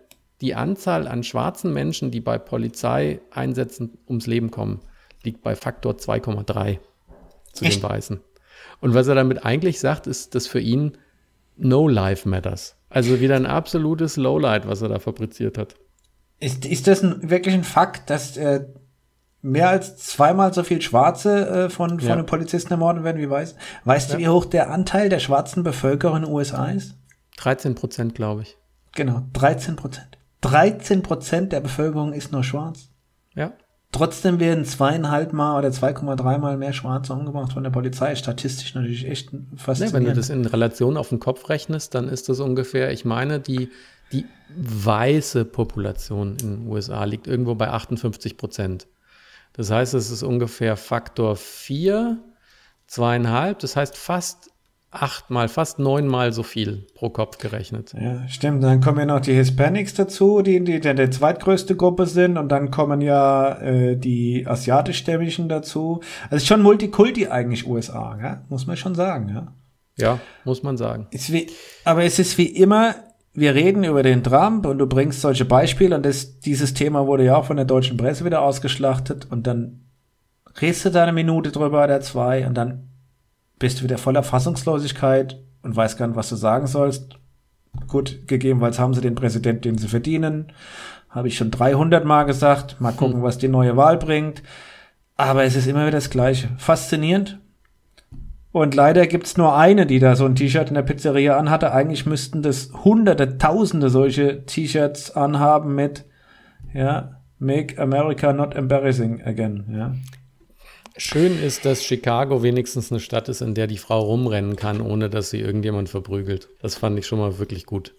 die 0.46 0.54
Anzahl 0.54 1.08
an 1.08 1.24
schwarzen 1.24 1.74
Menschen, 1.74 2.12
die 2.12 2.22
bei 2.22 2.38
Polizeieinsätzen 2.38 3.98
ums 4.08 4.28
Leben 4.28 4.52
kommen, 4.52 4.80
liegt 5.24 5.42
bei 5.42 5.56
Faktor 5.56 5.94
2,3 5.94 6.78
zu 7.52 7.66
Echt? 7.66 7.82
den 7.82 7.90
Weißen. 7.90 8.20
Und 8.80 8.94
was 8.94 9.08
er 9.08 9.16
damit 9.16 9.44
eigentlich 9.44 9.80
sagt, 9.80 10.06
ist, 10.06 10.36
dass 10.36 10.46
für 10.46 10.60
ihn 10.60 11.00
No 11.58 11.88
Life 11.88 12.30
Matters. 12.30 12.76
Also 12.90 13.20
wieder 13.20 13.36
ein 13.36 13.48
absolutes 13.48 14.18
Lowlight, 14.18 14.68
was 14.68 14.84
er 14.84 14.90
da 14.90 15.00
fabriziert 15.00 15.58
hat. 15.58 15.76
Ist, 16.40 16.64
ist 16.64 16.86
das 16.86 17.02
ein, 17.02 17.28
wirklich 17.28 17.56
ein 17.56 17.64
Fakt, 17.64 18.12
dass 18.12 18.38
äh, 18.38 18.66
mehr 19.42 19.70
als 19.70 19.98
zweimal 19.98 20.54
so 20.54 20.62
viel 20.62 20.82
Schwarze 20.82 21.48
äh, 21.48 21.70
von, 21.70 22.00
von 22.00 22.08
ja. 22.08 22.16
den 22.18 22.28
Polizisten 22.28 22.72
ermordet 22.72 23.04
werden 23.04 23.20
wie 23.20 23.30
Weiß? 23.30 23.56
Weißt 23.86 24.12
ja. 24.12 24.16
du, 24.16 24.22
wie 24.22 24.28
hoch 24.28 24.46
der 24.46 24.70
Anteil 24.70 25.10
der 25.10 25.20
schwarzen 25.20 25.64
Bevölkerung 25.64 26.18
in 26.18 26.24
den 26.26 26.32
USA 26.32 26.68
ist? 26.68 26.96
13 27.38 27.74
Prozent, 27.74 28.14
glaube 28.14 28.44
ich. 28.44 28.58
Genau, 28.94 29.24
13 29.34 29.76
Prozent. 29.76 30.15
13 30.46 31.02
Prozent 31.02 31.52
der 31.52 31.60
Bevölkerung 31.60 32.14
ist 32.14 32.32
nur 32.32 32.44
schwarz. 32.44 32.90
Ja. 33.36 33.54
Trotzdem 33.92 34.40
werden 34.40 34.66
zweieinhalb 34.66 35.34
Mal 35.34 35.58
oder 35.58 35.70
2,3 35.70 36.38
Mal 36.38 36.58
mehr 36.58 36.74
Schwarze 36.74 37.14
umgebracht 37.14 37.54
von 37.54 37.64
der 37.64 37.70
Polizei. 37.70 38.16
Statistisch 38.16 38.76
natürlich 38.76 39.08
echt 39.08 39.32
faszinierend. 39.56 39.94
Ja, 39.94 39.94
wenn 39.94 40.06
du 40.06 40.14
das 40.14 40.30
in 40.30 40.46
Relation 40.46 40.98
auf 40.98 41.10
den 41.10 41.20
Kopf 41.20 41.50
rechnest, 41.50 41.96
dann 41.96 42.10
ist 42.10 42.30
das 42.30 42.40
ungefähr, 42.40 42.92
ich 42.92 43.06
meine, 43.06 43.40
die, 43.40 43.70
die 44.12 44.26
weiße 44.56 45.46
Population 45.46 46.38
in 46.42 46.58
den 46.58 46.68
USA 46.68 47.06
liegt 47.06 47.26
irgendwo 47.26 47.56
bei 47.56 47.70
58 47.70 48.38
Prozent. 48.38 48.88
Das 49.54 49.72
heißt, 49.72 49.94
es 49.94 50.12
ist 50.12 50.24
ungefähr 50.24 50.76
Faktor 50.76 51.38
4, 51.38 52.18
zweieinhalb. 52.88 53.60
Das 53.60 53.76
heißt, 53.76 53.98
fast 53.98 54.52
achtmal, 55.02 55.48
fast 55.48 55.80
neunmal 55.80 56.34
so 56.34 56.44
viel 56.44 56.88
pro 56.96 57.10
Kopf 57.10 57.38
gerechnet. 57.38 57.94
Ja, 57.94 58.28
stimmt. 58.28 58.64
Dann 58.64 58.82
kommen 58.82 59.00
ja 59.00 59.06
noch 59.06 59.20
die 59.20 59.34
Hispanics 59.34 59.94
dazu, 59.94 60.42
die, 60.42 60.64
die, 60.64 60.80
die 60.80 60.96
die 60.96 61.10
zweitgrößte 61.10 61.76
Gruppe 61.76 62.06
sind. 62.06 62.38
Und 62.38 62.50
dann 62.50 62.72
kommen 62.72 63.02
ja 63.02 63.60
äh, 63.62 63.98
die 63.98 64.46
asiatischstämmigen 64.48 65.50
dazu. 65.50 66.02
Also 66.30 66.46
schon 66.46 66.62
Multikulti 66.62 67.28
eigentlich 67.28 67.68
USA, 67.68 68.18
ja? 68.22 68.42
muss 68.50 68.68
man 68.68 68.78
schon 68.78 68.96
sagen. 68.96 69.30
Ja, 69.30 69.54
ja 69.98 70.20
muss 70.44 70.64
man 70.64 70.78
sagen. 70.78 71.08
Ist 71.12 71.32
wie, 71.32 71.48
aber 71.84 72.04
es 72.04 72.20
ist 72.20 72.38
wie 72.38 72.48
immer, 72.48 72.96
wir 73.34 73.54
reden 73.54 73.84
über 73.84 74.02
den 74.02 74.24
Trump 74.24 74.66
und 74.66 74.78
du 74.78 74.88
bringst 74.88 75.22
solche 75.22 75.46
Beispiele 75.46 75.96
und 75.96 76.06
das, 76.06 76.40
dieses 76.40 76.74
Thema 76.74 77.06
wurde 77.06 77.26
ja 77.26 77.36
auch 77.36 77.46
von 77.46 77.58
der 77.58 77.66
deutschen 77.66 77.98
Presse 77.98 78.26
wieder 78.26 78.42
ausgeschlachtet 78.42 79.28
und 79.30 79.46
dann 79.46 79.82
redest 80.62 80.86
du 80.86 80.90
da 80.92 81.04
eine 81.04 81.12
Minute 81.14 81.52
drüber 81.52 81.84
oder 81.84 82.00
zwei 82.00 82.48
und 82.48 82.56
dann 82.56 82.95
bist 83.60 83.80
du 83.80 83.84
wieder 83.84 83.98
voller 83.98 84.24
Fassungslosigkeit 84.24 85.42
und 85.62 85.76
weißt 85.76 85.98
gar 85.98 86.08
nicht, 86.08 86.16
was 86.16 86.30
du 86.30 86.36
sagen 86.36 86.68
sollst. 86.68 87.18
Gut, 87.88 88.28
gegebenenfalls 88.28 88.80
haben 88.80 88.94
sie 88.94 89.02
den 89.02 89.16
Präsidenten, 89.16 89.62
den 89.62 89.78
sie 89.78 89.88
verdienen. 89.88 90.52
Habe 91.10 91.28
ich 91.28 91.38
schon 91.38 91.52
300 91.52 92.06
Mal 92.06 92.24
gesagt. 92.24 92.80
Mal 92.80 92.92
gucken, 92.92 93.18
hm. 93.18 93.24
was 93.24 93.38
die 93.38 93.48
neue 93.48 93.78
Wahl 93.78 93.98
bringt. 93.98 94.44
Aber 95.18 95.44
es 95.44 95.56
ist 95.56 95.68
immer 95.68 95.82
wieder 95.82 95.92
das 95.92 96.10
Gleiche. 96.10 96.50
Faszinierend. 96.58 97.40
Und 98.52 98.74
leider 98.74 99.06
gibt's 99.08 99.36
nur 99.36 99.58
eine, 99.58 99.86
die 99.86 100.00
da 100.00 100.16
so 100.16 100.26
ein 100.26 100.36
T-Shirt 100.36 100.70
in 100.70 100.76
der 100.76 100.82
Pizzeria 100.82 101.38
anhatte. 101.38 101.74
Eigentlich 101.74 102.06
müssten 102.06 102.42
das 102.42 102.72
hunderte, 102.86 103.38
tausende 103.38 103.90
solche 103.90 104.46
T-Shirts 104.46 105.12
anhaben 105.12 105.76
mit, 105.76 106.06
ja, 106.74 107.22
Make 107.38 107.82
America 107.82 108.32
not 108.32 108.56
embarrassing 108.56 109.22
again, 109.24 109.66
ja. 109.70 109.94
Schön 110.98 111.42
ist, 111.42 111.66
dass 111.66 111.84
Chicago 111.84 112.42
wenigstens 112.42 112.92
eine 112.92 113.02
Stadt 113.02 113.28
ist, 113.28 113.42
in 113.42 113.54
der 113.54 113.68
die 113.68 113.78
Frau 113.78 114.00
rumrennen 114.02 114.56
kann, 114.56 114.80
ohne 114.80 115.10
dass 115.10 115.30
sie 115.30 115.40
irgendjemand 115.40 115.90
verprügelt. 115.90 116.48
Das 116.62 116.76
fand 116.76 116.98
ich 116.98 117.06
schon 117.06 117.20
mal 117.20 117.38
wirklich 117.38 117.66
gut. 117.66 117.94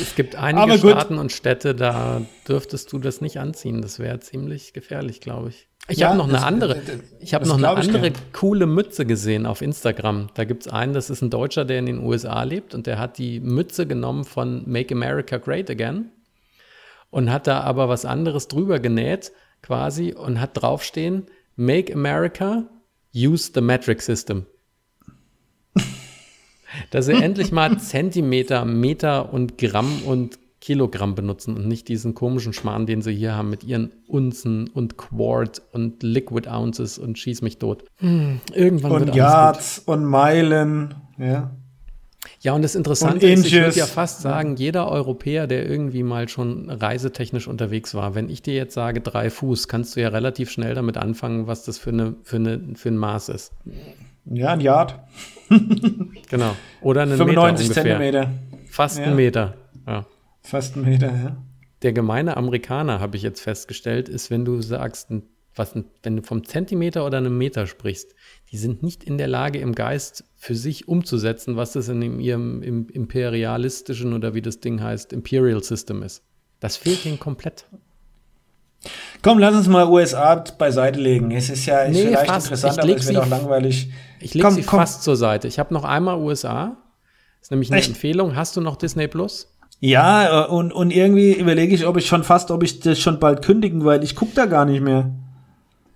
Es 0.00 0.14
gibt 0.16 0.34
einige 0.34 0.78
Staaten 0.78 1.18
und 1.18 1.32
Städte, 1.32 1.74
da 1.74 2.22
dürftest 2.48 2.92
du 2.92 2.98
das 2.98 3.20
nicht 3.20 3.38
anziehen. 3.38 3.82
Das 3.82 3.98
wäre 3.98 4.18
ziemlich 4.20 4.72
gefährlich, 4.72 5.20
glaube 5.20 5.50
ich. 5.50 5.68
Ich 5.88 5.98
ja, 5.98 6.08
habe 6.08 6.18
noch 6.18 6.28
eine 6.28 6.44
andere, 6.44 6.80
ich 7.20 7.34
habe 7.34 7.46
noch 7.46 7.56
eine 7.56 7.68
andere 7.68 8.12
coole 8.32 8.66
Mütze 8.66 9.06
gesehen 9.06 9.46
auf 9.46 9.62
Instagram. 9.62 10.28
Da 10.34 10.44
gibt 10.44 10.66
es 10.66 10.72
einen, 10.72 10.92
das 10.92 11.10
ist 11.10 11.22
ein 11.22 11.30
Deutscher, 11.30 11.64
der 11.64 11.78
in 11.78 11.86
den 11.86 12.04
USA 12.04 12.42
lebt 12.42 12.74
und 12.74 12.86
der 12.86 12.98
hat 12.98 13.18
die 13.18 13.40
Mütze 13.40 13.86
genommen 13.86 14.24
von 14.24 14.68
Make 14.70 14.94
America 14.94 15.38
Great 15.38 15.70
Again 15.70 16.10
und 17.10 17.32
hat 17.32 17.46
da 17.46 17.60
aber 17.60 17.88
was 17.88 18.04
anderes 18.04 18.48
drüber 18.48 18.78
genäht 18.78 19.32
quasi 19.62 20.12
und 20.12 20.40
hat 20.40 20.50
draufstehen, 20.54 21.26
Make 21.60 21.92
America 21.92 22.64
Use 23.14 23.50
the 23.54 23.60
Metric 23.60 24.00
System. 24.00 24.46
Dass 26.90 27.04
sie 27.04 27.12
endlich 27.12 27.52
mal 27.52 27.78
Zentimeter, 27.78 28.64
Meter 28.64 29.30
und 29.30 29.58
Gramm 29.58 30.02
und 30.06 30.38
Kilogramm 30.62 31.14
benutzen 31.14 31.56
und 31.56 31.68
nicht 31.68 31.88
diesen 31.88 32.14
komischen 32.14 32.54
Schmarrn, 32.54 32.86
den 32.86 33.02
sie 33.02 33.14
hier 33.14 33.34
haben 33.34 33.50
mit 33.50 33.62
ihren 33.62 33.92
Unzen 34.06 34.68
und 34.68 34.96
Quart 34.96 35.60
und 35.72 36.02
Liquid 36.02 36.48
Ounces 36.48 36.98
und 36.98 37.18
schieß 37.18 37.42
mich 37.42 37.58
tot. 37.58 37.84
Hm, 37.96 38.40
irgendwann 38.54 38.92
und 38.92 39.06
wird 39.06 39.16
Yards 39.16 39.80
und 39.84 40.04
Meilen, 40.04 40.94
ja. 41.18 41.50
Ja, 42.40 42.54
und 42.54 42.62
das 42.62 42.74
Interessante 42.74 43.26
und 43.26 43.32
ist, 43.32 43.46
ich 43.46 43.52
würde 43.52 43.76
ja 43.76 43.86
fast 43.86 44.20
sagen, 44.20 44.56
jeder 44.56 44.90
Europäer, 44.90 45.46
der 45.46 45.68
irgendwie 45.68 46.02
mal 46.02 46.28
schon 46.28 46.70
reisetechnisch 46.70 47.48
unterwegs 47.48 47.94
war, 47.94 48.14
wenn 48.14 48.28
ich 48.28 48.42
dir 48.42 48.54
jetzt 48.54 48.74
sage 48.74 49.00
drei 49.00 49.30
Fuß, 49.30 49.68
kannst 49.68 49.96
du 49.96 50.00
ja 50.00 50.08
relativ 50.08 50.50
schnell 50.50 50.74
damit 50.74 50.96
anfangen, 50.96 51.46
was 51.46 51.64
das 51.64 51.78
für, 51.78 51.90
eine, 51.90 52.14
für, 52.22 52.36
eine, 52.36 52.60
für 52.74 52.90
ein 52.90 52.96
Maß 52.96 53.30
ist. 53.30 53.52
Ja, 54.26 54.52
ein 54.52 54.60
Yard. 54.60 54.98
genau. 56.28 56.54
Oder 56.82 57.02
einen 57.02 57.16
95 57.16 57.68
Meter 57.68 57.82
Zentimeter. 57.82 58.30
Fast 58.68 58.98
ja. 58.98 59.04
ein 59.04 59.16
Meter. 59.16 59.54
Ja. 59.86 60.06
Fast 60.42 60.76
ein 60.76 60.82
Meter, 60.82 61.06
ja. 61.06 61.36
Der 61.82 61.92
gemeine 61.92 62.36
Amerikaner, 62.36 63.00
habe 63.00 63.16
ich 63.16 63.22
jetzt 63.22 63.40
festgestellt, 63.40 64.08
ist, 64.08 64.30
wenn 64.30 64.44
du 64.44 64.60
sagst, 64.60 65.10
was, 65.54 65.74
wenn 66.02 66.16
du 66.16 66.22
vom 66.22 66.44
Zentimeter 66.44 67.06
oder 67.06 67.18
einem 67.18 67.36
Meter 67.36 67.66
sprichst, 67.66 68.14
die 68.52 68.58
sind 68.58 68.82
nicht 68.82 69.04
in 69.04 69.16
der 69.16 69.28
Lage, 69.28 69.60
im 69.60 69.74
Geist 69.74 70.24
für 70.36 70.54
sich 70.54 70.88
umzusetzen, 70.88 71.56
was 71.56 71.72
das 71.72 71.88
in 71.88 72.18
ihrem 72.18 72.62
im 72.62 72.88
imperialistischen 72.88 74.12
oder 74.12 74.34
wie 74.34 74.42
das 74.42 74.60
Ding 74.60 74.82
heißt, 74.82 75.12
Imperial 75.12 75.62
System 75.62 76.02
ist. 76.02 76.22
Das 76.58 76.76
fehlt 76.76 77.06
ihnen 77.06 77.20
komplett. 77.20 77.66
Komm, 79.22 79.38
lass 79.38 79.54
uns 79.54 79.68
mal 79.68 79.86
USA 79.86 80.36
beiseite 80.56 80.98
legen. 80.98 81.30
Es 81.30 81.50
ist 81.50 81.66
ja 81.66 81.86
nee, 81.86 82.06
vielleicht 82.06 82.26
fast. 82.26 82.46
interessant, 82.46 82.78
aber 82.78 82.96
es 82.96 83.06
wird 83.06 83.18
auch 83.18 83.28
langweilig. 83.28 83.90
Ich 84.20 84.34
lege 84.34 84.50
sie 84.50 84.62
komm. 84.62 84.80
fast 84.80 85.02
zur 85.02 85.16
Seite. 85.16 85.46
Ich 85.46 85.58
habe 85.58 85.74
noch 85.74 85.84
einmal 85.84 86.18
USA. 86.18 86.76
Das 87.38 87.46
ist 87.46 87.50
nämlich 87.50 87.70
eine 87.70 87.80
Echt? 87.80 87.90
Empfehlung. 87.90 88.36
Hast 88.36 88.56
du 88.56 88.60
noch 88.60 88.76
Disney 88.76 89.08
Plus? 89.08 89.54
Ja, 89.80 90.44
äh, 90.44 90.48
und, 90.48 90.72
und 90.72 90.90
irgendwie 90.90 91.32
überlege 91.34 91.74
ich, 91.74 91.86
ob 91.86 91.96
ich 91.96 92.06
schon 92.06 92.24
fast, 92.24 92.50
ob 92.50 92.62
ich 92.62 92.80
das 92.80 92.98
schon 92.98 93.18
bald 93.18 93.42
kündigen, 93.42 93.84
weil 93.84 94.02
ich 94.02 94.16
gucke 94.16 94.32
da 94.34 94.46
gar 94.46 94.64
nicht 94.64 94.82
mehr. 94.82 95.10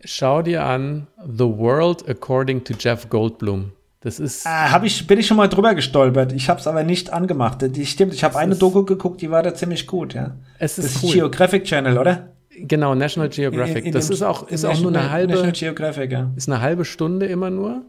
Schau 0.05 0.43
dir 0.43 0.65
an 0.65 1.07
The 1.27 1.45
World 1.45 2.09
According 2.09 2.65
to 2.65 2.75
Jeff 2.79 3.09
Goldblum. 3.09 3.73
Das 4.01 4.21
ist. 4.21 4.45
Hab 4.45 4.85
ich, 4.85 5.07
bin 5.07 5.19
ich 5.19 5.27
schon 5.27 5.39
mal 5.39 5.49
drüber 5.49 5.75
gestolpert. 5.75 6.33
Ich 6.33 6.51
habe 6.51 6.61
es 6.61 6.67
aber 6.67 6.83
nicht 6.83 7.11
angemacht. 7.11 7.59
Die 7.63 7.87
stimmt. 7.87 8.13
Ich 8.13 8.23
habe 8.23 8.37
eine 8.39 8.55
Doku 8.55 8.85
geguckt, 8.85 9.23
die 9.23 9.31
war 9.31 9.43
da 9.43 9.55
ziemlich 9.55 9.87
gut. 9.87 10.13
Ja. 10.13 10.37
Es 10.59 10.79
ist, 10.79 10.89
das 10.89 10.97
ist 10.97 11.05
cool. 11.05 11.13
Geographic 11.13 11.65
Channel, 11.65 11.97
oder? 11.97 12.29
Genau, 12.51 12.95
National 12.95 13.31
Geographic. 13.31 13.79
In, 13.79 13.87
in 13.87 13.93
das 13.93 14.11
ist 14.11 14.23
auch, 14.23 14.47
ist 14.49 14.65
auch 14.67 14.79
nur 14.79 14.91
eine 14.91 15.11
halbe. 15.11 15.33
National 15.33 15.53
Geographic, 15.53 16.13
ja. 16.13 16.31
Ist 16.37 16.51
eine 16.51 16.61
halbe 16.61 16.85
Stunde 16.85 17.27
immer 17.27 17.49
nur. 17.49 17.83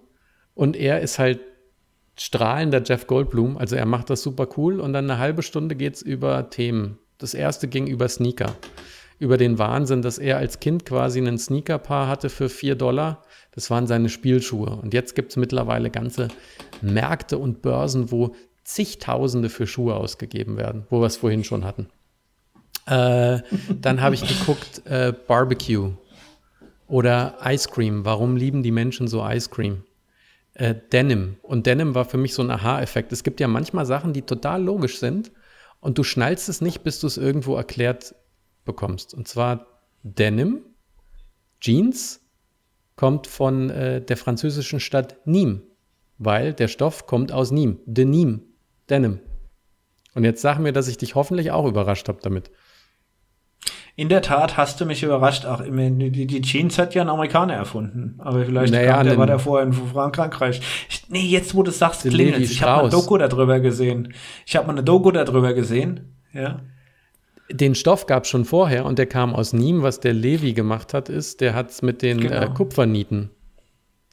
Und 0.53 0.77
er 0.77 1.01
ist 1.01 1.19
halt 1.19 1.41
strahlender 2.17 2.81
Jeff 2.81 3.07
Goldblum. 3.07 3.57
Also 3.57 3.75
er 3.75 3.85
macht 3.85 4.09
das 4.09 4.21
super 4.21 4.47
cool. 4.55 4.79
Und 4.79 4.93
dann 4.93 5.09
eine 5.09 5.19
halbe 5.19 5.43
Stunde 5.43 5.75
geht's 5.75 6.01
über 6.01 6.49
Themen. 6.49 6.97
Das 7.17 7.33
erste 7.33 7.67
ging 7.67 7.87
über 7.87 8.07
Sneaker 8.07 8.55
über 9.19 9.37
den 9.37 9.57
Wahnsinn, 9.57 10.01
dass 10.01 10.17
er 10.17 10.37
als 10.37 10.59
Kind 10.59 10.85
quasi 10.85 11.19
einen 11.19 11.37
Sneakerpaar 11.37 12.07
hatte 12.07 12.29
für 12.29 12.49
vier 12.49 12.75
Dollar. 12.75 13.23
Das 13.51 13.69
waren 13.69 13.87
seine 13.87 14.09
Spielschuhe. 14.09 14.69
Und 14.69 14.93
jetzt 14.93 15.15
gibt 15.15 15.31
es 15.31 15.37
mittlerweile 15.37 15.89
ganze 15.89 16.27
Märkte 16.81 17.37
und 17.37 17.61
Börsen, 17.61 18.11
wo 18.11 18.35
zigtausende 18.63 19.49
für 19.49 19.67
Schuhe 19.67 19.95
ausgegeben 19.95 20.57
werden, 20.57 20.85
wo 20.89 20.99
wir 20.99 21.05
es 21.05 21.17
vorhin 21.17 21.43
schon 21.43 21.63
hatten. 21.63 21.87
Äh, 22.87 23.39
dann 23.81 24.01
habe 24.01 24.15
ich 24.15 24.27
geguckt, 24.27 24.85
äh, 24.85 25.13
Barbecue 25.27 25.93
oder 26.87 27.37
Ice 27.43 27.69
Cream. 27.69 28.05
Warum 28.05 28.35
lieben 28.35 28.63
die 28.63 28.71
Menschen 28.71 29.07
so 29.07 29.25
Ice 29.25 29.49
Cream? 29.49 29.83
Äh, 30.53 30.75
Denim. 30.91 31.37
Und 31.41 31.65
Denim 31.65 31.95
war 31.95 32.05
für 32.05 32.17
mich 32.17 32.33
so 32.33 32.43
ein 32.43 32.51
Aha-Effekt. 32.51 33.11
Es 33.11 33.23
gibt 33.23 33.39
ja 33.39 33.47
manchmal 33.47 33.85
Sachen, 33.85 34.13
die 34.13 34.21
total 34.21 34.63
logisch 34.63 34.99
sind 34.99 35.31
und 35.79 35.97
du 35.97 36.03
schnallst 36.03 36.49
es 36.49 36.61
nicht, 36.61 36.83
bis 36.83 36.99
du 36.99 37.07
es 37.07 37.17
irgendwo 37.17 37.55
erklärt 37.55 38.15
bekommst. 38.65 39.13
Und 39.13 39.27
zwar 39.27 39.65
Denim, 40.03 40.61
Jeans, 41.61 42.21
kommt 42.95 43.27
von 43.27 43.69
äh, 43.69 44.01
der 44.01 44.17
französischen 44.17 44.79
Stadt 44.79 45.17
Nîmes, 45.25 45.61
weil 46.17 46.53
der 46.53 46.67
Stoff 46.67 47.07
kommt 47.07 47.31
aus 47.31 47.51
Nîmes, 47.51 47.77
Denim, 47.85 48.41
Denim. 48.89 49.19
Und 50.13 50.23
jetzt 50.23 50.41
sag 50.41 50.59
mir, 50.59 50.71
dass 50.71 50.87
ich 50.87 50.97
dich 50.97 51.15
hoffentlich 51.15 51.51
auch 51.51 51.65
überrascht 51.65 52.07
habe 52.07 52.19
damit. 52.21 52.49
In 53.97 54.09
der 54.09 54.21
Tat 54.21 54.57
hast 54.57 54.81
du 54.81 54.85
mich 54.85 55.03
überrascht. 55.03 55.45
Auch 55.45 55.61
die, 55.61 56.27
die 56.27 56.41
Jeans 56.41 56.77
hat 56.77 56.95
ja 56.95 57.01
ein 57.01 57.09
Amerikaner 57.09 57.53
erfunden. 57.53 58.15
Aber 58.17 58.43
vielleicht 58.43 58.73
naja, 58.73 58.97
kam, 58.97 59.07
der 59.07 59.17
war 59.17 59.25
der 59.25 59.39
vorher 59.39 59.65
in 59.65 59.73
Frankreich. 59.73 60.61
Ich, 60.89 61.09
nee, 61.09 61.25
jetzt 61.25 61.55
wo 61.55 61.63
du 61.63 61.71
sagst, 61.71 62.01
klingelt 62.01 62.39
Ich 62.39 62.61
habe 62.61 62.73
mal 62.73 62.81
eine 62.81 62.89
Doku 62.89 63.17
darüber 63.17 63.61
gesehen. 63.61 64.13
Ich 64.45 64.55
habe 64.57 64.67
mal 64.67 64.73
eine 64.73 64.83
Doku 64.83 65.11
darüber 65.11 65.53
gesehen. 65.53 66.17
Ja. 66.33 66.59
Den 67.51 67.75
Stoff 67.75 68.07
gab 68.07 68.23
es 68.23 68.29
schon 68.29 68.45
vorher 68.45 68.85
und 68.85 68.97
der 68.97 69.05
kam 69.05 69.35
aus 69.35 69.53
Nîmes. 69.53 69.83
Was 69.83 69.99
der 69.99 70.13
Levi 70.13 70.53
gemacht 70.53 70.93
hat, 70.93 71.09
ist, 71.09 71.41
der 71.41 71.53
hat 71.53 71.69
es 71.69 71.81
mit 71.81 72.01
den 72.01 72.19
äh, 72.19 72.21
genau. 72.21 72.41
äh, 72.41 72.49
Kupfernieten 72.49 73.29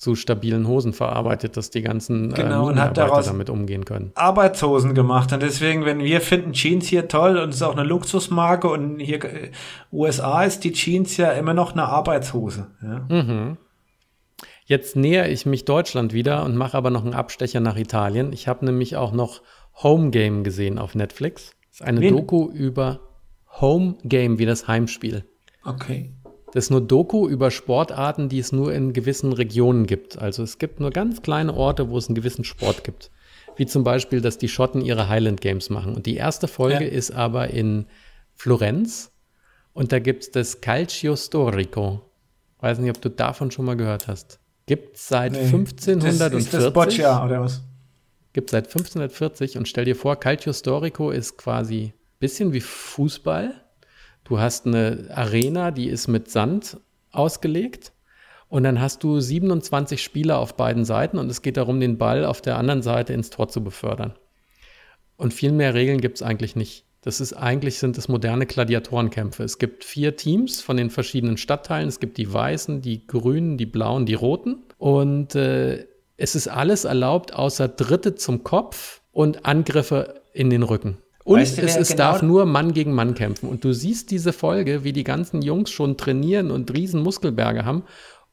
zu 0.03 0.17
stabilen 0.17 0.67
Hosen 0.67 0.93
verarbeitet, 0.93 1.57
dass 1.57 1.71
die 1.71 1.81
ganzen 1.81 2.33
äh, 2.33 2.35
genau, 2.35 2.67
äh, 2.67 2.73
und 2.73 2.81
hat 2.81 2.97
daraus 2.97 3.27
damit 3.27 3.49
umgehen 3.49 3.85
können. 3.85 4.11
Arbeitshosen 4.17 4.95
gemacht. 4.95 5.33
Und 5.33 5.45
deswegen, 5.45 5.85
wenn 5.85 6.01
wir 6.01 6.21
finden 6.21 6.55
Jeans 6.55 6.89
hier 6.89 7.07
toll 7.07 7.39
und 7.39 7.51
es 7.51 7.57
ist 7.57 7.63
auch 7.63 7.77
eine 7.77 7.85
Luxusmarke 7.85 8.69
und 8.69 8.99
hier 8.99 9.23
äh, 9.25 9.53
USA 9.93 10.43
ist 10.43 10.65
die 10.65 10.73
Jeans 10.73 11.17
ja 11.19 11.31
immer 11.31 11.55
noch 11.55 11.73
eine 11.73 11.85
Arbeitshose. 11.85 12.67
Ja. 12.83 13.07
Mhm. 13.09 13.59
Jetzt 14.65 14.97
nähere 14.97 15.29
ich 15.29 15.47
mich 15.47 15.65
Deutschland 15.65 16.13
wieder 16.13 16.45
und 16.45 16.57
mache 16.57 16.77
aber 16.77 16.91
noch 16.91 17.05
einen 17.05 17.15
Abstecher 17.15 17.61
nach 17.61 17.77
Italien. 17.77 18.33
Ich 18.33 18.49
habe 18.49 18.65
nämlich 18.65 18.97
auch 18.97 19.13
noch 19.13 19.41
Home 19.85 20.11
Game 20.11 20.43
gesehen 20.43 20.81
auf 20.81 20.97
Netflix. 20.97 21.53
Das 21.69 21.81
ist 21.81 21.83
eine 21.87 22.01
Wen? 22.01 22.17
Doku 22.17 22.51
über 22.51 23.01
Home 23.61 23.97
Game 24.05 24.39
wie 24.39 24.47
das 24.47 24.67
Heimspiel. 24.67 25.25
Okay. 25.65 26.13
Das 26.53 26.65
ist 26.65 26.71
nur 26.71 26.83
Doku 26.83 27.29
über 27.29 27.51
Sportarten, 27.51 28.29
die 28.29 28.39
es 28.39 28.53
nur 28.53 28.75
in 28.75 28.93
gewissen 28.93 29.33
Regionen 29.33 29.87
gibt. 29.87 30.19
Also 30.19 30.43
es 30.43 30.59
gibt 30.59 30.81
nur 30.81 30.91
ganz 30.91 31.23
kleine 31.23 31.55
Orte, 31.55 31.89
wo 31.89 31.97
es 31.97 32.09
einen 32.09 32.15
gewissen 32.15 32.45
Sport 32.45 32.85
gibt. 32.85 33.11
Wie 33.57 33.67
zum 33.67 33.85
Beispiel, 33.85 34.21
dass 34.21 34.39
die 34.39 34.49
Schotten 34.49 34.83
ihre 34.83 35.09
Highland 35.09 35.41
Games 35.41 35.71
machen. 35.71 35.95
Und 35.95 36.07
die 36.07 36.17
erste 36.17 36.49
Folge 36.49 36.85
ja. 36.85 36.91
ist 36.91 37.11
aber 37.11 37.49
in 37.49 37.87
Florenz. 38.35 39.13
Und 39.73 39.93
da 39.93 39.99
gibt 39.99 40.25
es 40.25 40.31
das 40.31 40.61
Calcio 40.61 41.17
Storico. 41.17 42.03
Weiß 42.61 42.79
nicht, 42.79 42.91
ob 42.91 43.01
du 43.01 43.09
davon 43.09 43.51
schon 43.51 43.65
mal 43.65 43.77
gehört 43.77 44.07
hast. 44.07 44.39
Gibt 44.67 44.97
es 44.97 45.09
seit 45.09 45.33
nee. 45.33 45.41
1540. 45.41 46.19
Das 46.19 46.35
ist 46.35 46.55
das 46.55 46.73
Boccia, 46.73 47.25
oder 47.25 47.41
was? 47.41 47.63
Gibt 48.35 48.51
seit 48.51 48.67
1540 48.67 49.59
und 49.59 49.69
stell 49.69 49.85
dir 49.85 49.97
vor, 49.97 50.17
Calcio 50.17 50.53
Storico 50.53 51.11
ist 51.11 51.37
quasi 51.37 51.93
bisschen 52.23 52.53
wie 52.53 52.61
Fußball. 52.61 53.61
Du 54.25 54.39
hast 54.39 54.67
eine 54.67 55.09
Arena, 55.13 55.73
die 55.73 55.89
ist 55.89 56.09
mit 56.09 56.31
Sand 56.31 56.79
ausgelegt. 57.11 57.93
Und 58.49 58.65
dann 58.65 58.81
hast 58.81 59.03
du 59.03 59.19
27 59.19 60.03
Spieler 60.03 60.39
auf 60.39 60.57
beiden 60.57 60.85
Seiten 60.85 61.19
und 61.19 61.31
es 61.31 61.43
geht 61.43 61.57
darum, 61.57 61.81
den 61.81 61.99
Ball 61.99 62.25
auf 62.25 62.41
der 62.41 62.59
anderen 62.59 62.83
Seite 62.83 63.13
ins 63.13 63.31
Tor 63.31 63.49
zu 63.49 63.65
befördern. 63.65 64.15
Und 65.17 65.35
viel 65.35 65.53
mehr 65.53 65.75
Regeln 65.75 66.01
gibt 66.01 66.17
es 66.19 66.23
eigentlich 66.23 66.55
nicht. 66.55 66.85
Das 67.01 67.21
ist 67.21 67.33
eigentlich 67.33 67.79
sind 67.79 67.99
es 67.99 68.09
moderne 68.09 68.47
Gladiatorenkämpfe. 68.47 69.43
Es 69.43 69.59
gibt 69.59 69.85
vier 69.85 70.17
Teams 70.17 70.61
von 70.61 70.77
den 70.77 70.91
verschiedenen 70.91 71.39
Stadtteilen. 71.39 71.89
Es 71.89 71.99
gibt 71.99 72.19
die 72.19 72.33
Weißen, 72.33 72.83
die 72.83 73.07
Grünen, 73.07 73.57
die 73.57 73.67
Blauen, 73.67 74.07
die 74.07 74.15
Roten. 74.15 74.63
Und 74.79 75.35
äh, 75.35 75.87
es 76.17 76.37
ist 76.37 76.47
alles 76.47 76.85
erlaubt, 76.85 77.35
außer 77.35 77.69
Dritte 77.69 78.15
zum 78.15 78.45
Kopf 78.45 79.01
und 79.11 79.45
Angriffe 79.45 80.23
in 80.33 80.51
den 80.51 80.63
Rücken. 80.63 80.99
Und 81.25 81.41
weißt 81.41 81.59
du, 81.59 81.63
es, 81.63 81.77
es 81.77 81.89
genau 81.89 81.99
darf 81.99 82.23
nur 82.23 82.47
Mann 82.47 82.73
gegen 82.73 82.93
Mann 82.93 83.15
kämpfen. 83.15 83.49
Und 83.49 83.65
du 83.65 83.73
siehst 83.73 84.11
diese 84.11 84.33
Folge, 84.33 84.85
wie 84.85 84.93
die 84.93 85.05
ganzen 85.05 85.43
Jungs 85.43 85.71
schon 85.71 85.97
trainieren 85.97 86.51
und 86.51 86.73
riesen 86.73 87.03
Muskelberge 87.03 87.65
haben. 87.65 87.85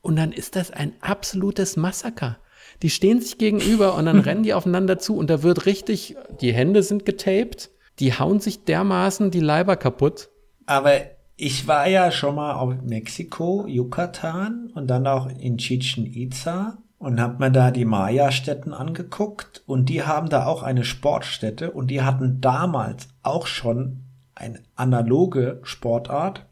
Und 0.01 0.15
dann 0.15 0.31
ist 0.31 0.55
das 0.55 0.71
ein 0.71 0.93
absolutes 1.01 1.77
Massaker. 1.77 2.37
Die 2.81 2.89
stehen 2.89 3.21
sich 3.21 3.37
gegenüber 3.37 3.95
und 3.95 4.05
dann 4.05 4.19
rennen 4.21 4.43
die 4.43 4.53
aufeinander 4.53 4.99
zu 4.99 5.15
und 5.15 5.29
da 5.29 5.43
wird 5.43 5.65
richtig, 5.65 6.15
die 6.41 6.53
Hände 6.53 6.83
sind 6.83 7.05
getaped 7.05 7.69
die 7.99 8.13
hauen 8.13 8.39
sich 8.39 8.63
dermaßen 8.63 9.31
die 9.31 9.41
Leiber 9.41 9.75
kaputt. 9.75 10.29
Aber 10.65 10.93
ich 11.35 11.67
war 11.67 11.87
ja 11.87 12.11
schon 12.11 12.35
mal 12.35 12.53
auf 12.53 12.73
Mexiko, 12.81 13.65
Yucatan 13.67 14.71
und 14.73 14.87
dann 14.87 15.07
auch 15.07 15.27
in 15.27 15.57
Chichen 15.57 16.05
Itza 16.05 16.77
und 16.99 17.19
hab 17.21 17.39
mir 17.39 17.49
da 17.49 17.71
die 17.71 17.85
Maya-Städten 17.85 18.73
angeguckt 18.73 19.63
und 19.65 19.87
die 19.87 20.03
haben 20.03 20.29
da 20.29 20.45
auch 20.45 20.61
eine 20.61 20.83
Sportstätte 20.83 21.71
und 21.71 21.87
die 21.87 22.01
hatten 22.01 22.41
damals 22.41 23.07
auch 23.23 23.47
schon 23.47 24.01
eine 24.35 24.59
analoge 24.75 25.59
Sportart, 25.63 26.45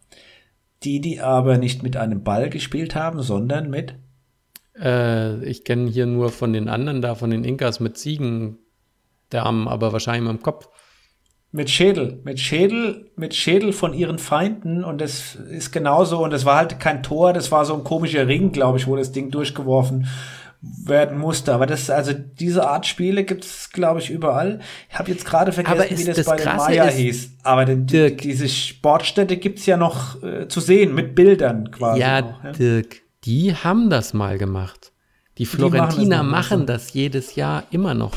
die 0.83 1.01
die 1.01 1.21
aber 1.21 1.57
nicht 1.57 1.83
mit 1.83 1.97
einem 1.97 2.23
Ball 2.23 2.49
gespielt 2.49 2.95
haben, 2.95 3.21
sondern 3.21 3.69
mit 3.69 3.95
äh, 4.79 5.43
ich 5.43 5.65
kenne 5.65 5.89
hier 5.89 6.05
nur 6.05 6.29
von 6.29 6.53
den 6.53 6.69
anderen 6.69 7.01
da, 7.01 7.15
von 7.15 7.29
den 7.29 7.43
Inkas 7.43 7.79
mit 7.79 7.97
Ziegendarmen, 7.97 9.67
aber 9.67 9.91
wahrscheinlich 9.91 10.31
mit 10.31 10.41
dem 10.41 10.43
Kopf. 10.43 10.69
Mit 11.51 11.69
Schädel, 11.69 12.21
mit 12.23 12.39
Schädel, 12.39 13.09
mit 13.15 13.33
Schädel 13.33 13.73
von 13.73 13.93
ihren 13.93 14.19
Feinden 14.19 14.83
und 14.83 15.01
das 15.01 15.35
ist 15.35 15.71
genauso 15.71 16.23
und 16.23 16.31
das 16.31 16.45
war 16.45 16.57
halt 16.57 16.79
kein 16.79 17.03
Tor, 17.03 17.33
das 17.33 17.51
war 17.51 17.65
so 17.65 17.73
ein 17.73 17.83
komischer 17.83 18.27
Ring, 18.27 18.51
glaube 18.51 18.77
ich, 18.77 18.85
wo 18.85 18.95
das 18.95 19.11
Ding 19.11 19.31
durchgeworfen 19.31 20.07
werden 20.61 21.17
musste. 21.17 21.53
Aber 21.53 21.65
das, 21.65 21.89
also 21.89 22.13
diese 22.13 22.67
Art 22.67 22.85
Spiele 22.85 23.23
gibt's, 23.23 23.69
glaube 23.71 23.99
ich, 23.99 24.09
überall. 24.09 24.59
Ich 24.89 24.97
habe 24.97 25.11
jetzt 25.11 25.25
gerade 25.25 25.51
vergessen, 25.51 25.97
wie 25.97 26.05
das, 26.05 26.17
das 26.17 26.25
bei 26.25 26.37
den 26.37 26.55
Maya 26.55 26.85
hieß. 26.85 27.31
Aber 27.43 27.65
den, 27.65 27.85
Dirk, 27.85 28.19
diese 28.19 28.49
Sportstätte 28.49 29.37
gibt's 29.37 29.65
ja 29.65 29.77
noch 29.77 30.21
äh, 30.23 30.47
zu 30.47 30.59
sehen, 30.59 30.95
mit 30.95 31.15
Bildern 31.15 31.71
quasi. 31.71 32.01
Ja, 32.01 32.23
auch, 32.23 32.43
ja, 32.43 32.51
Dirk, 32.51 33.01
die 33.23 33.53
haben 33.53 33.89
das 33.89 34.13
mal 34.13 34.37
gemacht. 34.37 34.91
Die 35.37 35.45
Florentiner 35.45 36.23
die 36.23 36.29
machen, 36.29 36.31
das, 36.31 36.47
machen 36.49 36.65
das 36.65 36.93
jedes 36.93 37.35
Jahr 37.35 37.63
immer 37.69 37.93
noch. 37.93 38.13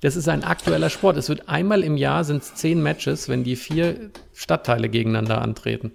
Das 0.00 0.16
ist 0.16 0.28
ein 0.28 0.44
aktueller 0.44 0.88
Sport. 0.88 1.18
Es 1.18 1.28
wird 1.28 1.48
einmal 1.48 1.82
im 1.82 1.98
Jahr 1.98 2.24
sind 2.24 2.42
es 2.42 2.54
zehn 2.54 2.82
Matches, 2.82 3.28
wenn 3.28 3.44
die 3.44 3.56
vier 3.56 4.10
Stadtteile 4.32 4.88
gegeneinander 4.88 5.42
antreten. 5.42 5.92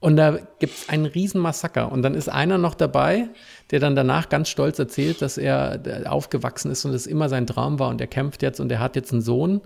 Und 0.00 0.16
da 0.16 0.38
gibt 0.60 0.74
es 0.74 0.88
einen 0.88 1.06
riesen 1.06 1.40
Massaker. 1.40 1.90
Und 1.90 2.02
dann 2.02 2.14
ist 2.14 2.28
einer 2.28 2.58
noch 2.58 2.74
dabei, 2.74 3.28
der 3.70 3.80
dann 3.80 3.94
danach 3.94 4.28
ganz 4.28 4.48
stolz 4.48 4.78
erzählt, 4.78 5.20
dass 5.22 5.38
er 5.38 5.80
aufgewachsen 6.06 6.70
ist 6.70 6.84
und 6.84 6.92
es 6.92 7.06
immer 7.06 7.28
sein 7.28 7.46
Traum 7.46 7.78
war 7.78 7.88
und 7.88 8.00
er 8.00 8.06
kämpft 8.06 8.42
jetzt 8.42 8.60
und 8.60 8.72
er 8.72 8.80
hat 8.80 8.96
jetzt 8.96 9.12
einen 9.12 9.22
Sohn 9.22 9.60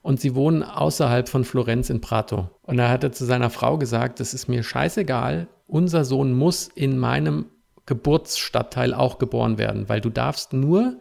und 0.00 0.20
sie 0.20 0.34
wohnen 0.34 0.62
außerhalb 0.62 1.28
von 1.28 1.44
Florenz 1.44 1.90
in 1.90 2.00
Prato. 2.00 2.50
Und 2.62 2.76
da 2.76 2.88
hat 2.88 3.04
er 3.04 3.12
zu 3.12 3.24
seiner 3.24 3.50
Frau 3.50 3.78
gesagt, 3.78 4.20
das 4.20 4.34
ist 4.34 4.48
mir 4.48 4.62
scheißegal, 4.62 5.48
unser 5.66 6.04
Sohn 6.04 6.34
muss 6.34 6.68
in 6.68 6.98
meinem 6.98 7.46
Geburtsstadtteil 7.86 8.94
auch 8.94 9.18
geboren 9.18 9.58
werden, 9.58 9.88
weil 9.88 10.00
du 10.00 10.10
darfst 10.10 10.52
nur 10.52 11.00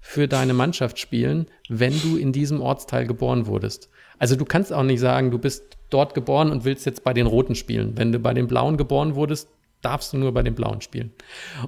für 0.00 0.28
deine 0.28 0.54
Mannschaft 0.54 0.98
spielen, 0.98 1.46
wenn 1.68 1.98
du 2.00 2.16
in 2.16 2.32
diesem 2.32 2.60
Ortsteil 2.60 3.06
geboren 3.06 3.46
wurdest. 3.46 3.90
Also 4.18 4.36
du 4.36 4.44
kannst 4.44 4.72
auch 4.72 4.82
nicht 4.82 5.00
sagen, 5.00 5.30
du 5.30 5.38
bist 5.38 5.78
dort 5.90 6.14
geboren 6.14 6.50
und 6.50 6.64
willst 6.64 6.86
jetzt 6.86 7.04
bei 7.04 7.12
den 7.12 7.26
Roten 7.26 7.54
spielen. 7.54 7.96
Wenn 7.96 8.12
du 8.12 8.18
bei 8.18 8.32
den 8.32 8.46
Blauen 8.46 8.76
geboren 8.76 9.14
wurdest, 9.14 9.48
darfst 9.82 10.12
du 10.12 10.18
nur 10.18 10.32
bei 10.32 10.42
den 10.42 10.54
Blauen 10.54 10.80
spielen. 10.80 11.12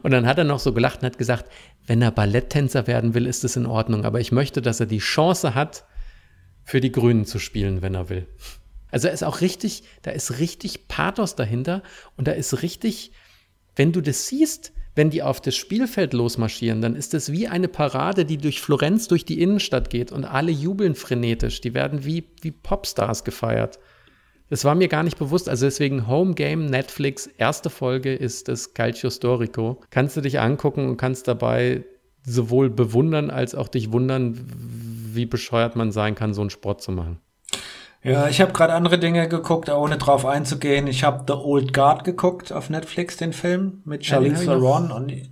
Und 0.02 0.10
dann 0.10 0.26
hat 0.26 0.38
er 0.38 0.44
noch 0.44 0.58
so 0.58 0.72
gelacht 0.72 1.00
und 1.00 1.06
hat 1.06 1.18
gesagt, 1.18 1.50
wenn 1.86 2.02
er 2.02 2.10
Balletttänzer 2.10 2.86
werden 2.86 3.14
will, 3.14 3.26
ist 3.26 3.44
es 3.44 3.56
in 3.56 3.66
Ordnung. 3.66 4.04
Aber 4.04 4.20
ich 4.20 4.32
möchte, 4.32 4.62
dass 4.62 4.80
er 4.80 4.86
die 4.86 4.98
Chance 4.98 5.54
hat, 5.54 5.84
für 6.64 6.80
die 6.80 6.92
Grünen 6.92 7.24
zu 7.24 7.38
spielen, 7.38 7.82
wenn 7.82 7.94
er 7.94 8.08
will. 8.08 8.26
Also 8.90 9.08
er 9.08 9.14
ist 9.14 9.24
auch 9.24 9.40
richtig, 9.40 9.82
da 10.02 10.10
ist 10.10 10.38
richtig 10.38 10.86
Pathos 10.86 11.34
dahinter 11.34 11.82
und 12.16 12.28
da 12.28 12.32
ist 12.32 12.62
richtig, 12.62 13.12
wenn 13.74 13.92
du 13.92 14.00
das 14.00 14.28
siehst, 14.28 14.72
wenn 14.94 15.08
die 15.08 15.22
auf 15.22 15.40
das 15.40 15.56
Spielfeld 15.56 16.12
losmarschieren, 16.12 16.82
dann 16.82 16.94
ist 16.94 17.14
es 17.14 17.32
wie 17.32 17.48
eine 17.48 17.68
Parade, 17.68 18.26
die 18.26 18.36
durch 18.36 18.60
Florenz, 18.60 19.08
durch 19.08 19.24
die 19.24 19.40
Innenstadt 19.40 19.88
geht 19.88 20.12
und 20.12 20.26
alle 20.26 20.52
jubeln 20.52 20.94
frenetisch. 20.94 21.62
Die 21.62 21.72
werden 21.72 22.04
wie, 22.04 22.28
wie 22.42 22.50
Popstars 22.50 23.24
gefeiert. 23.24 23.78
Das 24.52 24.66
war 24.66 24.74
mir 24.74 24.88
gar 24.88 25.02
nicht 25.02 25.18
bewusst. 25.18 25.48
Also 25.48 25.64
deswegen 25.64 26.06
Home 26.08 26.34
Game 26.34 26.66
Netflix, 26.66 27.26
erste 27.38 27.70
Folge 27.70 28.12
ist 28.12 28.48
das 28.48 28.74
Calcio 28.74 29.08
Storico. 29.08 29.80
Kannst 29.88 30.14
du 30.18 30.20
dich 30.20 30.40
angucken 30.40 30.90
und 30.90 30.98
kannst 30.98 31.26
dabei 31.26 31.84
sowohl 32.22 32.68
bewundern 32.68 33.30
als 33.30 33.54
auch 33.54 33.66
dich 33.68 33.92
wundern, 33.92 34.38
wie 35.14 35.24
bescheuert 35.24 35.74
man 35.74 35.90
sein 35.90 36.14
kann, 36.14 36.34
so 36.34 36.42
einen 36.42 36.50
Sport 36.50 36.82
zu 36.82 36.92
machen. 36.92 37.18
Ja, 38.02 38.28
ich 38.28 38.42
habe 38.42 38.52
gerade 38.52 38.74
andere 38.74 38.98
Dinge 38.98 39.26
geguckt, 39.26 39.70
ohne 39.70 39.96
drauf 39.96 40.26
einzugehen. 40.26 40.86
Ich 40.86 41.02
habe 41.02 41.24
The 41.26 41.32
Old 41.32 41.72
Guard 41.72 42.04
geguckt 42.04 42.52
auf 42.52 42.68
Netflix, 42.68 43.16
den 43.16 43.32
Film 43.32 43.80
mit 43.86 44.04
Charlize 44.04 44.44
ja, 44.44 44.52
Theron. 44.52 44.92
Und 44.92 45.12
ich, 45.12 45.30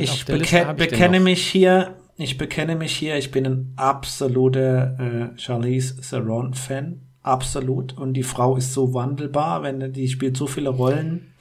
ich, 0.00 0.24
beke 0.26 0.74
bekenne 0.76 1.20
mich 1.20 1.46
hier, 1.46 1.94
ich 2.16 2.38
bekenne 2.38 2.74
mich 2.74 2.96
hier, 2.96 3.16
ich 3.18 3.30
bin 3.30 3.46
ein 3.46 3.72
absoluter 3.76 4.98
äh, 4.98 5.38
Charlize 5.38 6.00
Theron 6.00 6.54
Fan, 6.54 7.02
absolut. 7.22 7.96
Und 7.96 8.14
die 8.14 8.22
Frau 8.22 8.56
ist 8.56 8.72
so 8.72 8.94
wandelbar, 8.94 9.62
wenn 9.62 9.92
die 9.92 10.08
spielt 10.08 10.36
so 10.36 10.46
viele 10.46 10.70
Rollen. 10.70 11.34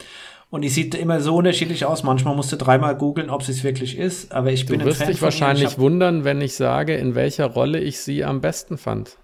Und 0.50 0.64
die 0.64 0.70
sieht 0.70 0.96
immer 0.96 1.22
so 1.22 1.36
unterschiedlich 1.36 1.86
aus. 1.86 2.04
Manchmal 2.04 2.36
musst 2.36 2.52
du 2.52 2.58
dreimal 2.58 2.98
googeln, 2.98 3.30
ob 3.30 3.42
sie 3.42 3.54
es 3.54 3.64
wirklich 3.64 3.98
ist. 3.98 4.34
Aber 4.34 4.52
ich 4.52 4.66
du 4.66 4.74
bin. 4.74 4.82
Du 4.82 4.86
wirst 4.86 5.08
dich 5.08 5.22
wahrscheinlich 5.22 5.80
wundern, 5.80 6.26
wenn 6.26 6.42
ich 6.42 6.56
sage, 6.56 6.96
in 6.96 7.16
welcher 7.16 7.46
Rolle 7.46 7.80
ich 7.80 8.00
sie 8.00 8.26
am 8.26 8.42
besten 8.42 8.78
fand. 8.78 9.18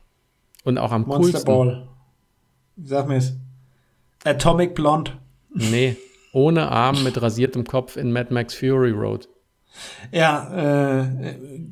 Und 0.63 0.77
auch 0.77 0.91
am 0.91 1.01
Monster 1.01 1.43
coolsten. 1.43 1.45
Ball. 1.45 1.87
Sag 2.81 3.07
mir 3.07 3.17
es. 3.17 3.35
Atomic 4.23 4.73
Blonde. 4.73 5.11
Nee, 5.53 5.97
ohne 6.31 6.71
Arm 6.71 7.03
mit 7.03 7.21
rasiertem 7.21 7.63
Kopf 7.65 7.97
in 7.97 8.11
Mad 8.11 8.33
Max 8.33 8.53
Fury 8.53 8.91
Road. 8.91 9.27
Ja, 10.11 11.01
äh, 11.01 11.05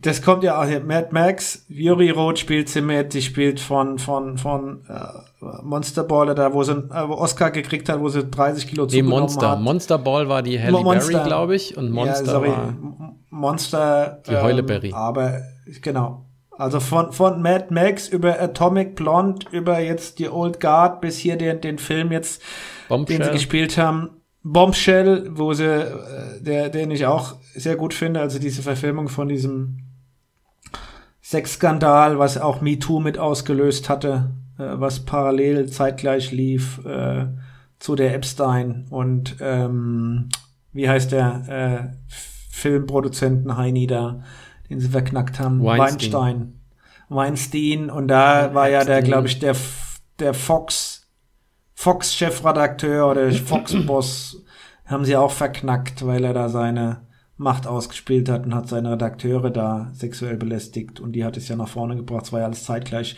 das 0.01 0.22
kommt 0.22 0.43
ja 0.43 0.62
auch 0.62 0.66
hier. 0.66 0.82
Mad 0.82 1.08
Max, 1.12 1.66
Fury 1.68 2.10
Road 2.10 2.39
spielt 2.39 2.70
sie 2.70 2.82
mit, 2.82 3.14
sie 3.14 3.22
spielt 3.22 3.60
von, 3.60 3.97
von, 3.99 4.38
von 4.38 4.82
äh, 4.89 5.45
Monster 5.64 6.03
Ball, 6.03 6.34
da 6.36 6.53
wo 6.53 6.64
sie 6.64 6.74
einen 6.74 6.91
äh, 6.91 7.12
Oscar 7.12 7.51
gekriegt 7.51 7.89
hat, 7.89 7.99
wo 7.99 8.10
sie 8.10 8.26
30 8.26 8.68
Kilo 8.68 8.86
nee, 8.86 9.01
Monster. 9.01 9.51
Hat. 9.51 9.62
Monster 9.62 9.97
Ball 9.97 10.28
war 10.28 10.41
die 10.41 10.60
Halle 10.62 10.84
Berry, 10.84 11.24
glaube 11.24 11.56
ich, 11.56 11.78
und 11.78 11.91
Monster 11.91 12.26
ja, 12.26 12.32
sorry. 12.32 12.49
war 12.49 12.76
Monster. 13.30 14.22
Die 14.28 14.36
Heuleberry. 14.36 14.89
Ähm, 14.89 14.93
aber, 14.93 15.41
genau. 15.82 16.26
Also 16.58 16.80
von, 16.80 17.12
von 17.12 17.41
Mad 17.41 17.68
Max 17.70 18.08
über 18.08 18.39
Atomic 18.41 18.95
Blonde 18.95 19.45
über 19.51 19.80
jetzt 19.80 20.20
die 20.20 20.30
Old 20.30 20.62
Guard 20.62 21.01
bis 21.01 21.18
hier 21.18 21.36
den, 21.36 21.60
den 21.60 21.78
Film 21.78 22.12
jetzt, 22.12 22.41
Bombshell. 22.88 23.18
den 23.18 23.26
sie 23.26 23.32
gespielt 23.32 23.78
haben. 23.78 24.22
Bombshell, 24.48 25.32
wo 25.32 25.54
sie, 25.54 25.66
äh, 25.66 26.39
der, 26.39 26.70
den 26.70 26.91
ich 26.91 27.08
auch 27.08 27.36
sehr 27.56 27.76
gut 27.76 27.96
finde, 27.96 28.20
also 28.22 28.38
diese 28.38 28.62
Verfilmung 28.62 29.10
von 29.10 29.28
diesem 29.28 29.80
Sexskandal, 31.24 32.20
was 32.20 32.38
auch 32.38 32.62
MeToo 32.62 33.00
mit 33.00 33.18
ausgelöst 33.18 33.89
hatte, 33.89 34.30
äh, 34.60 34.64
was 34.76 35.00
parallel 35.00 35.68
zeitgleich 35.68 36.32
lief 36.32 36.80
äh, 36.86 37.26
zu 37.80 37.96
der 37.96 38.14
Epstein 38.14 38.86
und 38.91 39.36
ähm, 39.41 40.30
wie 40.72 40.88
heißt 40.88 41.12
der 41.12 41.89
äh, 41.89 42.14
Filmproduzenten 42.52 43.58
Heini 43.58 43.88
da, 43.88 44.22
den 44.70 44.80
sie 44.80 44.89
verknackt 44.89 45.39
haben. 45.39 45.64
Weinstein. 45.64 46.14
Weinstein. 46.14 46.60
Weinstein. 47.10 47.89
Und 47.89 48.10
da 48.10 48.54
war 48.54 48.70
ja 48.70 48.84
der, 48.84 49.02
glaube 49.02 49.28
ich, 49.28 49.39
der, 49.39 49.56
der 50.20 50.36
Fox, 50.36 50.95
Fox-Chefredakteur 51.76 53.09
oder 53.09 53.32
Fox-Boss 53.32 54.43
haben 54.86 55.05
sie 55.05 55.15
auch 55.15 55.32
verknackt, 55.32 56.05
weil 56.05 56.23
er 56.23 56.34
da 56.34 56.49
seine 56.49 57.01
Macht 57.38 57.67
ausgespielt 57.67 58.30
hat 58.30 58.45
und 58.45 58.55
hat 58.55 58.69
seine 58.69 58.93
Redakteure 58.93 59.49
da 59.51 59.91
sexuell 59.93 60.38
belästigt. 60.38 60.99
Und 60.99 61.13
die 61.13 61.26
hat 61.26 61.36
es 61.38 61.49
ja 61.49 61.55
nach 61.55 61.67
vorne 61.67 61.97
gebracht. 61.97 62.26
Es 62.26 62.32
war 62.32 62.39
ja 62.39 62.45
alles 62.45 62.63
zeitgleich. 62.63 63.17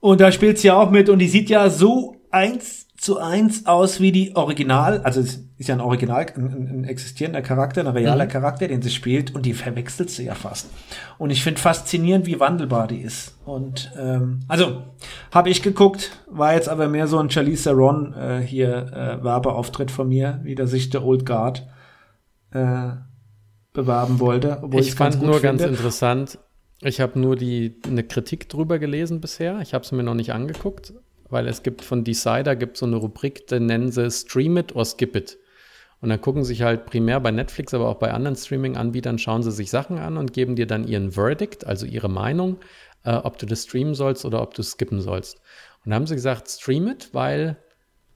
Und 0.00 0.20
da 0.20 0.32
spielt 0.32 0.58
sie 0.58 0.68
ja 0.68 0.76
auch 0.76 0.90
mit 0.90 1.08
und 1.08 1.20
die 1.20 1.28
sieht 1.28 1.50
ja 1.50 1.70
so 1.70 2.16
eins 2.30 2.88
zu 3.00 3.18
eins 3.18 3.64
aus 3.64 3.98
wie 4.00 4.12
die 4.12 4.36
Original, 4.36 5.00
also 5.00 5.20
es 5.20 5.42
ist 5.56 5.68
ja 5.70 5.74
ein 5.74 5.80
Original, 5.80 6.26
ein, 6.36 6.80
ein 6.80 6.84
existierender 6.84 7.40
Charakter, 7.40 7.80
ein 7.80 7.86
realer 7.86 8.26
mhm. 8.26 8.28
Charakter, 8.28 8.68
den 8.68 8.82
sie 8.82 8.90
spielt 8.90 9.34
und 9.34 9.46
die 9.46 9.54
verwechselt 9.54 10.10
sie 10.10 10.26
ja 10.26 10.34
fast. 10.34 10.68
Und 11.16 11.30
ich 11.30 11.42
finde 11.42 11.62
faszinierend, 11.62 12.26
wie 12.26 12.38
wandelbar 12.40 12.88
die 12.88 13.00
ist. 13.00 13.38
Und 13.46 13.90
ähm, 13.98 14.40
also 14.48 14.82
habe 15.32 15.48
ich 15.48 15.62
geguckt, 15.62 16.10
war 16.26 16.52
jetzt 16.52 16.68
aber 16.68 16.88
mehr 16.88 17.06
so 17.06 17.18
ein 17.18 17.30
Charlize 17.30 17.70
Theron 17.70 18.12
äh, 18.12 18.42
hier 18.42 18.92
äh, 18.92 19.24
Werbeauftritt 19.24 19.90
von 19.90 20.06
mir, 20.06 20.40
wie 20.42 20.54
der 20.54 20.66
sich 20.66 20.90
der 20.90 21.02
Old 21.02 21.24
Guard 21.24 21.66
äh, 22.50 22.90
bewerben 23.72 24.20
wollte. 24.20 24.62
ich 24.72 24.94
fand 24.94 25.22
nur 25.22 25.40
finde. 25.40 25.42
ganz 25.42 25.62
interessant. 25.62 26.38
Ich 26.82 27.00
habe 27.00 27.18
nur 27.18 27.36
die 27.36 27.76
eine 27.86 28.04
Kritik 28.04 28.50
drüber 28.50 28.78
gelesen 28.78 29.22
bisher. 29.22 29.60
Ich 29.62 29.72
habe 29.72 29.84
es 29.84 29.92
mir 29.92 30.02
noch 30.02 30.14
nicht 30.14 30.34
angeguckt, 30.34 30.92
weil 31.30 31.46
es 31.48 31.62
gibt 31.62 31.82
von 31.82 32.04
Decider 32.04 32.56
gibt 32.56 32.76
so 32.76 32.86
eine 32.86 32.96
Rubrik, 32.96 33.46
die 33.46 33.60
nennen 33.60 33.90
sie 33.90 34.10
Stream 34.10 34.56
It 34.56 34.74
or 34.74 34.84
Skip 34.84 35.16
It. 35.16 35.38
Und 36.00 36.08
dann 36.08 36.20
gucken 36.20 36.44
sich 36.44 36.62
halt 36.62 36.86
primär 36.86 37.20
bei 37.20 37.30
Netflix, 37.30 37.74
aber 37.74 37.88
auch 37.88 37.98
bei 37.98 38.12
anderen 38.12 38.36
Streaming-Anbietern, 38.36 39.18
schauen 39.18 39.42
sie 39.42 39.52
sich 39.52 39.70
Sachen 39.70 39.98
an 39.98 40.16
und 40.16 40.32
geben 40.32 40.56
dir 40.56 40.66
dann 40.66 40.88
ihren 40.88 41.12
Verdict, 41.12 41.66
also 41.66 41.84
ihre 41.84 42.08
Meinung, 42.08 42.58
äh, 43.04 43.14
ob 43.14 43.38
du 43.38 43.46
das 43.46 43.64
streamen 43.64 43.94
sollst 43.94 44.24
oder 44.24 44.40
ob 44.40 44.54
du 44.54 44.62
skippen 44.62 45.02
sollst. 45.02 45.36
Und 45.84 45.90
dann 45.90 45.94
haben 45.94 46.06
sie 46.06 46.14
gesagt, 46.14 46.48
stream 46.48 46.88
it, 46.88 47.10
weil, 47.12 47.58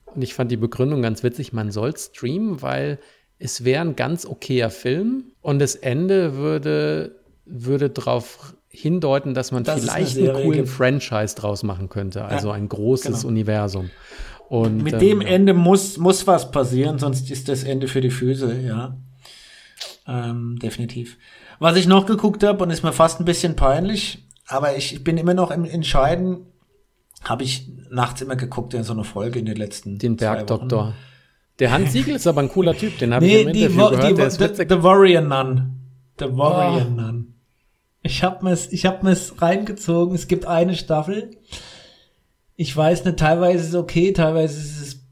und 0.06 0.22
ich 0.22 0.34
fand 0.34 0.50
die 0.50 0.56
Begründung 0.56 1.02
ganz 1.02 1.22
witzig, 1.22 1.52
man 1.52 1.70
soll 1.70 1.94
streamen, 1.96 2.62
weil 2.62 2.98
es 3.38 3.64
wäre 3.64 3.82
ein 3.82 3.96
ganz 3.96 4.24
okayer 4.24 4.70
Film 4.70 5.32
und 5.42 5.58
das 5.58 5.74
Ende 5.74 6.36
würde, 6.36 7.20
würde 7.44 7.90
darauf 7.90 8.54
hindeuten, 8.74 9.34
dass 9.34 9.52
man 9.52 9.64
das 9.64 9.80
vielleicht 9.80 10.18
einen 10.18 10.32
coolen 10.32 10.66
Franchise 10.66 11.36
draus 11.36 11.62
machen 11.62 11.88
könnte, 11.88 12.24
also 12.24 12.48
ja, 12.48 12.54
ein 12.54 12.68
großes 12.68 13.20
genau. 13.20 13.28
Universum. 13.28 13.90
Und, 14.48 14.82
Mit 14.82 14.94
ähm, 14.94 15.00
dem 15.00 15.22
ja. 15.22 15.28
Ende 15.28 15.54
muss, 15.54 15.96
muss 15.96 16.26
was 16.26 16.50
passieren, 16.50 16.98
sonst 16.98 17.30
ist 17.30 17.48
das 17.48 17.64
Ende 17.64 17.88
für 17.88 18.00
die 18.00 18.10
Füße, 18.10 18.60
ja. 18.60 18.96
Ähm, 20.06 20.58
definitiv. 20.60 21.16
Was 21.58 21.76
ich 21.76 21.86
noch 21.86 22.04
geguckt 22.06 22.42
habe, 22.42 22.62
und 22.62 22.70
ist 22.70 22.82
mir 22.82 22.92
fast 22.92 23.20
ein 23.20 23.24
bisschen 23.24 23.56
peinlich, 23.56 24.26
aber 24.46 24.76
ich, 24.76 24.92
ich 24.92 25.04
bin 25.04 25.16
immer 25.16 25.34
noch 25.34 25.50
im 25.50 25.64
Entscheiden, 25.64 26.46
habe 27.22 27.42
ich 27.42 27.70
nachts 27.90 28.20
immer 28.20 28.36
geguckt 28.36 28.74
in 28.74 28.82
so 28.82 28.92
eine 28.92 29.04
Folge 29.04 29.38
in 29.38 29.46
den 29.46 29.56
letzten 29.56 29.98
Den 29.98 30.16
Bergdoktor. 30.16 30.94
Der 31.58 31.70
Hans 31.70 31.92
Siegel 31.92 32.16
ist 32.16 32.26
aber 32.26 32.42
ein 32.42 32.48
cooler 32.48 32.76
Typ, 32.76 32.98
den 32.98 33.14
habe 33.14 33.24
nee, 33.24 33.36
ich 33.36 33.46
im 33.46 33.52
die, 33.52 33.62
Interview 33.62 33.90
gehört. 33.90 34.10
Die, 34.10 34.14
der 34.14 34.30
the, 34.30 34.64
the 34.68 34.82
Warrior 34.82 35.22
Nun. 35.22 35.80
The 36.18 36.26
Warrior 36.36 36.86
oh. 36.86 37.00
Nun. 37.00 37.13
Ich 38.04 38.22
habe 38.22 38.44
mir's, 38.44 38.70
ich 38.70 38.84
hab 38.86 39.02
mir's 39.02 39.40
reingezogen. 39.40 40.14
Es 40.14 40.28
gibt 40.28 40.46
eine 40.46 40.74
Staffel. 40.74 41.30
Ich 42.54 42.76
weiß 42.76 43.04
nicht, 43.04 43.18
teilweise 43.18 43.64
ist 43.64 43.70
es 43.70 43.74
okay, 43.74 44.12
teilweise 44.12 44.60
ist 44.60 44.80
es 44.80 45.06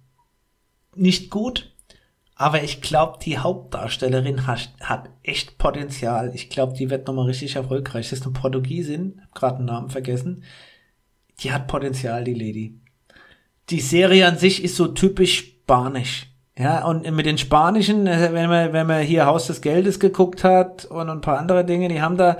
nicht 0.94 1.30
gut. 1.30 1.74
Aber 2.34 2.62
ich 2.62 2.82
glaube, 2.82 3.18
die 3.22 3.38
Hauptdarstellerin 3.38 4.46
hat, 4.46 4.70
hat 4.80 5.08
echt 5.22 5.58
Potenzial. 5.58 6.32
Ich 6.34 6.50
glaube, 6.50 6.74
die 6.74 6.90
wird 6.90 7.06
nochmal 7.06 7.26
richtig 7.26 7.56
erfolgreich. 7.56 8.10
Das 8.10 8.20
ist 8.20 8.26
eine 8.26 8.34
Portugiesin, 8.34 9.20
hab 9.22 9.34
gerade 9.34 9.56
den 9.58 9.66
Namen 9.66 9.88
vergessen. 9.88 10.44
Die 11.40 11.52
hat 11.52 11.68
Potenzial, 11.68 12.24
die 12.24 12.34
Lady. 12.34 12.78
Die 13.70 13.80
Serie 13.80 14.26
an 14.26 14.36
sich 14.36 14.62
ist 14.62 14.76
so 14.76 14.88
typisch 14.88 15.38
spanisch. 15.38 16.26
Ja, 16.58 16.84
und 16.84 17.10
mit 17.10 17.24
den 17.24 17.38
Spanischen, 17.38 18.06
äh, 18.06 18.30
wenn 18.32 18.50
man, 18.50 18.74
wenn 18.74 18.86
man 18.86 19.02
hier 19.02 19.24
Haus 19.24 19.46
des 19.46 19.62
Geldes 19.62 19.98
geguckt 19.98 20.44
hat 20.44 20.84
und 20.84 21.08
ein 21.08 21.22
paar 21.22 21.38
andere 21.38 21.64
Dinge, 21.64 21.88
die 21.88 22.02
haben 22.02 22.18
da, 22.18 22.36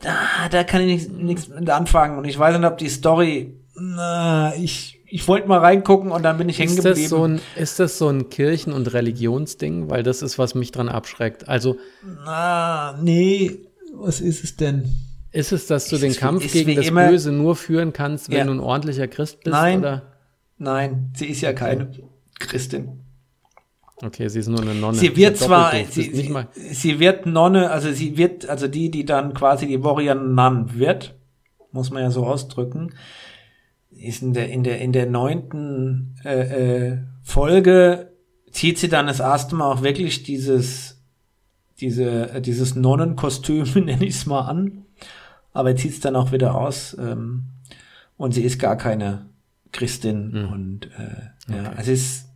da, 0.00 0.48
da 0.50 0.64
kann 0.64 0.82
ich 0.82 1.08
nichts 1.08 1.48
mit 1.48 1.70
anfangen. 1.70 2.18
Und 2.18 2.24
ich 2.24 2.38
weiß 2.38 2.56
nicht, 2.56 2.66
ob 2.66 2.78
die 2.78 2.88
Story, 2.88 3.54
na, 3.74 4.54
ich, 4.56 5.00
ich 5.06 5.26
wollte 5.26 5.48
mal 5.48 5.58
reingucken 5.58 6.10
und 6.10 6.22
dann 6.22 6.38
bin 6.38 6.48
ich 6.48 6.58
hängen 6.58 6.76
geblieben. 6.76 7.00
Das 7.00 7.08
so 7.08 7.24
ein, 7.24 7.40
ist 7.56 7.80
das 7.80 7.98
so 7.98 8.08
ein 8.08 8.28
Kirchen- 8.28 8.72
und 8.72 8.92
Religionsding? 8.92 9.90
Weil 9.90 10.02
das 10.02 10.22
ist, 10.22 10.38
was 10.38 10.54
mich 10.54 10.70
dran 10.70 10.88
abschreckt. 10.88 11.48
Also. 11.48 11.76
Na, 12.24 12.98
nee, 13.02 13.58
was 13.94 14.20
ist 14.20 14.44
es 14.44 14.56
denn? 14.56 14.84
Ist 15.30 15.52
es, 15.52 15.66
dass 15.66 15.88
du 15.88 15.96
ist, 15.96 16.02
den 16.02 16.14
Kampf 16.14 16.50
gegen 16.52 16.74
das 16.74 16.86
immer, 16.86 17.08
Böse 17.08 17.32
nur 17.32 17.54
führen 17.56 17.92
kannst, 17.92 18.30
wenn 18.30 18.38
ja. 18.38 18.44
du 18.44 18.52
ein 18.52 18.60
ordentlicher 18.60 19.08
Christ 19.08 19.40
bist? 19.40 19.52
Nein, 19.52 19.80
oder? 19.80 20.02
nein, 20.56 21.12
sie 21.14 21.26
ist 21.26 21.42
ja 21.42 21.52
keine 21.52 21.90
Christin. 22.38 23.04
Okay, 24.02 24.28
sie 24.28 24.38
ist 24.38 24.48
nur 24.48 24.60
eine 24.60 24.74
Nonne. 24.74 24.96
Sie 24.96 25.16
wird 25.16 25.36
zwar, 25.36 25.72
sie, 25.72 26.02
sie, 26.02 26.32
sie, 26.70 27.00
wird 27.00 27.26
Nonne, 27.26 27.70
also 27.70 27.90
sie 27.92 28.16
wird, 28.16 28.48
also 28.48 28.68
die, 28.68 28.90
die 28.90 29.04
dann 29.04 29.34
quasi 29.34 29.66
die 29.66 29.82
Warrior 29.82 30.14
Nun 30.14 30.78
wird, 30.78 31.16
muss 31.72 31.90
man 31.90 32.02
ja 32.02 32.10
so 32.10 32.24
ausdrücken, 32.24 32.94
ist 33.90 34.22
in 34.22 34.34
der, 34.34 34.50
in 34.50 34.62
der, 34.62 34.80
in 34.80 34.92
der 34.92 35.06
neunten 35.06 36.14
äh, 36.24 36.90
äh, 36.90 36.98
Folge 37.22 38.12
zieht 38.52 38.78
sie 38.78 38.88
dann 38.88 39.08
das 39.08 39.20
erste 39.20 39.56
Mal 39.56 39.72
auch 39.72 39.82
wirklich 39.82 40.22
dieses, 40.22 41.02
diese, 41.80 42.30
äh, 42.30 42.40
dieses 42.40 42.76
Nonnenkostüm, 42.76 43.64
nenne 43.74 44.04
ich 44.04 44.14
es 44.14 44.26
mal 44.26 44.42
an, 44.42 44.84
aber 45.52 45.74
zieht 45.74 45.92
es 45.92 46.00
dann 46.00 46.14
auch 46.14 46.30
wieder 46.30 46.54
aus 46.54 46.96
ähm, 47.00 47.46
und 48.16 48.32
sie 48.32 48.42
ist 48.42 48.60
gar 48.60 48.76
keine 48.76 49.26
Christin 49.72 50.30
mhm. 50.30 50.52
und 50.52 50.86
äh, 50.96 51.48
okay. 51.48 51.62
ja, 51.64 51.72
es 51.76 51.88
ist, 51.88 52.28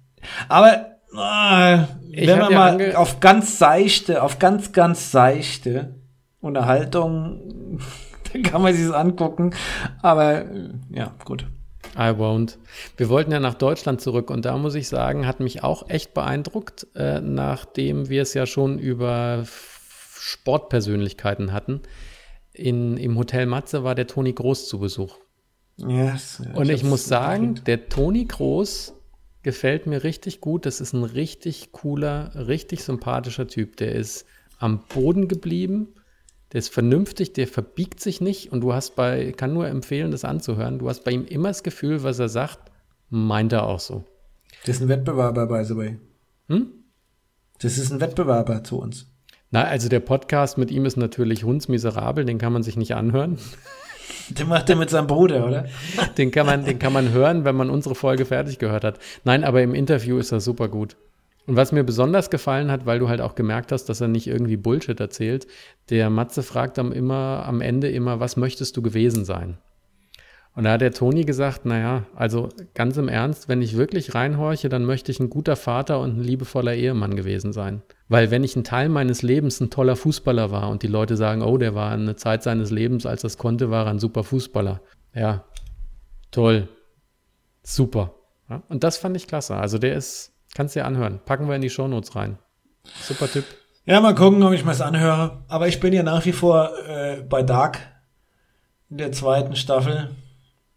aber 0.49 0.92
Ah, 1.15 1.89
wenn 2.11 2.39
man 2.39 2.55
mal 2.55 2.97
auf 2.97 3.21
ganz 3.21 3.59
seichte, 3.59 4.23
auf 4.23 4.39
ganz, 4.39 4.73
ganz 4.73 5.11
seichte 5.11 5.95
Unterhaltung, 6.41 7.79
dann 8.33 8.43
kann 8.43 8.63
man 8.63 8.75
sich 8.75 8.87
das 8.87 8.95
angucken. 8.95 9.55
Aber 10.01 10.45
ja, 10.91 11.15
gut. 11.25 11.47
I 11.95 12.11
won't. 12.15 12.57
Wir 12.97 13.09
wollten 13.09 13.33
ja 13.33 13.41
nach 13.41 13.55
Deutschland 13.55 14.01
zurück 14.01 14.31
und 14.31 14.45
da 14.45 14.57
muss 14.57 14.75
ich 14.75 14.89
sagen, 14.89 15.27
hat 15.27 15.41
mich 15.41 15.63
auch 15.63 15.91
echt 15.91 16.15
beeindruckt, 16.15 16.87
äh, 16.95 17.21
nachdem 17.21 18.09
wir 18.09 18.23
es 18.23 18.33
ja 18.33 18.47
schon 18.47 18.79
über 18.79 19.45
Sportpersönlichkeiten 20.19 21.53
hatten. 21.53 21.81
In, 22.55 22.97
Im 22.97 23.19
Hotel 23.19 23.47
Matze 23.47 23.85
war 23.85 23.95
der 23.95 24.07
Toni 24.07 24.33
Groß 24.33 24.69
zu 24.69 24.79
Besuch. 24.79 25.19
Yes, 25.77 26.43
und 26.55 26.71
ich 26.71 26.85
muss 26.85 27.07
sagen, 27.07 27.61
der 27.67 27.89
Toni 27.89 28.27
Groß 28.27 28.95
gefällt 29.43 29.87
mir 29.87 30.05
richtig 30.05 30.41
gut. 30.41 30.67
Das 30.67 30.81
ist 30.81 30.93
ein 30.93 31.05
richtig 31.05 31.73
cooler, 31.73 32.33
richtig 32.35 32.85
sympathischer 32.85 33.47
Typ. 33.47 33.77
Der 33.77 33.95
ist 33.95 34.27
am 34.59 34.85
Boden 34.95 35.29
geblieben. 35.29 35.89
Der 36.53 36.59
ist 36.59 36.73
vernünftig, 36.73 37.33
der 37.33 37.49
verbiegt 37.49 38.01
sich 38.01 38.21
nicht 38.21 38.53
und 38.53 38.61
du 38.61 38.75
hast 38.75 38.95
bei, 38.95 39.33
kann 39.33 39.55
nur 39.55 39.67
empfehlen, 39.69 40.11
das 40.11 40.25
anzuhören. 40.25 40.79
Du 40.79 40.89
hast 40.89 41.03
bei 41.03 41.11
ihm 41.11 41.25
immer 41.25 41.49
das 41.49 41.63
Gefühl, 41.63 42.03
was 42.03 42.19
er 42.19 42.29
sagt, 42.29 42.71
meint 43.09 43.53
er 43.53 43.65
auch 43.67 43.81
so. 43.81 44.05
Das 44.67 44.77
ist 44.77 44.83
ein 44.83 44.89
Wettbewerber, 44.89 45.47
by 45.47 45.65
the 45.65 45.77
way. 45.77 45.99
Hm? 46.49 46.67
Das 47.59 47.79
ist 47.79 47.91
ein 47.91 48.01
Wettbewerber 48.01 48.63
zu 48.65 48.79
uns. 48.79 49.07
Na, 49.51 49.65
also 49.65 49.89
der 49.89 50.01
Podcast 50.01 50.59
mit 50.59 50.71
ihm 50.71 50.85
ist 50.85 50.97
natürlich 50.97 51.45
hundsmiserabel, 51.45 52.25
den 52.25 52.39
kann 52.39 52.53
man 52.53 52.63
sich 52.63 52.77
nicht 52.77 52.95
anhören. 52.95 53.39
Den 54.29 54.49
macht 54.49 54.69
er 54.71 54.77
mit 54.77 54.91
seinem 54.91 55.07
Bruder, 55.07 55.47
oder? 55.47 55.67
Den 56.19 56.31
kann, 56.31 56.47
man, 56.47 56.65
den 56.65 56.79
kann 56.79 56.93
man 56.93 57.13
hören, 57.13 57.45
wenn 57.45 57.57
man 57.57 57.71
unsere 57.71 57.95
Folge 57.95 58.25
fertig 58.25 58.59
gehört 58.59 58.85
hat. 58.85 58.99
Nein, 59.25 59.45
aber 59.45 59.63
im 59.63 59.75
Interview 59.75 60.19
ist 60.19 60.33
er 60.33 60.41
super 60.41 60.69
gut. 60.69 60.97
Und 61.47 61.57
was 61.57 61.73
mir 61.73 61.83
besonders 61.83 62.31
gefallen 62.31 62.71
hat, 62.71 62.87
weil 62.87 62.99
du 62.99 63.09
halt 63.09 63.21
auch 63.21 63.35
gemerkt 63.35 63.73
hast, 63.73 63.87
dass 63.87 64.01
er 64.01 64.09
nicht 64.09 64.29
irgendwie 64.29 64.57
Bullshit 64.57 64.99
erzählt, 65.01 65.47
der 65.91 66.09
Matze 66.09 66.43
fragt 66.43 66.79
am, 66.79 66.93
immer, 66.93 67.45
am 67.47 67.61
Ende 67.61 67.91
immer, 67.91 68.21
was 68.21 68.37
möchtest 68.37 68.77
du 68.77 68.83
gewesen 68.83 69.25
sein? 69.25 69.59
Und 70.55 70.65
da 70.65 70.73
hat 70.73 70.83
der 70.83 70.93
Toni 70.93 71.25
gesagt, 71.25 71.65
naja, 71.65 72.05
also 72.15 72.51
ganz 72.75 72.99
im 72.99 73.09
Ernst, 73.09 73.49
wenn 73.49 73.63
ich 73.63 73.77
wirklich 73.77 74.15
reinhorche, 74.15 74.69
dann 74.69 74.85
möchte 74.85 75.11
ich 75.11 75.19
ein 75.19 75.31
guter 75.31 75.57
Vater 75.57 75.99
und 76.01 76.19
ein 76.19 76.23
liebevoller 76.23 76.75
Ehemann 76.75 77.17
gewesen 77.17 77.55
sein. 77.55 77.81
Weil 78.09 78.31
wenn 78.31 78.45
ich 78.45 78.55
ein 78.55 78.65
Teil 78.65 78.91
meines 78.91 79.23
Lebens 79.23 79.61
ein 79.61 79.71
toller 79.71 79.97
Fußballer 79.97 80.51
war 80.51 80.69
und 80.69 80.83
die 80.83 80.89
Leute 80.89 81.17
sagen, 81.17 81.41
oh, 81.41 81.57
der 81.57 81.75
war 81.75 81.93
eine 81.93 82.17
Zeit 82.17 82.43
seines 82.43 82.71
Lebens, 82.71 83.07
als 83.07 83.23
das 83.23 83.39
konnte, 83.39 83.71
war 83.71 83.87
er 83.87 83.93
ein 83.93 83.99
super 83.99 84.25
Fußballer. 84.25 84.83
Ja, 85.15 85.45
toll, 86.31 86.69
super. 87.63 88.15
Ja, 88.51 88.63
und 88.69 88.85
das 88.85 88.99
fand 88.99 89.17
ich 89.17 89.27
klasse. 89.27 89.57
Also 89.57 89.79
der 89.79 89.95
ist, 89.95 90.35
kannst 90.55 90.77
du 90.77 90.81
dir 90.81 90.87
anhören. 90.87 91.21
Packen 91.25 91.49
wir 91.49 91.57
in 91.57 91.63
die 91.63 91.71
Shownotes 91.71 92.15
rein. 92.15 92.39
Super 93.01 93.29
Tipp. 93.29 93.45
Ja, 93.87 94.01
mal 94.01 94.15
gucken, 94.15 94.43
ob 94.43 94.53
ich 94.53 94.65
mir 94.65 94.73
das 94.73 94.83
anhöre. 94.83 95.43
Aber 95.49 95.67
ich 95.67 95.81
bin 95.81 95.95
ja 95.95 96.03
nach 96.03 96.27
wie 96.27 96.33
vor 96.33 96.71
äh, 96.87 97.23
bei 97.23 97.43
Dark 97.43 97.79
in 98.91 98.99
der 98.99 99.13
zweiten 99.13 99.57
Staffel. 99.57 100.11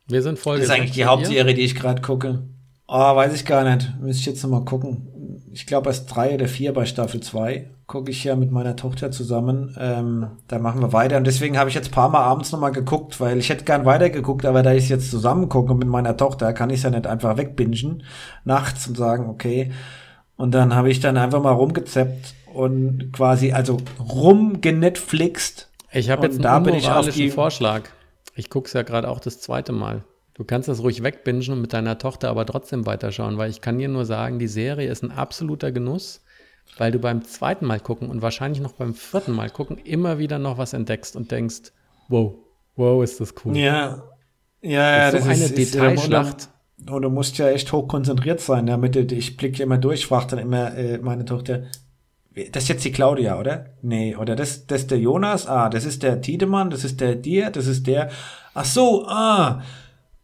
Wir 0.08 0.22
sind 0.22 0.40
voll. 0.40 0.58
Das 0.58 0.66
ist 0.66 0.72
eigentlich 0.72 0.92
die 0.92 1.06
Hauptserie, 1.06 1.54
die 1.54 1.62
ich 1.62 1.76
gerade 1.76 2.02
gucke. 2.02 2.44
Oh, 2.88 3.16
weiß 3.16 3.34
ich 3.34 3.46
gar 3.46 3.64
nicht. 3.64 3.94
Müsste 4.00 4.20
ich 4.22 4.26
jetzt 4.28 4.44
noch 4.44 4.50
mal 4.52 4.66
gucken. 4.66 5.42
Ich 5.52 5.66
glaube, 5.66 5.90
erst 5.90 6.14
drei 6.14 6.36
oder 6.36 6.48
vier 6.48 6.74
bei 6.74 6.86
Staffel 6.86 7.22
zwei 7.22 7.70
gucke 7.88 8.10
ich 8.12 8.24
ja 8.24 8.36
mit 8.36 8.52
meiner 8.52 8.76
Tochter 8.76 9.12
zusammen. 9.12 9.76
Ähm, 9.80 10.28
da 10.48 10.60
machen 10.60 10.82
wir 10.82 10.94
weiter. 10.94 11.18
Und 11.18 11.26
deswegen 11.26 11.58
habe 11.58 11.70
ich 11.70 11.76
jetzt 11.76 11.92
paar 11.92 12.10
Mal 12.10 12.22
abends 12.22 12.52
noch 12.52 12.60
mal 12.60 12.72
geguckt, 12.72 13.20
weil 13.20 13.38
ich 13.38 13.50
hätte 13.50 13.64
gern 13.64 13.86
weitergeguckt, 13.86 14.46
aber 14.46 14.64
da 14.64 14.74
ich 14.74 14.90
jetzt 14.90 15.10
zusammen 15.10 15.50
gucke 15.50 15.74
mit 15.76 15.88
meiner 15.88 16.18
Tochter, 16.18 16.54
kann 16.54 16.70
ich 16.70 16.78
es 16.78 16.84
ja 16.84 16.90
nicht 16.90 17.08
einfach 17.08 17.38
wegbingen 17.38 18.04
nachts 18.44 18.88
und 18.88 18.98
sagen, 18.98 19.30
okay. 19.30 19.72
Und 20.36 20.54
dann 20.54 20.76
habe 20.76 20.90
ich 20.90 21.00
dann 21.00 21.18
einfach 21.18 21.42
mal 21.42 21.52
rumgezeppt 21.52 22.34
und 22.54 23.12
quasi, 23.14 23.52
also 23.52 23.78
rumgenetflixt. 24.00 25.70
Ich 25.92 26.10
habe 26.10 26.26
jetzt 26.26 26.36
einen 26.36 26.44
da 26.44 26.60
bin 26.60 26.76
ich 26.76 26.90
auf 26.90 27.10
die 27.10 27.30
Vorschlag. 27.30 27.84
Ich 28.36 28.50
gucke 28.50 28.68
es 28.68 28.74
ja 28.74 28.84
gerade 28.84 29.10
auch 29.10 29.20
das 29.20 29.40
zweite 29.40 29.72
Mal. 29.72 30.04
Du 30.34 30.44
kannst 30.44 30.68
das 30.68 30.82
ruhig 30.82 31.02
wegbingen 31.02 31.50
und 31.54 31.62
mit 31.62 31.72
deiner 31.72 31.98
Tochter 31.98 32.30
aber 32.30 32.46
trotzdem 32.46 32.86
weiterschauen, 32.86 33.38
weil 33.38 33.50
ich 33.50 33.62
kann 33.62 33.78
dir 33.78 33.88
nur 33.88 34.06
sagen, 34.06 34.38
die 34.38 34.50
Serie 34.50 34.92
ist 34.92 35.02
ein 35.02 35.12
absoluter 35.12 35.72
Genuss, 35.72 36.22
weil 36.78 36.92
du 36.92 37.00
beim 37.00 37.24
zweiten 37.24 37.66
Mal 37.66 37.80
gucken 37.80 38.10
und 38.10 38.22
wahrscheinlich 38.22 38.62
noch 38.62 38.74
beim 38.74 38.94
vierten 38.94 39.32
Mal 39.32 39.50
gucken 39.50 39.78
immer 39.78 40.20
wieder 40.20 40.38
noch 40.38 40.58
was 40.58 40.74
entdeckst 40.74 41.16
und 41.16 41.32
denkst, 41.32 41.72
wow, 42.10 42.36
wow, 42.76 43.02
ist 43.02 43.22
das 43.22 43.34
cool. 43.46 43.56
Ja, 43.56 44.04
ja, 44.62 44.98
ja 44.98 45.12
das 45.12 45.22
ist 45.22 45.26
so 45.26 45.32
eine 45.32 45.46
ist, 45.46 45.58
Detailschlacht. 45.58 46.50
Und 46.90 47.02
du 47.04 47.10
musst 47.10 47.38
ja 47.38 47.50
echt 47.50 47.72
hoch 47.72 47.88
konzentriert 47.88 48.42
sein, 48.42 48.66
damit 48.66 48.96
du, 48.96 49.02
ich 49.16 49.38
blicke 49.38 49.64
immer 49.64 49.78
durch, 49.78 50.06
fragt 50.06 50.34
dann 50.34 50.40
immer 50.40 50.76
äh, 50.76 50.98
meine 50.98 51.24
Tochter, 51.24 51.64
das 52.52 52.64
ist 52.64 52.70
jetzt 52.70 52.86
die 52.86 52.92
Claudia, 52.92 53.40
oder? 53.40 53.66
Nee, 53.82 54.16
oder 54.16 54.36
das, 54.36 54.68
das 54.68 54.82
ist 54.82 54.92
der 54.92 55.00
Jonas, 55.00 55.48
ah, 55.48 55.70
das 55.70 55.86
ist 55.86 56.04
der 56.04 56.22
Tiedemann, 56.22 56.70
das 56.70 56.84
ist 56.84 57.00
der 57.02 57.16
dir, 57.16 57.50
das 57.50 57.68
ist 57.68 57.88
der, 57.88 58.10
ach 58.54 58.66
so, 58.66 59.08
ah, 59.08 59.62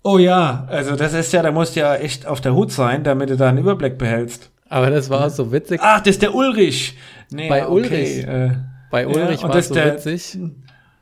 oh 0.04 0.18
ja, 0.18 0.66
also 0.70 0.96
das 0.96 1.14
ist 1.14 1.32
ja, 1.34 1.42
da 1.42 1.52
musst 1.52 1.76
du 1.76 1.80
ja 1.80 1.96
echt 1.96 2.26
auf 2.26 2.42
der 2.42 2.54
Hut 2.54 2.72
sein, 2.72 3.04
damit 3.04 3.30
du 3.30 3.38
da 3.38 3.50
einen 3.50 3.60
Überblick 3.60 3.98
behältst. 3.98 4.52
Aber 4.70 4.90
das 4.90 5.10
war 5.10 5.30
so 5.30 5.52
witzig. 5.52 5.80
Ach, 5.84 6.00
das 6.00 6.16
ist 6.16 6.22
der 6.22 6.34
Ulrich. 6.34 6.98
Nee, 7.30 7.50
bei 7.50 7.68
okay, 7.68 7.74
Ulrich, 7.74 8.28
äh, 8.28 8.52
bei 8.90 9.08
Ulrich 9.08 9.42
ja, 9.42 9.50
war 9.50 9.56
es 9.56 9.68
so 9.68 9.74
der, 9.74 9.96
witzig 9.96 10.38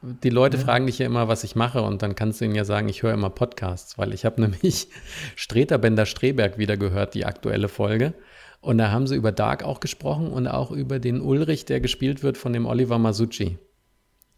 die 0.02 0.30
Leute 0.30 0.58
ja. 0.58 0.64
fragen 0.64 0.86
dich 0.86 1.00
ja 1.00 1.06
immer, 1.06 1.28
was 1.28 1.44
ich 1.44 1.56
mache 1.56 1.82
und 1.82 2.02
dann 2.02 2.16
kannst 2.16 2.40
du 2.40 2.46
ihnen 2.46 2.56
ja 2.56 2.64
sagen, 2.64 2.88
ich 2.88 3.04
höre 3.04 3.14
immer 3.14 3.30
Podcasts, 3.30 3.98
weil 3.98 4.14
ich 4.14 4.26
habe 4.26 4.42
nämlich 4.42 4.88
Streter 5.36 5.78
Bender 5.78 6.06
Streberg 6.06 6.58
wieder 6.58 6.78
gehört, 6.78 7.14
die 7.14 7.26
aktuelle 7.26 7.68
Folge. 7.68 8.14
Und 8.62 8.78
da 8.78 8.92
haben 8.92 9.08
sie 9.08 9.16
über 9.16 9.32
Dark 9.32 9.64
auch 9.64 9.80
gesprochen 9.80 10.28
und 10.28 10.48
auch 10.48 10.72
über 10.72 11.00
den 11.00 11.22
Ulrich, 11.22 11.66
der 11.66 11.80
gespielt 11.80 12.24
wird 12.24 12.38
von 12.38 12.52
dem 12.52 12.66
Oliver 12.66 12.98
Masucci. 12.98 13.58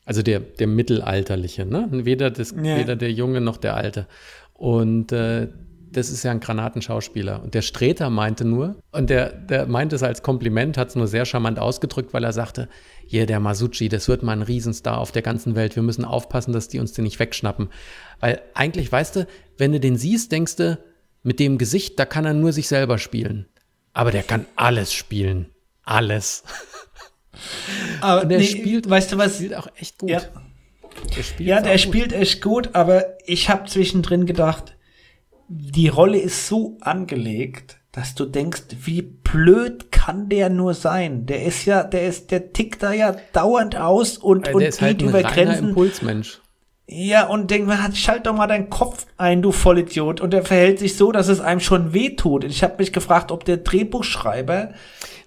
Also 0.05 0.22
der, 0.22 0.39
der 0.39 0.67
Mittelalterliche, 0.67 1.65
ne? 1.65 1.88
Weder, 1.91 2.32
das, 2.32 2.51
ja. 2.51 2.78
weder 2.78 2.95
der 2.95 3.11
Junge 3.11 3.41
noch 3.41 3.57
der 3.57 3.76
Alte. 3.76 4.07
Und 4.53 5.11
äh, 5.11 5.47
das 5.91 6.09
ist 6.09 6.24
ja 6.24 6.32
ein 6.32 6.39
Granatenschauspieler. 6.39 7.43
Und 7.43 7.53
der 7.53 7.61
Streter 7.61 8.09
meinte 8.09 8.45
nur, 8.45 8.78
und 8.91 9.09
der, 9.09 9.32
der 9.32 9.65
meinte 9.67 9.95
es 9.95 10.03
als 10.03 10.24
Kompliment, 10.24 10.78
hat 10.78 10.89
es 10.89 10.95
nur 10.95 11.07
sehr 11.07 11.26
charmant 11.26 11.59
ausgedrückt, 11.59 12.13
weil 12.13 12.24
er 12.24 12.32
sagte, 12.32 12.69
hier 13.05 13.26
der 13.26 13.39
Masucci, 13.39 13.89
das 13.89 14.07
wird 14.07 14.24
mal 14.24 14.34
ein 14.34 14.41
Riesenstar 14.41 14.97
auf 14.97 15.11
der 15.11 15.22
ganzen 15.22 15.55
Welt. 15.55 15.76
Wir 15.76 15.84
müssen 15.84 16.05
aufpassen, 16.05 16.53
dass 16.53 16.67
die 16.67 16.80
uns 16.80 16.93
den 16.93 17.03
nicht 17.03 17.19
wegschnappen. 17.19 17.69
Weil 18.19 18.41
eigentlich, 18.53 18.91
weißt 18.91 19.17
du, 19.17 19.28
wenn 19.57 19.72
du 19.72 19.80
den 19.80 19.97
siehst, 19.97 20.32
denkst 20.32 20.55
du, 20.55 20.78
mit 21.24 21.39
dem 21.39 21.57
Gesicht, 21.57 21.99
da 21.99 22.05
kann 22.05 22.26
er 22.26 22.34
nur 22.34 22.51
sich 22.51 22.67
selber 22.67 22.97
spielen. 22.97 23.45
Aber 23.94 24.12
der 24.12 24.24
kann 24.24 24.46
alles 24.56 24.94
spielen. 24.94 25.50
Alles. 25.84 26.44
Aber 28.02 28.26
der 28.26 28.39
nee, 28.39 28.46
spielt, 28.46 28.89
weißt 28.89 29.12
du 29.12 29.18
was? 29.18 29.36
Spielt 29.36 29.56
auch 29.56 29.68
echt 29.78 30.00
gut. 30.00 30.10
Ja, 30.10 30.22
der, 31.39 31.46
ja, 31.46 31.62
der 31.62 31.78
spielt 31.78 32.14
echt 32.14 32.42
gut, 32.42 32.72
aber 32.74 33.18
ich 33.26 33.50
habe 33.50 33.68
zwischendrin 33.68 34.26
gedacht, 34.26 34.76
die 35.48 35.88
Rolle 35.88 36.20
ist 36.20 36.48
so 36.48 36.78
angelegt, 36.82 37.78
dass 37.92 38.16
du 38.16 38.26
denkst, 38.26 38.64
wie 38.84 39.02
blöd 39.02 39.92
kann 39.92 40.30
der 40.30 40.50
nur 40.50 40.74
sein? 40.74 41.26
Der 41.26 41.44
ist 41.44 41.66
ja, 41.66 41.84
der 41.84 42.08
ist, 42.08 42.32
der 42.32 42.54
tickt 42.54 42.84
da 42.84 42.94
ja 42.94 43.16
dauernd 43.34 43.76
aus 43.76 44.18
und, 44.18 44.48
der 44.48 44.56
und 44.56 44.62
geht 44.62 44.82
halt 44.82 45.02
über 45.02 45.24
Grenzen. 45.24 45.70
Impulsmensch. 45.70 46.41
Ja, 46.94 47.28
und 47.28 47.50
denk 47.50 47.68
mal, 47.68 47.96
schalt 47.96 48.26
doch 48.26 48.36
mal 48.36 48.48
deinen 48.48 48.70
Kopf 48.70 49.06
ein, 49.16 49.42
du 49.42 49.54
Vollidiot. 49.54 50.20
Und 50.20 50.32
der 50.32 50.44
verhält 50.44 50.80
sich 50.80 50.98
so, 50.98 51.14
dass 51.14 51.30
es 51.30 51.39
einem 51.39 51.62
schon 51.62 51.94
wehtut. 51.94 52.44
Ich 52.44 52.64
habe 52.64 52.76
mich 52.80 52.92
gefragt, 52.92 53.32
ob 53.32 53.46
der 53.46 53.58
Drehbuchschreiber 53.58 54.74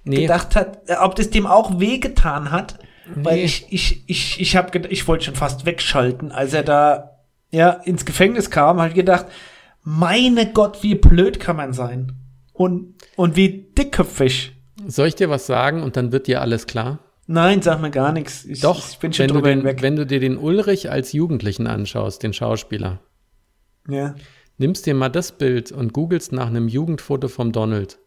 nee. 0.05 0.21
gedacht 0.23 0.57
hat, 0.57 0.83
äh, 0.91 0.97
ob 1.01 1.15
das 1.15 1.31
dem 1.31 1.47
auch 1.47 1.81
wehgetan 1.81 2.51
hat. 2.51 2.79
Nee. 3.07 3.25
Weil 3.25 3.39
ich, 3.39 3.67
ich, 3.71 4.05
ich, 4.07 4.41
ich 4.43 4.57
habe 4.57 4.79
ich 4.89 5.09
wollte 5.09 5.25
schon 5.25 5.37
fast 5.37 5.65
wegschalten, 5.65 6.33
als 6.33 6.53
er 6.53 6.65
da 6.65 7.19
ja 7.51 7.71
ins 7.71 8.05
Gefängnis 8.05 8.51
kam, 8.51 8.79
habe 8.79 8.91
ich 8.91 8.95
gedacht, 8.95 9.27
meine 9.83 10.53
Gott, 10.53 10.83
wie 10.83 10.95
blöd 10.95 11.41
kann 11.41 11.57
man 11.57 11.73
sein? 11.73 12.13
Und, 12.53 12.95
und 13.17 13.37
wie 13.37 13.71
dickköpfig. 13.73 14.53
Soll 14.87 15.09
ich 15.09 15.15
dir 15.15 15.31
was 15.31 15.47
sagen 15.47 15.83
und 15.83 15.97
dann 15.97 16.13
wird 16.13 16.27
dir 16.27 16.43
alles 16.43 16.67
klar? 16.67 16.99
Nein, 17.27 17.63
sag 17.63 17.81
mir 17.81 17.91
gar 17.91 18.13
nichts. 18.13 18.45
Ich, 18.45 18.61
Doch, 18.61 18.89
ich 18.91 18.99
bin 18.99 19.13
schon 19.13 19.29
wenn, 19.29 19.35
du 19.35 19.41
den, 19.41 19.59
hinweg. 19.59 19.83
wenn 19.83 19.97
du 19.97 20.07
dir 20.07 20.21
den 20.21 20.37
Ulrich 20.37 20.91
als 20.91 21.13
Jugendlichen 21.13 21.67
anschaust, 21.67 22.23
den 22.23 22.33
Schauspieler. 22.33 23.01
Ja. 23.89 24.15
Nimmst 24.59 24.87
dir 24.87 24.95
mal 24.95 25.09
das 25.09 25.33
Bild 25.33 25.73
und 25.73 25.93
googelst 25.93 26.33
nach 26.33 26.47
einem 26.47 26.69
Jugendfoto 26.69 27.29
vom 27.29 27.53
Donald. 27.53 27.99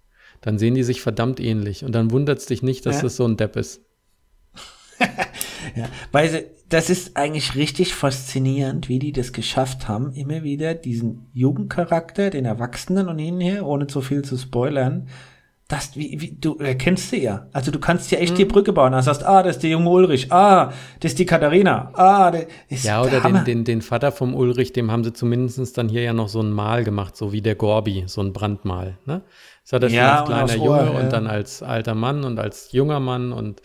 Dann 0.41 0.59
sehen 0.59 0.75
die 0.75 0.83
sich 0.83 1.01
verdammt 1.01 1.39
ähnlich. 1.39 1.83
Und 1.83 1.93
dann 1.93 2.11
wundert 2.11 2.39
es 2.39 2.45
dich 2.45 2.61
nicht, 2.61 2.85
dass 2.85 2.97
ja. 2.97 3.01
das 3.03 3.15
so 3.15 3.25
ein 3.25 3.37
Depp 3.37 3.55
ist. 3.55 3.81
ja, 5.75 5.89
weil 6.11 6.51
das 6.69 6.89
ist 6.89 7.17
eigentlich 7.17 7.55
richtig 7.55 7.93
faszinierend, 7.93 8.89
wie 8.89 8.99
die 8.99 9.11
das 9.11 9.31
geschafft 9.31 9.87
haben, 9.87 10.11
immer 10.13 10.43
wieder 10.43 10.73
diesen 10.73 11.27
Jugendcharakter, 11.33 12.29
den 12.29 12.45
Erwachsenen 12.45 13.07
und 13.07 13.19
hinher, 13.19 13.65
ohne 13.65 13.87
zu 13.87 14.01
viel 14.01 14.23
zu 14.23 14.37
spoilern, 14.37 15.07
das, 15.67 15.97
wie, 15.97 16.21
wie, 16.21 16.37
du 16.39 16.55
erkennst 16.59 17.09
sie 17.09 17.23
ja. 17.23 17.47
Also 17.51 17.71
du 17.71 17.79
kannst 17.79 18.09
ja 18.11 18.19
echt 18.19 18.33
mhm. 18.33 18.37
die 18.37 18.45
Brücke 18.45 18.71
bauen. 18.71 18.93
Du 18.93 19.01
sagst, 19.01 19.25
ah, 19.25 19.43
das 19.43 19.57
ist 19.57 19.63
der 19.63 19.71
junge 19.71 19.89
Ulrich, 19.89 20.31
ah, 20.31 20.71
das 21.01 21.11
ist 21.11 21.19
die 21.19 21.25
Katharina, 21.25 21.91
ah, 21.93 22.31
der 22.31 22.47
ist 22.69 22.85
Ja, 22.85 23.01
oder 23.01 23.19
den, 23.19 23.43
den, 23.43 23.63
den 23.65 23.81
Vater 23.81 24.13
vom 24.13 24.33
Ulrich, 24.33 24.71
dem 24.71 24.91
haben 24.91 25.03
sie 25.03 25.11
zumindest 25.11 25.77
dann 25.77 25.89
hier 25.89 26.03
ja 26.03 26.13
noch 26.13 26.29
so 26.29 26.41
ein 26.41 26.51
Mal 26.51 26.85
gemacht, 26.85 27.17
so 27.17 27.33
wie 27.33 27.41
der 27.41 27.55
Gorbi, 27.55 28.03
so 28.07 28.21
ein 28.21 28.31
Brandmal, 28.31 28.97
ne? 29.05 29.23
Das 29.63 29.73
hat 29.73 29.83
er 29.83 29.89
schon 29.89 29.97
ja, 29.97 30.19
als 30.23 30.29
kleiner 30.29 30.55
Junge 30.55 30.69
Ohr, 30.69 30.93
ja. 30.93 30.99
und 31.01 31.11
dann 31.11 31.27
als 31.27 31.61
alter 31.61 31.95
Mann 31.95 32.23
und 32.23 32.39
als 32.39 32.71
junger 32.71 33.01
Mann 33.01 33.33
und 33.33 33.61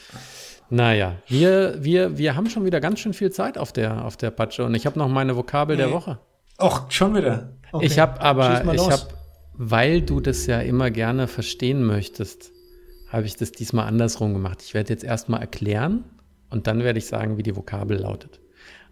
naja, 0.68 1.16
wir, 1.28 1.84
wir, 1.84 2.18
wir 2.18 2.34
haben 2.34 2.48
schon 2.48 2.64
wieder 2.64 2.80
ganz 2.80 2.98
schön 2.98 3.12
viel 3.12 3.30
Zeit 3.30 3.58
auf 3.58 3.72
der, 3.72 4.04
auf 4.04 4.16
der 4.16 4.32
Patsche 4.32 4.64
und 4.64 4.74
ich 4.74 4.86
habe 4.86 4.98
noch 4.98 5.06
meine 5.06 5.36
Vokabel 5.36 5.76
nee. 5.76 5.82
der 5.82 5.92
Woche. 5.92 6.18
Och, 6.60 6.90
schon 6.90 7.14
wieder. 7.14 7.50
Okay. 7.70 7.86
Ich 7.86 7.98
habe 8.00 8.20
aber, 8.20 8.64
ich 8.74 8.90
habe, 8.90 9.02
weil 9.54 10.02
du 10.02 10.20
das 10.20 10.46
ja 10.46 10.60
immer 10.60 10.90
gerne 10.90 11.28
verstehen 11.28 11.84
möchtest, 11.84 12.52
habe 13.08 13.26
ich 13.26 13.36
das 13.36 13.52
diesmal 13.52 13.86
andersrum 13.86 14.32
gemacht. 14.32 14.62
Ich 14.62 14.74
werde 14.74 14.92
jetzt 14.92 15.04
erstmal 15.04 15.40
erklären 15.40 16.04
und 16.50 16.66
dann 16.66 16.82
werde 16.82 16.98
ich 16.98 17.06
sagen, 17.06 17.36
wie 17.36 17.42
die 17.42 17.56
Vokabel 17.56 17.98
lautet. 17.98 18.40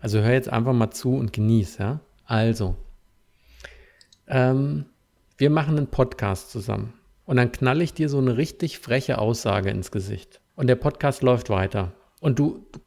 Also 0.01 0.21
hör 0.21 0.33
jetzt 0.33 0.51
einfach 0.51 0.73
mal 0.73 0.91
zu 0.91 1.15
und 1.15 1.33
genieß, 1.33 1.79
ja? 1.79 2.01
Also, 2.25 2.77
ähm, 4.27 4.87
wir 5.39 5.51
machen 5.51 5.77
einen 5.77 5.89
Podcast 5.89 6.51
zusammen 6.51 6.93
und 7.25 7.37
dann 7.37 7.53
knall 7.53 7.81
ich 7.83 7.95
dir 7.95 8.09
so 8.09 8.19
eine 8.19 8.37
richtig 8.37 8.79
freche 8.79 9.19
Aussage 9.19 9.71
ins 9.71 9.91
Gesicht 9.91 10.41
und 10.55 10.67
der 10.67 10.77
Podcast 10.77 11.23
läuft 11.23 11.49
weiter. 11.51 11.93
Und 12.21 12.39
du, 12.39 12.67
du 12.73 12.81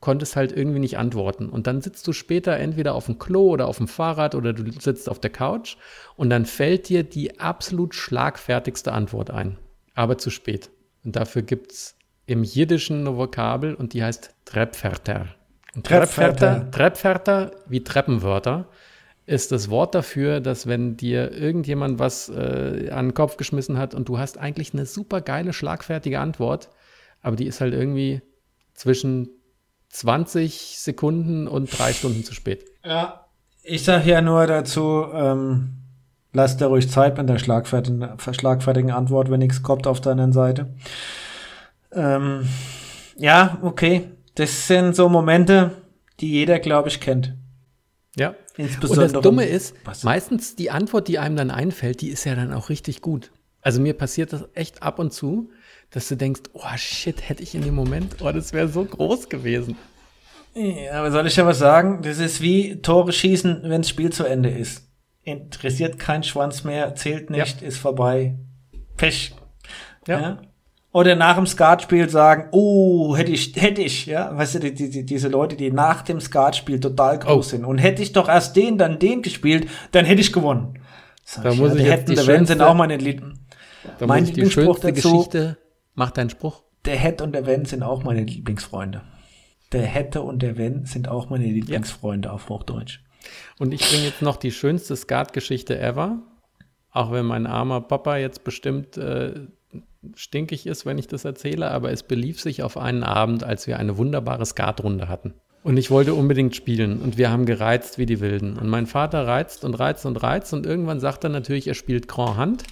konntest 0.00 0.34
halt 0.34 0.52
irgendwie 0.52 0.78
nicht 0.78 0.98
antworten. 0.98 1.48
Und 1.48 1.66
dann 1.66 1.82
sitzt 1.82 2.06
du 2.08 2.12
später 2.12 2.56
entweder 2.56 2.94
auf 2.94 3.06
dem 3.06 3.18
Klo 3.18 3.50
oder 3.50 3.68
auf 3.68 3.76
dem 3.76 3.88
Fahrrad 3.88 4.34
oder 4.34 4.52
du 4.52 4.70
sitzt 4.72 5.08
auf 5.08 5.20
der 5.20 5.30
Couch 5.30 5.76
und 6.16 6.30
dann 6.30 6.46
fällt 6.46 6.88
dir 6.88 7.04
die 7.04 7.38
absolut 7.38 7.94
schlagfertigste 7.94 8.92
Antwort 8.92 9.30
ein. 9.30 9.58
Aber 9.94 10.16
zu 10.16 10.30
spät. 10.30 10.70
Und 11.04 11.16
dafür 11.16 11.42
gibt 11.42 11.72
es 11.72 11.96
im 12.26 12.44
Jiddischen 12.44 13.00
eine 13.00 13.16
Vokabel 13.16 13.74
und 13.74 13.92
die 13.92 14.02
heißt 14.02 14.34
Treppferter. 14.46 15.26
Und 15.74 15.86
Treppferter, 15.86 16.70
Treppferter 16.70 17.52
wie 17.68 17.84
Treppenwörter 17.84 18.68
ist 19.26 19.52
das 19.52 19.70
Wort 19.70 19.94
dafür, 19.94 20.40
dass 20.40 20.66
wenn 20.66 20.96
dir 20.96 21.30
irgendjemand 21.32 21.98
was 21.98 22.28
äh, 22.28 22.90
an 22.90 23.08
den 23.08 23.14
Kopf 23.14 23.36
geschmissen 23.36 23.78
hat 23.78 23.94
und 23.94 24.08
du 24.08 24.18
hast 24.18 24.38
eigentlich 24.38 24.72
eine 24.72 24.86
super 24.86 25.20
geile, 25.20 25.52
schlagfertige 25.52 26.18
Antwort, 26.18 26.70
aber 27.22 27.36
die 27.36 27.46
ist 27.46 27.60
halt 27.60 27.74
irgendwie 27.74 28.22
zwischen 28.74 29.28
20 29.90 30.78
Sekunden 30.78 31.46
und 31.46 31.66
drei 31.78 31.92
Stunden 31.92 32.24
zu 32.24 32.34
spät. 32.34 32.64
Ja, 32.84 33.26
ich 33.62 33.84
sage 33.84 34.10
ja 34.10 34.20
nur 34.22 34.46
dazu, 34.46 35.04
ähm, 35.12 35.76
lass 36.32 36.56
dir 36.56 36.66
ruhig 36.66 36.88
Zeit 36.88 37.18
mit 37.18 37.28
der 37.28 37.38
schlagfertigen, 37.38 38.08
schlagfertigen 38.18 38.90
Antwort, 38.90 39.30
wenn 39.30 39.40
nichts 39.40 39.62
kommt 39.62 39.86
auf 39.86 40.00
deiner 40.00 40.32
Seite. 40.32 40.74
Ähm, 41.92 42.48
ja, 43.16 43.58
okay. 43.62 44.10
Das 44.36 44.68
sind 44.68 44.94
so 44.96 45.08
Momente, 45.08 45.72
die 46.20 46.30
jeder, 46.30 46.60
glaube 46.60 46.88
ich, 46.88 47.00
kennt. 47.00 47.34
Ja. 48.16 48.34
Insbesondere 48.56 49.06
Und 49.06 49.14
das 49.14 49.22
Dumme 49.22 49.44
ist, 49.44 49.74
meistens 50.02 50.56
die 50.56 50.70
Antwort, 50.70 51.08
die 51.08 51.18
einem 51.18 51.36
dann 51.36 51.50
einfällt, 51.50 52.00
die 52.00 52.08
ist 52.08 52.24
ja 52.24 52.34
dann 52.34 52.52
auch 52.52 52.68
richtig 52.68 53.00
gut. 53.00 53.30
Also 53.60 53.80
mir 53.80 53.94
passiert 53.94 54.32
das 54.32 54.48
echt 54.54 54.82
ab 54.82 54.98
und 54.98 55.12
zu, 55.12 55.50
dass 55.90 56.08
du 56.08 56.16
denkst, 56.16 56.42
oh 56.52 56.76
shit, 56.76 57.28
hätte 57.28 57.42
ich 57.42 57.54
in 57.54 57.62
dem 57.62 57.74
Moment, 57.74 58.16
oh, 58.22 58.30
das 58.30 58.52
wäre 58.52 58.68
so 58.68 58.84
groß 58.84 59.28
gewesen. 59.28 59.76
Ja, 60.54 60.94
aber 60.94 61.10
soll 61.12 61.26
ich 61.26 61.36
ja 61.36 61.46
was 61.46 61.58
sagen? 61.58 62.02
Das 62.02 62.18
ist 62.18 62.40
wie 62.40 62.80
Tore 62.80 63.12
schießen, 63.12 63.62
wenn 63.64 63.82
das 63.82 63.88
Spiel 63.88 64.10
zu 64.10 64.24
Ende 64.24 64.50
ist. 64.50 64.88
Interessiert 65.22 65.98
kein 65.98 66.22
Schwanz 66.22 66.64
mehr, 66.64 66.94
zählt 66.94 67.30
nicht, 67.30 67.60
ja. 67.60 67.68
ist 67.68 67.78
vorbei. 67.78 68.36
Pech. 68.96 69.34
Ja. 70.06 70.20
ja. 70.20 70.42
Oder 70.92 71.14
nach 71.14 71.36
dem 71.36 71.46
Skatspiel 71.46 72.08
sagen, 72.08 72.48
oh, 72.50 73.16
hätte 73.16 73.30
ich, 73.30 73.54
hätte 73.54 73.80
ich, 73.80 74.06
ja, 74.06 74.36
weißt 74.36 74.56
du, 74.56 74.58
die, 74.58 74.90
die, 74.90 75.06
diese 75.06 75.28
Leute, 75.28 75.54
die 75.54 75.70
nach 75.70 76.02
dem 76.02 76.20
Skatspiel 76.20 76.80
total 76.80 77.20
groß 77.20 77.36
oh. 77.36 77.42
sind. 77.42 77.64
Und 77.64 77.78
hätte 77.78 78.02
ich 78.02 78.12
doch 78.12 78.28
erst 78.28 78.56
den, 78.56 78.76
dann 78.76 78.98
den 78.98 79.22
gespielt, 79.22 79.68
dann 79.92 80.04
hätte 80.04 80.20
ich 80.20 80.32
gewonnen. 80.32 80.80
Sag 81.24 81.44
da 81.44 81.52
ich, 81.52 81.58
muss 81.60 81.74
ja, 81.74 81.80
ich 81.80 81.86
jetzt 81.86 82.08
die 82.08 82.16
schönste, 82.16 82.54
sind 82.54 82.62
auch 82.62 82.74
meine 82.74 82.96
Lieben. 82.96 83.46
Da 84.00 84.06
mein 84.06 84.22
muss 84.22 84.30
ich 84.30 84.34
die 84.34 84.50
schönste 84.50 84.92
dazu, 84.92 85.10
Geschichte 85.10 85.58
Mach 85.94 86.10
deinen 86.10 86.30
Spruch. 86.30 86.62
Der 86.84 86.96
Het 86.96 87.20
und 87.20 87.32
der 87.32 87.46
Wenn 87.46 87.64
sind 87.64 87.82
auch 87.82 88.04
meine 88.04 88.22
Lieblingsfreunde. 88.22 89.02
Der 89.72 89.82
Hätte 89.82 90.22
und 90.22 90.42
der 90.42 90.56
Wenn 90.56 90.86
sind 90.86 91.08
auch 91.08 91.30
meine 91.30 91.44
Lieblingsfreunde 91.44 92.28
ja. 92.28 92.34
auf 92.34 92.48
Hochdeutsch. 92.48 93.00
Und 93.58 93.72
ich 93.72 93.88
bringe 93.88 94.04
jetzt 94.04 94.22
noch 94.22 94.36
die 94.36 94.50
schönste 94.50 94.96
Skat-Geschichte 94.96 95.78
ever. 95.78 96.22
Auch 96.90 97.12
wenn 97.12 97.26
mein 97.26 97.46
armer 97.46 97.80
Papa 97.82 98.16
jetzt 98.16 98.42
bestimmt 98.42 98.96
äh, 98.96 99.34
stinkig 100.14 100.66
ist, 100.66 100.86
wenn 100.86 100.98
ich 100.98 101.06
das 101.06 101.24
erzähle, 101.24 101.70
aber 101.70 101.92
es 101.92 102.02
belief 102.02 102.40
sich 102.40 102.62
auf 102.62 102.76
einen 102.76 103.02
Abend, 103.02 103.44
als 103.44 103.66
wir 103.66 103.78
eine 103.78 103.96
wunderbare 103.96 104.46
Skatrunde 104.46 105.08
hatten. 105.08 105.34
Und 105.62 105.76
ich 105.76 105.90
wollte 105.90 106.14
unbedingt 106.14 106.56
spielen 106.56 107.00
und 107.00 107.18
wir 107.18 107.30
haben 107.30 107.44
gereizt 107.44 107.98
wie 107.98 108.06
die 108.06 108.20
Wilden. 108.20 108.58
Und 108.58 108.68
mein 108.68 108.86
Vater 108.86 109.26
reizt 109.26 109.64
und 109.64 109.74
reizt 109.74 110.06
und 110.06 110.16
reizt 110.22 110.54
und 110.54 110.64
irgendwann 110.64 111.00
sagt 111.00 111.24
er 111.24 111.30
natürlich, 111.30 111.68
er 111.68 111.74
spielt 111.74 112.08
Grand 112.08 112.38
Hand. 112.38 112.62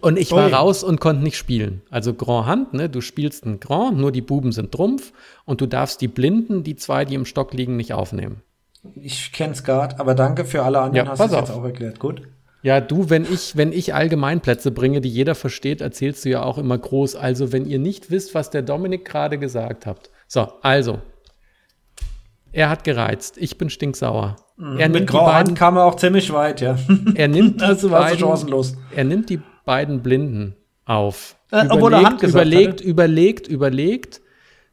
Und 0.00 0.18
ich 0.18 0.32
war 0.32 0.46
Ui. 0.46 0.52
raus 0.52 0.82
und 0.82 1.00
konnte 1.00 1.22
nicht 1.22 1.36
spielen. 1.36 1.82
Also 1.90 2.14
Grand 2.14 2.46
Hand, 2.46 2.74
ne? 2.74 2.88
Du 2.88 3.00
spielst 3.00 3.44
ein 3.46 3.60
Grand, 3.60 3.98
nur 3.98 4.10
die 4.12 4.20
Buben 4.20 4.52
sind 4.52 4.72
Trumpf 4.72 5.12
und 5.44 5.60
du 5.60 5.66
darfst 5.66 6.00
die 6.00 6.08
Blinden, 6.08 6.64
die 6.64 6.76
zwei, 6.76 7.04
die 7.04 7.14
im 7.14 7.24
Stock 7.24 7.52
liegen, 7.54 7.76
nicht 7.76 7.92
aufnehmen. 7.92 8.42
Ich 8.96 9.32
kenne 9.32 9.54
Skat, 9.54 10.00
aber 10.00 10.14
danke 10.14 10.44
für 10.44 10.62
alle 10.64 10.80
anderen, 10.80 11.06
Ja, 11.06 11.12
hast 11.18 11.32
du 11.32 11.36
jetzt 11.36 11.50
auch 11.50 11.64
erklärt. 11.64 11.98
Gut. 12.00 12.22
Ja, 12.64 12.80
du, 12.80 13.10
wenn 13.10 13.24
ich, 13.24 13.56
wenn 13.56 13.72
ich 13.72 13.94
Allgemeinplätze 13.94 14.70
bringe, 14.70 15.00
die 15.00 15.08
jeder 15.08 15.34
versteht, 15.34 15.80
erzählst 15.80 16.24
du 16.24 16.30
ja 16.30 16.42
auch 16.42 16.58
immer 16.58 16.78
groß. 16.78 17.16
Also, 17.16 17.52
wenn 17.52 17.66
ihr 17.66 17.78
nicht 17.80 18.10
wisst, 18.10 18.34
was 18.36 18.50
der 18.50 18.62
Dominik 18.62 19.04
gerade 19.04 19.38
gesagt 19.38 19.86
habt. 19.86 20.10
So, 20.28 20.48
also. 20.62 21.00
Er 22.52 22.68
hat 22.68 22.84
gereizt. 22.84 23.36
Ich 23.38 23.56
bin 23.58 23.70
stinksauer. 23.70 24.36
Er 24.58 24.64
Mhm. 24.64 24.76
Mit 24.76 24.90
nimmt, 24.92 24.96
die 25.00 25.06
grauer 25.06 25.34
Hand 25.34 25.44
beiden, 25.46 25.54
kam 25.54 25.76
er 25.76 25.84
auch 25.84 25.96
ziemlich 25.96 26.32
weit, 26.32 26.60
ja. 26.60 26.76
er 27.14 27.26
nimmt 27.28 27.62
Also 27.62 27.88
du 27.88 27.94
beiden, 27.94 28.18
chancenlos. 28.18 28.76
er 28.94 29.04
nimmt 29.04 29.30
die 29.30 29.40
beiden 29.64 30.02
Blinden 30.02 30.56
auf. 30.84 31.36
Äh, 31.50 31.66
obwohl 31.68 31.92
er 31.92 32.02
Hand 32.02 32.20
gesagt 32.20 32.34
überlegt, 32.34 32.80
hatte. 32.80 32.84
überlegt, 32.84 33.48
überlegt, 33.48 34.20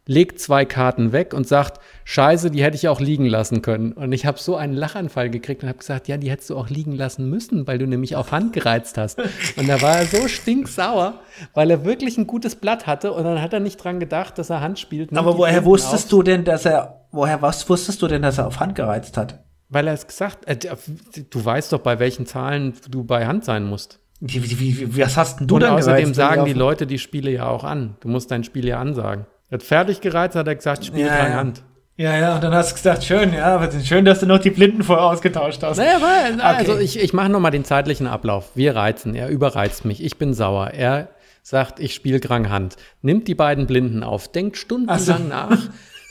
legt 0.10 0.40
zwei 0.40 0.66
Karten 0.66 1.12
weg 1.12 1.36
und 1.36 1.48
sagt, 1.48 1.80
scheiße, 2.04 2.50
die 2.50 2.64
hätte 2.64 2.76
ich 2.76 2.88
auch 2.88 3.00
liegen 3.00 3.28
lassen 3.28 3.62
können. 3.62 3.92
Und 3.92 4.12
ich 4.12 4.26
habe 4.26 4.40
so 4.40 4.56
einen 4.56 4.74
Lachanfall 4.74 5.30
gekriegt 5.30 5.62
und 5.62 5.70
habe 5.70 5.78
gesagt, 5.78 6.08
ja, 6.08 6.18
die 6.18 6.32
hättest 6.32 6.50
du 6.50 6.58
auch 6.58 6.68
liegen 6.68 6.94
lassen 6.94 7.30
müssen, 7.30 7.68
weil 7.68 7.78
du 7.78 7.86
nämlich 7.86 8.16
auf 8.16 8.32
Hand 8.32 8.52
gereizt 8.54 8.98
hast. 8.98 9.20
Und 9.56 9.70
da 9.70 9.82
war 9.84 9.98
er 9.98 10.06
so 10.08 10.28
stinksauer, 10.28 11.20
weil 11.54 11.70
er 11.70 11.86
wirklich 11.86 12.18
ein 12.18 12.26
gutes 12.26 12.56
Blatt 12.56 12.88
hatte 12.88 13.14
und 13.14 13.24
dann 13.24 13.40
hat 13.40 13.54
er 13.54 13.60
nicht 13.60 13.78
dran 13.78 14.00
gedacht, 14.00 14.40
dass 14.40 14.50
er 14.50 14.62
Hand 14.62 14.80
spielt. 14.80 15.16
Aber 15.16 15.38
woher 15.38 15.54
Blinden 15.54 15.70
wusstest 15.70 16.06
auf, 16.06 16.10
du 16.10 16.24
denn, 16.24 16.44
dass 16.44 16.66
er, 16.66 17.06
woher 17.12 17.44
was 17.44 17.70
wusstest 17.70 18.02
du 18.02 18.08
denn, 18.08 18.24
dass 18.24 18.40
er 18.40 18.48
auf 18.48 18.60
Hand 18.60 18.74
gereizt 18.74 19.16
hat? 19.16 19.44
Weil 19.70 19.86
er 19.86 19.94
es 19.94 20.08
gesagt 20.08 20.48
äh, 20.48 20.58
du 20.58 21.46
weißt 21.46 21.72
doch, 21.72 21.82
bei 21.82 22.00
welchen 22.00 22.26
Zahlen 22.26 22.74
du 22.90 23.04
bei 23.04 23.28
Hand 23.28 23.46
sein 23.46 23.66
musst. 23.66 24.00
Wie, 24.22 24.44
wie, 24.60 24.96
wie, 24.96 25.02
was 25.02 25.16
hast 25.18 25.40
denn 25.40 25.48
du 25.48 25.56
und 25.56 25.62
dann 25.62 25.74
außerdem 25.76 26.02
gereizt? 26.02 26.16
sagen 26.16 26.46
die 26.46 26.54
Leute 26.54 26.86
die 26.86 27.00
Spiele 27.00 27.32
ja 27.32 27.48
auch 27.48 27.64
an. 27.64 27.96
Du 28.02 28.10
musst 28.10 28.32
dein 28.32 28.44
Spiel 28.44 28.68
ja 28.68 28.80
ansagen. 28.80 29.26
Er 29.50 29.56
hat 29.56 29.64
fertig 29.64 30.02
gereizt, 30.02 30.36
hat 30.36 30.48
er 30.48 30.56
gesagt, 30.56 30.86
spiel 30.86 31.06
Ja, 31.06 31.18
drei 31.18 31.30
ja. 31.30 31.36
Hand. 31.36 31.64
Ja, 31.96 32.16
ja, 32.18 32.36
und 32.36 32.44
dann 32.44 32.54
hast 32.54 32.72
du 32.72 32.76
gesagt, 32.76 33.04
schön, 33.04 33.34
ja, 33.34 33.56
aber 33.56 33.70
schön, 33.82 34.06
dass 34.06 34.22
du 34.22 34.26
noch 34.26 34.40
die 34.40 34.52
Blinden 34.52 34.84
vorher 34.84 35.06
ausgetauscht 35.06 35.62
hast. 35.64 35.78
Naja, 35.78 35.98
weil, 36.02 36.40
also 36.40 36.74
Okay. 36.74 36.84
ich, 36.84 36.98
ich 36.98 37.12
mache 37.14 37.28
nochmal 37.30 37.52
den 37.52 37.66
zeitlichen 37.66 38.08
Ablauf. 38.08 38.52
Wir 38.56 38.74
reizen, 38.76 39.16
er 39.16 39.28
überreizt 39.28 39.84
mich, 39.84 40.02
ich 40.02 40.18
bin 40.18 40.34
sauer. 40.34 40.68
Er 40.72 41.10
sagt, 41.44 41.80
ich 41.82 41.94
spiele 41.94 42.22
Grang 42.22 42.50
Hand, 42.50 42.78
nimmt 43.02 43.28
die 43.28 43.36
beiden 43.36 43.68
Blinden 43.68 44.04
auf, 44.04 44.32
denkt 44.32 44.56
stundenlang 44.56 45.00
so. 45.00 45.14
nach, 45.18 45.58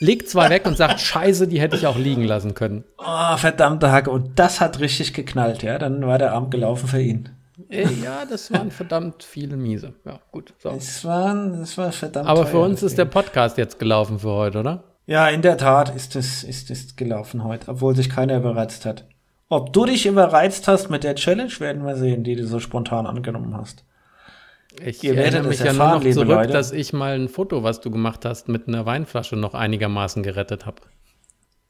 legt 0.01 0.29
zwei 0.29 0.51
weg 0.51 0.67
und 0.67 0.77
sagt, 0.77 1.01
scheiße, 1.01 1.49
die 1.49 1.59
hätte 1.61 1.77
ich 1.77 1.87
auch 1.87 1.97
liegen 1.97 2.25
lassen 2.25 2.53
können. 2.55 2.85
Oh, 2.99 3.37
verdammte 3.39 3.91
Hacke. 3.91 4.11
Und 4.11 4.39
das 4.39 4.61
hat 4.61 4.81
richtig 4.81 5.15
geknallt, 5.15 5.63
ja. 5.63 5.79
Dann 5.79 6.07
war 6.07 6.19
der 6.19 6.33
Abend 6.33 6.51
gelaufen 6.51 6.87
für 6.89 7.01
ihn. 7.01 7.31
Äh, 7.69 7.89
ja, 8.03 8.25
das 8.25 8.53
waren 8.53 8.71
verdammt 8.71 9.23
viele 9.23 9.57
Miese. 9.57 9.95
Ja, 10.05 10.21
gut. 10.31 10.55
So. 10.59 10.71
Es 10.71 11.05
war, 11.05 11.35
es 11.61 11.77
war 11.77 11.93
verdammt 11.93 12.29
Aber 12.29 12.47
für 12.47 12.59
uns 12.61 12.83
ist 12.83 12.99
der 12.99 13.05
Podcast 13.05 13.59
jetzt 13.59 13.79
gelaufen 13.79 14.21
für 14.21 14.31
heute, 14.31 14.61
oder? 14.61 14.85
Ja, 15.07 15.29
in 15.29 15.43
der 15.43 15.57
Tat 15.57 15.95
ist 15.95 16.17
es, 16.17 16.45
ist 16.45 16.71
es 16.71 16.95
gelaufen 16.95 17.43
heute, 17.43 17.69
obwohl 17.69 17.97
sich 17.97 18.11
keiner 18.11 18.37
überreizt 18.37 18.85
hat. 18.85 19.07
Ob 19.49 19.73
du 19.73 19.87
dich 19.87 20.07
überreizt 20.07 20.69
hast 20.69 20.91
mit 20.91 21.03
der 21.03 21.15
Challenge, 21.15 21.53
werden 21.59 21.85
wir 21.85 21.97
sehen, 21.97 22.23
die 22.23 22.37
du 22.37 22.47
so 22.47 22.61
spontan 22.61 23.07
angenommen 23.07 23.57
hast. 23.57 23.85
Ich 24.85 25.03
Ihr 25.03 25.17
erinnere 25.17 25.49
mich 25.49 25.61
ja 25.61 25.73
nur 25.73 25.89
noch 25.89 26.03
zurück, 26.03 26.29
Leute. 26.29 26.53
dass 26.53 26.73
ich 26.73 26.93
mal 26.93 27.15
ein 27.15 27.29
Foto, 27.29 27.63
was 27.63 27.81
du 27.81 27.91
gemacht 27.91 28.25
hast, 28.25 28.49
mit 28.49 28.69
einer 28.69 28.87
Weinflasche 28.87 29.37
noch 29.37 29.55
einigermaßen 29.55 30.23
gerettet 30.23 30.67
habe. 30.67 30.83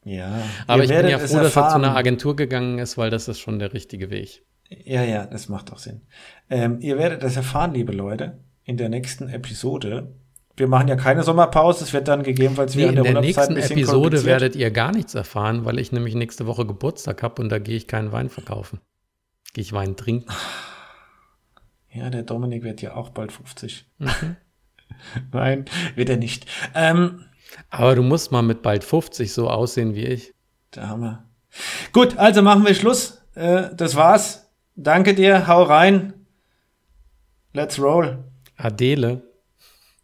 Ja. 0.05 0.43
Aber 0.67 0.85
ihr 0.85 0.91
ich 0.91 0.97
bin 0.97 1.09
ja 1.09 1.19
froh, 1.19 1.39
dass 1.39 1.57
er 1.57 1.69
zu 1.69 1.77
einer 1.77 1.97
Agentur 1.97 2.37
gegangen 2.37 2.79
ist, 2.79 2.99
weil 2.99 3.11
das 3.11 3.29
ist 3.29 3.39
schon 3.39 3.59
der 3.59 3.73
richtige 3.73 4.11
Weg. 4.11 4.43
Ja, 4.69 5.03
ja, 5.03 5.27
das 5.27 5.49
macht 5.49 5.73
auch 5.73 5.79
Sinn. 5.79 6.03
Ähm, 6.51 6.79
ihr 6.81 6.99
werdet 6.99 7.23
das 7.23 7.37
erfahren, 7.37 7.73
liebe 7.73 7.93
Leute, 7.93 8.39
in 8.65 8.77
der 8.77 8.89
nächsten 8.89 9.29
Episode. 9.29 10.15
Wir 10.57 10.67
machen 10.69 10.89
ja 10.89 10.97
keine 10.97 11.23
Sommerpause, 11.23 11.85
es 11.85 11.93
wird 11.93 12.09
dann 12.09 12.23
gegebenenfalls 12.23 12.75
Nee, 12.75 12.83
während 12.83 12.99
in 12.99 13.05
der 13.05 13.13
der 13.13 13.23
Urlaubszeit 13.23 13.51
nächsten 13.51 13.73
Episode 13.75 14.25
werdet 14.25 14.57
ihr 14.57 14.71
gar 14.71 14.93
nichts 14.93 15.15
erfahren, 15.15 15.65
weil 15.65 15.79
ich 15.79 15.93
nämlich 15.93 16.15
nächste 16.15 16.47
Woche 16.47 16.67
Geburtstag 16.67 17.23
habe 17.23 17.41
und 17.41 17.49
da 17.49 17.59
gehe 17.59 17.77
ich 17.77 17.87
keinen 17.87 18.13
Wein 18.13 18.29
verkaufen. 18.29 18.81
Gehe 19.55 19.63
ich 19.63 19.73
Wein 19.73 19.97
trinken. 19.97 20.31
Ja, 21.91 22.11
der 22.11 22.23
Dominik 22.23 22.65
wird 22.65 22.83
ja 22.83 22.95
auch 22.95 23.11
bald 23.11 23.33
50. 23.33 23.87
Mhm. 23.99 24.37
Nein, 25.33 25.65
wird 25.95 26.11
er 26.11 26.17
nicht. 26.17 26.47
Ähm, 26.75 27.25
Aber 27.71 27.95
du 27.95 28.03
musst 28.03 28.33
mal 28.33 28.43
mit 28.43 28.63
bald 28.63 28.85
50 28.85 29.33
so 29.33 29.49
aussehen 29.49 29.95
wie 29.95 30.05
ich. 30.05 30.35
da 30.73 30.89
haben 30.89 31.01
wir. 31.03 31.25
Gut, 31.93 32.19
also 32.19 32.43
machen 32.43 32.67
wir 32.67 32.75
Schluss. 32.75 33.23
Äh, 33.35 33.71
das 33.75 33.97
war's. 33.97 34.48
Danke 34.81 35.13
dir, 35.13 35.49
hau 35.49 35.65
rein. 35.65 36.13
Let's 37.53 37.81
roll. 37.81 38.23
Adele. 38.57 39.23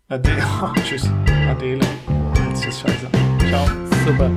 Ade 0.09 0.33
oh, 0.63 0.73
tschüss. 0.85 1.09
Adele. 1.49 1.87
Das 2.35 2.67
ist 2.67 2.81
scheiße. 2.81 3.07
Ciao. 3.49 3.67
Super. 4.05 4.31